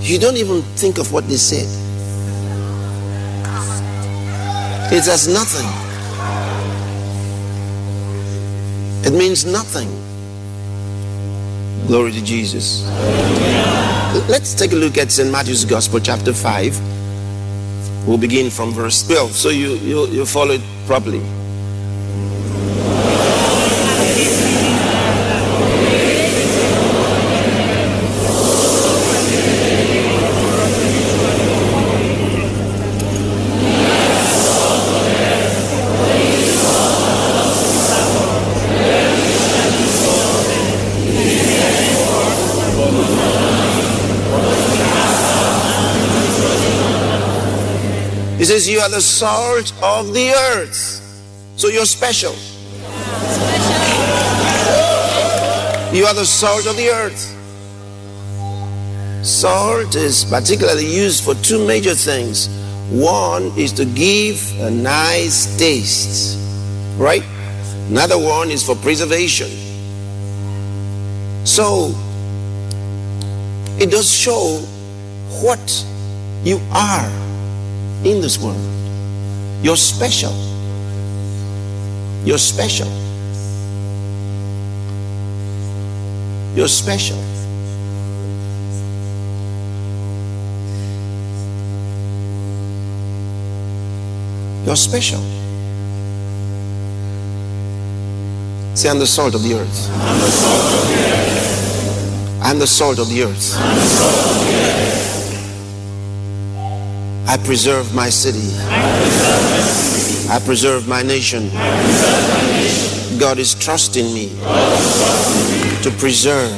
[0.00, 1.66] you don't even think of what they said.
[4.92, 5.81] It's as nothing.
[9.04, 9.88] It means nothing.
[11.88, 12.86] Glory to Jesus.
[14.28, 15.30] Let's take a look at St.
[15.30, 18.06] Matthew's Gospel, chapter 5.
[18.06, 21.20] We'll begin from verse 12, so you, you, you follow it properly.
[48.42, 50.74] He says, You are the salt of the earth.
[51.54, 52.32] So you're special.
[55.96, 57.20] You are the salt of the earth.
[59.24, 62.48] Salt is particularly used for two major things.
[62.90, 66.36] One is to give a nice taste,
[66.98, 67.22] right?
[67.90, 69.50] Another one is for preservation.
[71.46, 71.94] So
[73.78, 74.58] it does show
[75.44, 75.86] what
[76.42, 77.31] you are
[78.04, 78.60] in this world.
[79.62, 80.32] You're special.
[82.24, 82.88] You're special.
[86.54, 87.16] You're special.
[94.64, 95.20] You're special.
[98.74, 99.88] Say, I'm the salt of the earth.
[102.42, 104.71] I'm the salt of the earth.
[107.32, 108.52] I preserve my city.
[110.28, 111.48] I preserve my nation.
[113.18, 114.28] God is trusting me
[115.80, 116.52] to preserve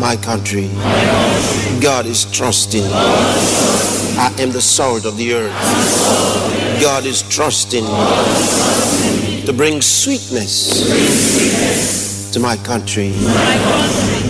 [0.00, 0.68] my country.
[1.80, 2.82] God is trusting.
[2.82, 5.52] I am the salt of the earth.
[6.82, 10.82] God is trusting me to bring sweetness
[12.32, 13.12] to my country.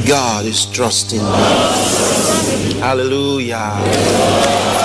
[0.07, 1.23] God is trusting.
[1.23, 2.79] Me.
[2.79, 4.82] Hallelujah.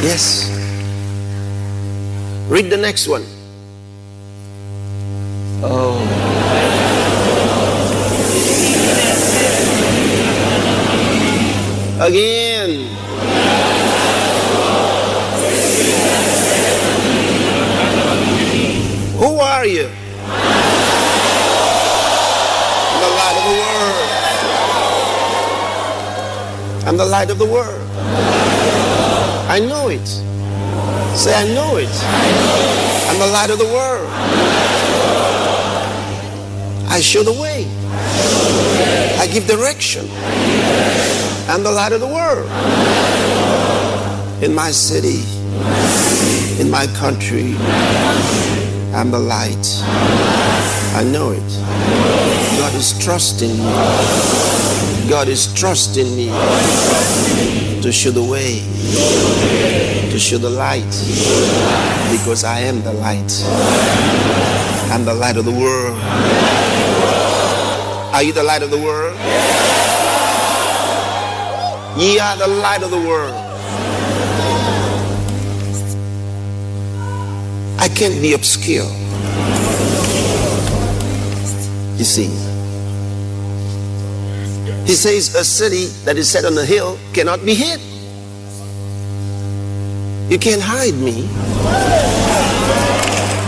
[0.00, 0.48] Yes.
[2.48, 3.24] Read the next one.
[5.60, 5.98] Oh.
[12.00, 12.86] Again.
[19.18, 19.90] Who are you?
[22.86, 24.08] I'm the light of the world.
[26.86, 28.37] I'm the light of the world.
[29.48, 30.06] I know it.
[31.16, 31.88] Say, I know it.
[33.08, 34.06] I'm the light of the world.
[36.90, 37.64] I show the way.
[39.18, 40.06] I give direction.
[41.48, 42.46] I'm the light of the world.
[44.42, 45.24] In my city,
[46.60, 47.54] in my country,
[48.94, 49.66] I'm the light.
[50.94, 51.50] I know it.
[52.58, 54.57] God is trusting me.
[55.08, 56.26] God is trusting me
[57.80, 58.60] to show the way,
[60.10, 60.84] to show the light,
[62.12, 63.42] because I am the light.
[64.92, 65.98] I'm the light of the world.
[68.12, 69.16] Are you the light of the world?
[71.98, 73.34] Ye are the light of the world.
[77.80, 78.84] I can't be obscure.
[81.96, 82.47] You see,
[84.88, 87.78] he says a city that is set on a hill cannot be hid.
[90.32, 91.28] You can't hide me.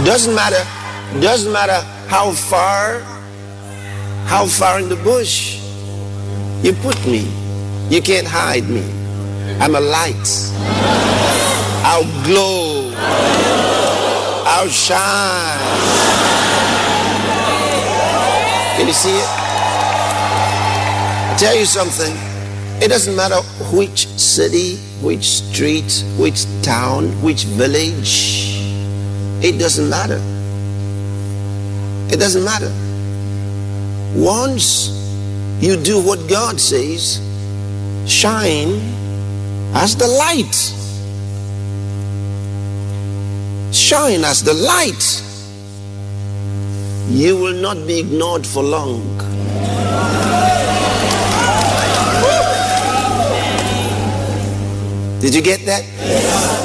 [0.05, 0.63] Doesn't matter,
[1.19, 3.01] doesn't matter how far,
[4.27, 5.57] how far in the bush
[6.63, 7.27] you put me.
[7.89, 8.85] You can't hide me.
[9.61, 10.29] I'm a light.
[11.89, 12.93] I'll glow.
[14.45, 15.59] I'll shine.
[18.77, 19.40] Can you see it?
[21.41, 22.13] Tell you something.
[22.83, 23.41] It doesn't matter
[23.75, 28.61] which city, which street, which town, which village.
[29.43, 30.21] It doesn't matter.
[32.13, 32.71] It doesn't matter.
[34.15, 34.91] Once
[35.63, 37.23] you do what God says,
[38.07, 38.77] shine
[39.73, 40.55] as the light.
[43.75, 45.05] Shine as the light.
[47.09, 49.40] You will not be ignored for long.
[55.21, 55.85] Did you get that?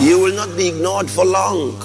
[0.01, 1.75] You will not be ignored for long.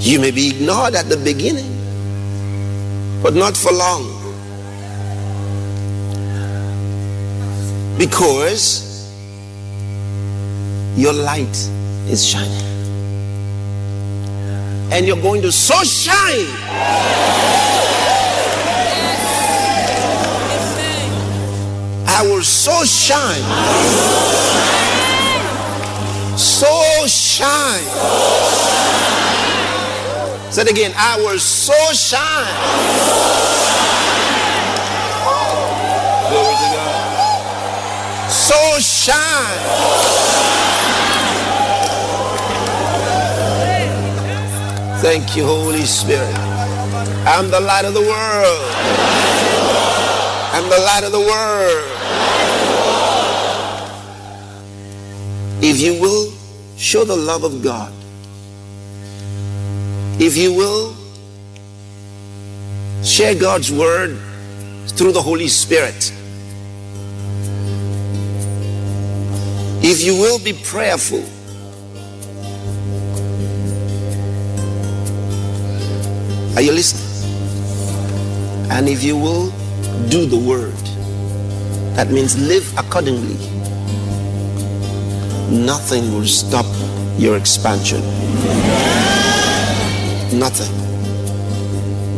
[0.00, 1.70] You may be ignored at the beginning,
[3.22, 4.08] but not for long.
[7.98, 9.12] Because
[10.96, 11.56] your light
[12.08, 12.64] is shining.
[14.90, 16.48] And you're going to so shine.
[22.16, 23.42] I will so shine.
[26.38, 27.82] So shine.
[30.52, 30.92] Say it again.
[30.96, 32.54] I will so shine.
[38.30, 39.64] So shine.
[45.02, 46.32] Thank you, Holy Spirit.
[47.26, 48.70] I'm the light of the world.
[50.54, 51.93] I'm the light of the world.
[55.66, 56.30] If you will
[56.76, 57.90] show the love of God,
[60.20, 60.94] if you will
[63.02, 64.18] share God's word
[64.88, 66.12] through the Holy Spirit,
[69.82, 71.24] if you will be prayerful,
[76.56, 77.02] Are you listening?
[78.70, 79.50] And if you will
[80.08, 80.76] do the word,
[81.96, 83.53] that means live accordingly.
[85.54, 86.66] Nothing will stop
[87.16, 88.00] your expansion.
[90.36, 90.74] Nothing.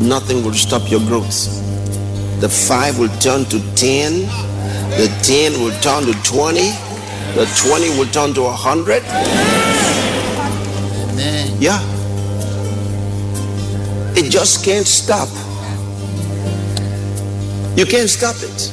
[0.09, 1.45] Nothing will stop your growth.
[2.41, 4.21] The five will turn to 10,
[4.97, 6.61] the 10 will turn to 20,
[7.35, 9.03] the 20 will turn to a 100.
[11.61, 11.83] Yeah.
[14.17, 15.29] It just can't stop.
[17.77, 18.73] You can't stop it.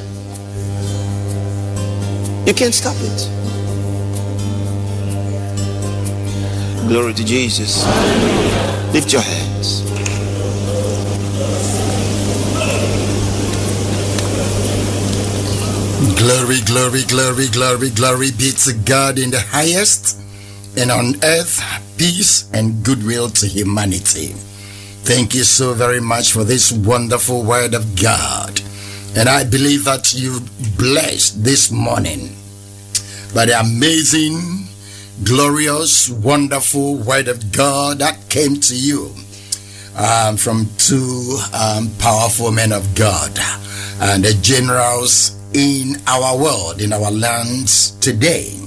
[2.47, 3.42] You can't stop it.
[6.87, 7.85] Glory to Jesus.
[8.93, 9.81] Lift your hands.
[16.19, 20.19] Glory, glory, glory, glory, glory be to God in the highest,
[20.77, 21.61] and on earth,
[21.97, 24.33] peace and goodwill to humanity.
[25.03, 28.61] Thank you so very much for this wonderful word of God.
[29.15, 30.39] And I believe that you
[30.77, 32.29] blessed this morning
[33.33, 34.62] by the amazing,
[35.23, 39.13] glorious, wonderful word of God that came to you
[39.95, 43.37] um, from two um, powerful men of God
[44.01, 48.59] and the generals in our world, in our lands today.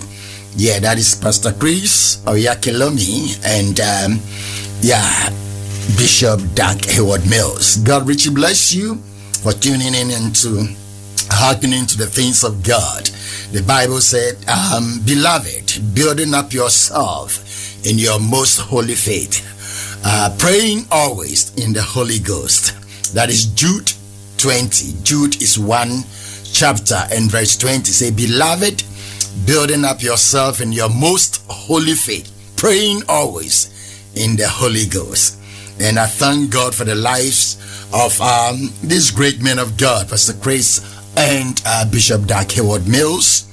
[0.56, 4.20] Yeah, that is Pastor Chris Oyakhilome and um,
[4.80, 5.28] yeah,
[5.98, 7.78] Bishop Dag Heward-Mills.
[7.78, 8.96] God richly bless you
[9.42, 10.68] for tuning in and to
[11.30, 13.06] hearkening to the things of God.
[13.52, 19.44] The Bible said, um, Beloved, building up yourself in your most holy faith,
[20.04, 22.74] uh, praying always in the Holy Ghost.
[23.14, 23.92] That is Jude
[24.38, 25.02] 20.
[25.02, 26.02] Jude is one
[26.52, 27.84] chapter and verse 20.
[27.84, 28.82] Say, Beloved,
[29.46, 33.70] building up yourself in your most holy faith, praying always
[34.14, 35.38] in the Holy Ghost.
[35.80, 37.56] And I thank God for the lives
[37.92, 43.44] of um, these great men of God, Pastor Chris and uh, Bishop Dag Heward-Mills.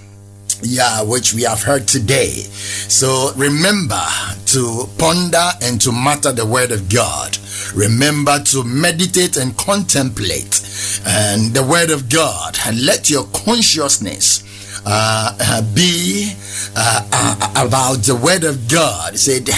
[0.61, 2.29] Yeah, which we have heard today.
[2.29, 4.01] So remember
[4.47, 7.37] to ponder and to matter the word of God.
[7.75, 10.61] Remember to meditate and contemplate
[11.05, 14.43] and the word of God and let your consciousness
[14.85, 16.33] uh, uh, be
[16.75, 19.13] uh, uh, about the word of God.
[19.13, 19.49] He said,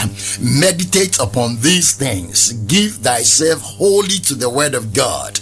[0.42, 2.54] meditate upon these things.
[2.54, 5.40] Give thyself wholly to the word of God.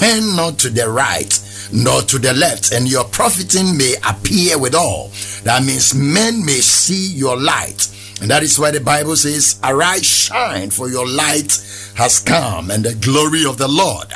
[0.00, 1.28] Turn not to the right
[1.74, 5.10] nor to the left, and your profiting may appear with all.
[5.44, 7.86] That means men may see your light.
[8.22, 11.52] And that is why the Bible says, Arise, shine, for your light
[11.96, 14.10] has come, and the glory of the Lord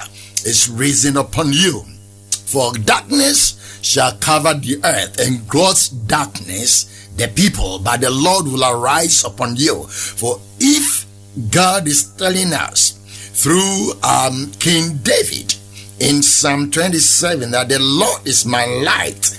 [0.46, 1.82] is risen upon you.
[2.30, 8.64] For darkness shall cover the earth, and gross darkness the people, but the Lord will
[8.64, 9.84] arise upon you.
[9.84, 11.04] For if
[11.50, 12.92] God is telling us
[13.34, 15.53] through um, King David
[16.00, 19.30] in Psalm 27 that the Lord is my light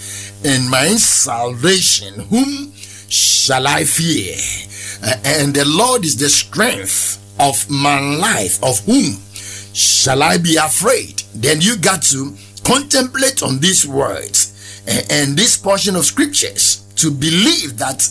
[0.44, 2.20] and my salvation.
[2.30, 4.36] Whom shall I fear?
[5.26, 8.64] And the Lord is the strength of my life.
[8.64, 9.18] Of whom
[9.74, 11.24] shall I be afraid?
[11.34, 14.54] Then you got to contemplate on these words
[15.10, 18.02] and this portion of scriptures to believe that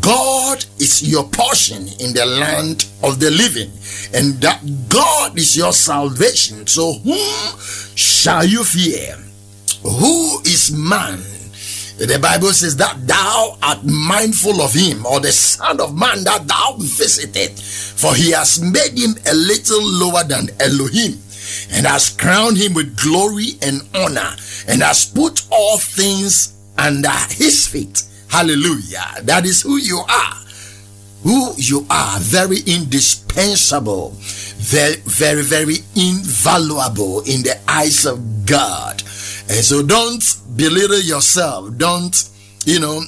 [0.00, 3.70] God is your portion in the land of the living
[4.14, 6.66] and that God is your salvation.
[6.66, 7.58] So, whom
[7.98, 9.16] shall you fear?
[9.82, 11.18] Who is man?
[11.98, 16.46] The Bible says that thou art mindful of him, or the Son of Man that
[16.46, 21.18] thou visited, for he has made him a little lower than Elohim,
[21.72, 24.36] and has crowned him with glory and honor,
[24.68, 28.04] and has put all things under his feet.
[28.28, 29.16] Hallelujah.
[29.22, 30.34] That is who you are.
[31.24, 34.14] Who you are, very indispensable,
[34.58, 39.02] very, very, very invaluable in the eyes of God.
[39.48, 40.22] And so don't
[40.56, 41.76] belittle yourself.
[41.76, 42.28] Don't,
[42.66, 43.02] you know,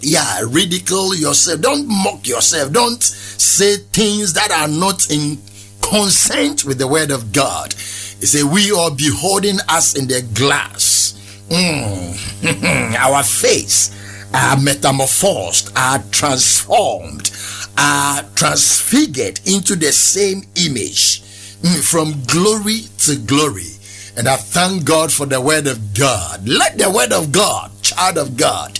[0.00, 1.60] yeah, ridicule yourself.
[1.60, 2.72] Don't mock yourself.
[2.72, 5.38] Don't say things that are not in
[5.82, 7.72] consent with the word of God.
[8.20, 11.14] He said, We are beholding us in the glass.
[11.48, 12.94] Mm.
[12.98, 13.92] Our face
[14.34, 17.30] are metamorphosed, are transformed,
[17.78, 21.22] are transfigured into the same image
[21.62, 23.72] mm, from glory to glory.
[24.16, 26.48] And I thank God for the word of God.
[26.48, 28.78] Let the word of God, child of God,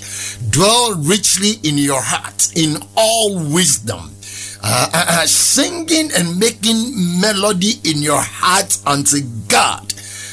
[0.50, 4.10] dwell richly in your heart in all wisdom.
[4.62, 9.92] Uh, uh, uh, singing and making melody in your heart unto God.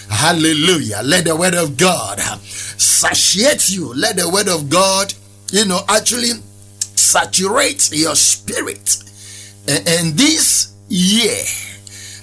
[0.09, 1.01] Hallelujah.
[1.03, 3.93] Let the word of God satiate you.
[3.93, 5.14] Let the word of God,
[5.51, 6.32] you know, actually
[7.04, 9.04] saturate your spirit.
[9.68, 11.44] And, this year,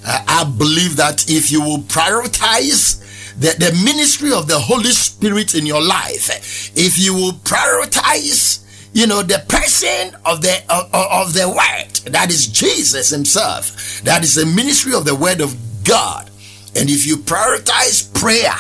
[0.04, 3.00] I believe that if you will prioritize
[3.38, 8.60] the, the ministry of the Holy Spirit in your life, if you will prioritize
[8.92, 14.24] you know the person of the of, of the word that is jesus himself that
[14.24, 16.28] is the ministry of the word of god
[16.74, 18.50] and if you prioritize prayer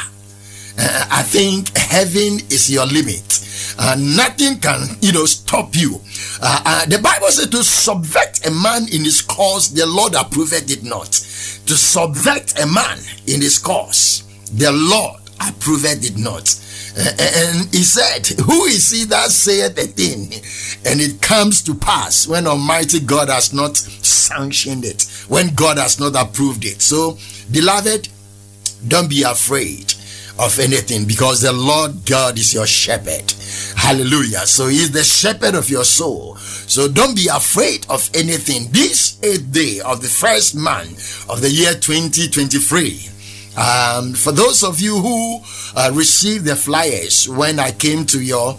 [0.78, 3.22] uh, i think heaven is your limit
[3.80, 6.00] uh, nothing can you know stop you
[6.42, 10.70] uh, uh, the bible says to subvert a man in his cause the lord approved
[10.70, 14.22] it not to subvert a man in his cause
[14.54, 16.60] the lord approved it not
[16.98, 20.32] uh, and he said, Who is he that saith a thing?
[20.84, 26.00] And it comes to pass when Almighty God has not sanctioned it, when God has
[26.00, 26.82] not approved it.
[26.82, 27.16] So,
[27.52, 28.08] beloved,
[28.88, 29.94] don't be afraid
[30.40, 33.30] of anything because the Lord God is your shepherd.
[33.76, 34.46] Hallelujah.
[34.46, 36.36] So he is the shepherd of your soul.
[36.36, 38.72] So don't be afraid of anything.
[38.72, 43.10] This eighth day of the first month of the year 2023
[43.56, 45.40] um, for those of you who
[45.76, 48.56] uh, received the flyers when I came to your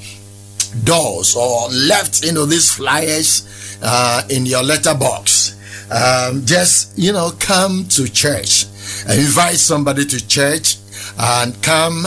[0.83, 5.57] doors or left, you know, these flyers uh, in your letterbox,
[5.91, 8.65] um, just, you know, come to church.
[9.07, 10.77] invite somebody to church
[11.17, 12.05] and come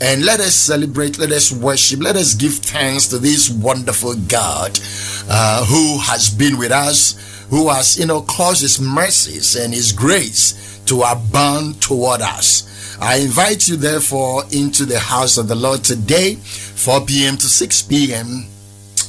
[0.00, 4.78] and let us celebrate, let us worship, let us give thanks to this wonderful God
[5.28, 9.92] uh, who has been with us, who has, you know, caused his mercies and his
[9.92, 12.98] grace to abound toward us.
[13.00, 17.36] I invite you, therefore, into the house of the Lord today, 4 p.m.
[17.36, 18.46] to 6 p.m.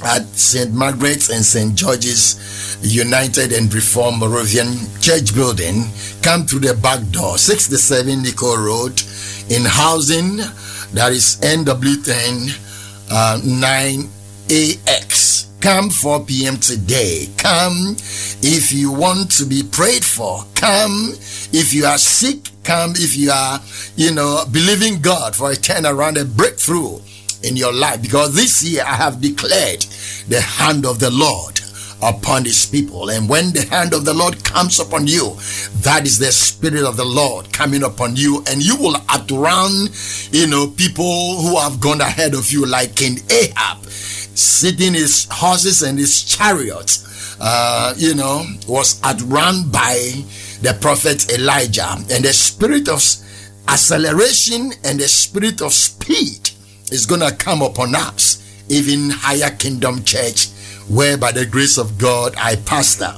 [0.03, 0.73] at St.
[0.73, 1.75] Margaret's and St.
[1.75, 5.85] George's United and Reformed Moravian Church Building.
[6.21, 9.01] Come through the back door, 67 Nico Road,
[9.49, 10.37] in housing
[10.93, 12.59] that is NW10
[13.11, 15.23] uh, 9AX
[15.63, 16.57] come 4 p.m.
[16.57, 17.29] today.
[17.37, 17.95] Come
[18.41, 20.43] if you want to be prayed for.
[20.55, 21.13] Come
[21.53, 22.49] if you are sick.
[22.65, 23.61] Come if you are,
[23.95, 26.99] you know, believing God for a turnaround, a breakthrough
[27.43, 28.01] in your life.
[28.01, 29.81] Because this year I have declared
[30.27, 31.59] the hand of the Lord
[32.01, 33.09] upon his people.
[33.09, 35.35] And when the hand of the Lord comes upon you,
[35.81, 39.87] that is the spirit of the Lord coming upon you, and you will outrun,
[40.31, 43.83] you know, people who have gone ahead of you, like King Ahab
[44.35, 50.23] sitting his horses and his chariots, uh, you know, was outrun by
[50.61, 51.95] the prophet Elijah.
[52.09, 53.03] And the spirit of
[53.67, 56.49] acceleration and the spirit of speed
[56.93, 58.39] is going to come upon us,
[58.69, 60.49] even higher kingdom church,
[60.87, 63.13] where by the grace of God I pastor.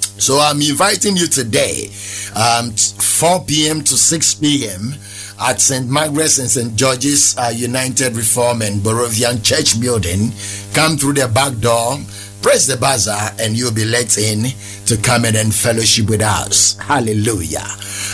[0.00, 1.90] So I'm inviting you today,
[2.36, 3.82] um, 4 p.m.
[3.82, 4.94] to 6 p.m
[5.40, 5.88] at St.
[5.88, 6.76] Margaret's and St.
[6.76, 10.32] George's uh, United Reform and Moravian Church building.
[10.74, 11.96] Come through the back door,
[12.42, 14.52] press the buzzer, and you'll be let in
[14.86, 16.76] to come in and fellowship with us.
[16.78, 17.64] Hallelujah.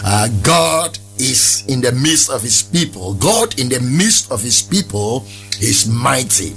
[0.05, 3.15] Uh, God is in the midst of his people.
[3.15, 5.25] God in the midst of his people
[5.61, 6.55] is mighty.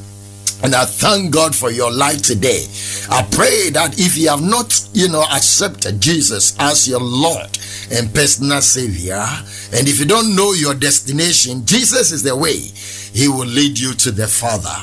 [0.61, 2.65] And I thank God for your life today.
[3.09, 7.57] I pray that if you have not, you know, accepted Jesus as your Lord
[7.91, 9.25] and personal Savior,
[9.73, 12.57] and if you don't know your destination, Jesus is the way.
[12.57, 14.75] He will lead you to the Father.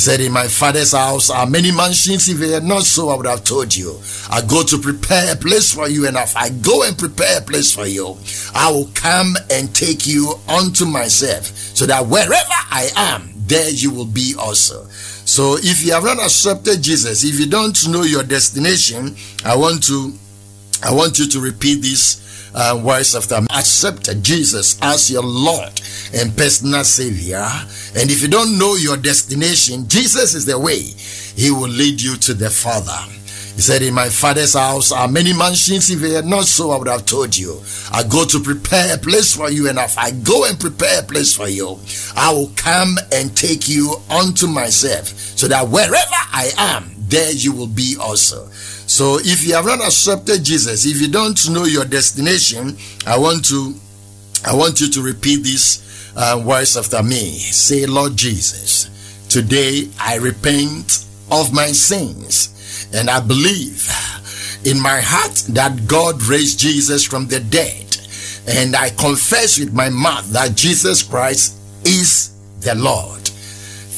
[0.00, 2.26] Said, In my father's house are many mansions.
[2.30, 4.00] If it had not so, I would have told you.
[4.30, 7.42] I go to prepare a place for you, and if I go and prepare a
[7.42, 8.16] place for you,
[8.54, 13.90] I will come and take you unto myself, so that wherever I am, there you
[13.90, 14.86] will be also.
[14.88, 19.14] So if you have not accepted Jesus, if you don't know your destination,
[19.44, 20.14] I want to
[20.82, 22.16] I want you to repeat these
[22.54, 23.36] uh, words after.
[23.50, 25.80] Accept Jesus as your Lord
[26.14, 27.46] and personal Savior.
[27.96, 30.80] And if you don't know your destination, Jesus is the way.
[31.36, 32.98] He will lead you to the Father.
[33.54, 35.90] He said, In my Father's house are many mansions.
[35.90, 37.60] If it had not so, I would have told you.
[37.92, 41.02] I go to prepare a place for you, and if I go and prepare a
[41.02, 41.78] place for you,
[42.16, 45.94] I will come and take you unto myself, so that wherever
[46.32, 48.48] I am, there you will be also.
[48.90, 53.44] So if you have not accepted Jesus, if you don't know your destination, I want
[53.44, 53.74] to
[54.44, 57.38] I want you to repeat these uh, words after me.
[57.38, 58.90] Say, Lord Jesus,
[59.28, 63.88] today I repent of my sins and I believe
[64.64, 67.96] in my heart that God raised Jesus from the dead.
[68.48, 73.29] And I confess with my mouth that Jesus Christ is the Lord.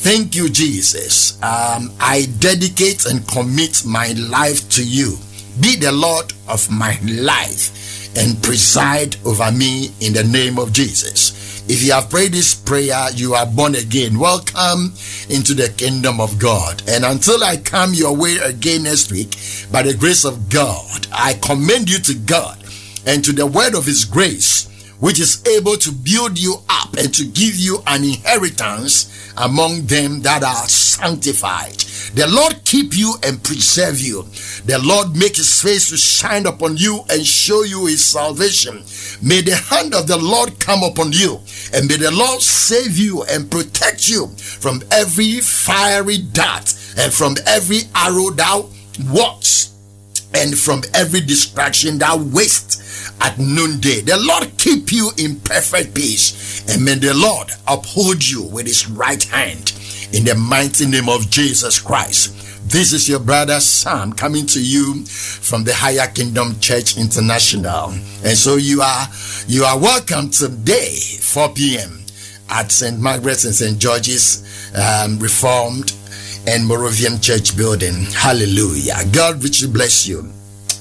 [0.02, 1.40] Thank you, Jesus.
[1.44, 5.16] Um, I dedicate and commit my life to you.
[5.60, 11.62] Be the Lord of my life and preside over me in the name of Jesus.
[11.68, 14.18] If you have prayed this prayer, you are born again.
[14.18, 14.92] Welcome
[15.30, 16.82] into the kingdom of God.
[16.88, 19.36] And until I come your way again next week,
[19.70, 22.58] by the grace of God, I commend you to God
[23.06, 24.68] and to the word of His grace,
[25.02, 30.22] which is able to build you up and to give you an inheritance among them
[30.22, 31.72] that are sanctified.
[32.14, 34.22] The Lord keep you and preserve you.
[34.64, 38.84] The Lord make his face to shine upon you and show you his salvation.
[39.20, 41.40] May the hand of the Lord come upon you
[41.74, 47.34] and may the Lord save you and protect you from every fiery dart and from
[47.44, 48.68] every arrow thou
[49.10, 49.72] walks
[50.34, 54.00] and from every distraction that waste at noonday.
[54.00, 58.88] The Lord keep you in perfect peace, and may the Lord uphold you with his
[58.88, 59.72] right hand
[60.12, 62.38] in the mighty name of Jesus Christ.
[62.70, 67.90] This is your brother Sam coming to you from the Higher Kingdom Church International.
[68.24, 69.06] And so you are
[69.46, 72.04] you are welcome today, 4 p.m.
[72.48, 72.98] at St.
[72.98, 73.78] Margaret's and St.
[73.78, 75.92] George's um, Reformed
[76.46, 78.04] and Moravian Church building.
[78.12, 78.98] Hallelujah.
[79.12, 80.20] God richly bless you.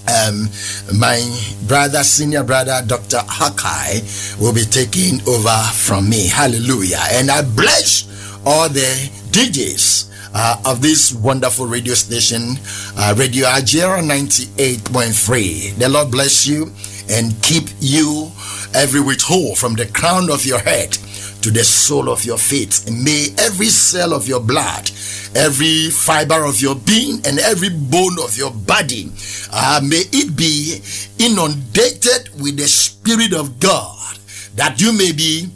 [0.10, 0.50] Um,
[0.98, 1.22] my
[1.68, 3.18] brother, senior brother, Dr.
[3.18, 4.02] Hakai,
[4.42, 6.28] will be taking over from me.
[6.28, 7.02] Hallelujah.
[7.12, 8.08] And I bless
[8.46, 12.58] all the DJs uh, of this wonderful radio station,
[12.98, 15.76] uh, Radio Ajera 98.3.
[15.78, 16.72] The Lord bless you
[17.10, 18.32] and keep you
[18.74, 20.98] every whole from the crown of your head
[21.42, 22.84] to the sole of your feet.
[22.92, 24.90] May every cell of your blood,
[25.36, 29.12] every fiber of your being, and every bone of your body,
[29.52, 30.82] uh, may it be
[31.20, 34.18] inundated with the Spirit of God,
[34.56, 35.48] that you may be,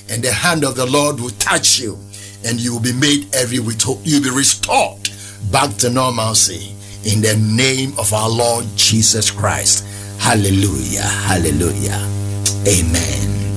[0.08, 1.98] And the hand of the Lord will touch you
[2.46, 3.98] and you will be made every hope.
[4.04, 5.10] You'll be restored
[5.50, 6.72] back to normalcy
[7.04, 9.84] in the name of our Lord Jesus Christ.
[10.20, 11.02] Hallelujah.
[11.02, 11.98] Hallelujah.
[12.66, 13.47] Amen.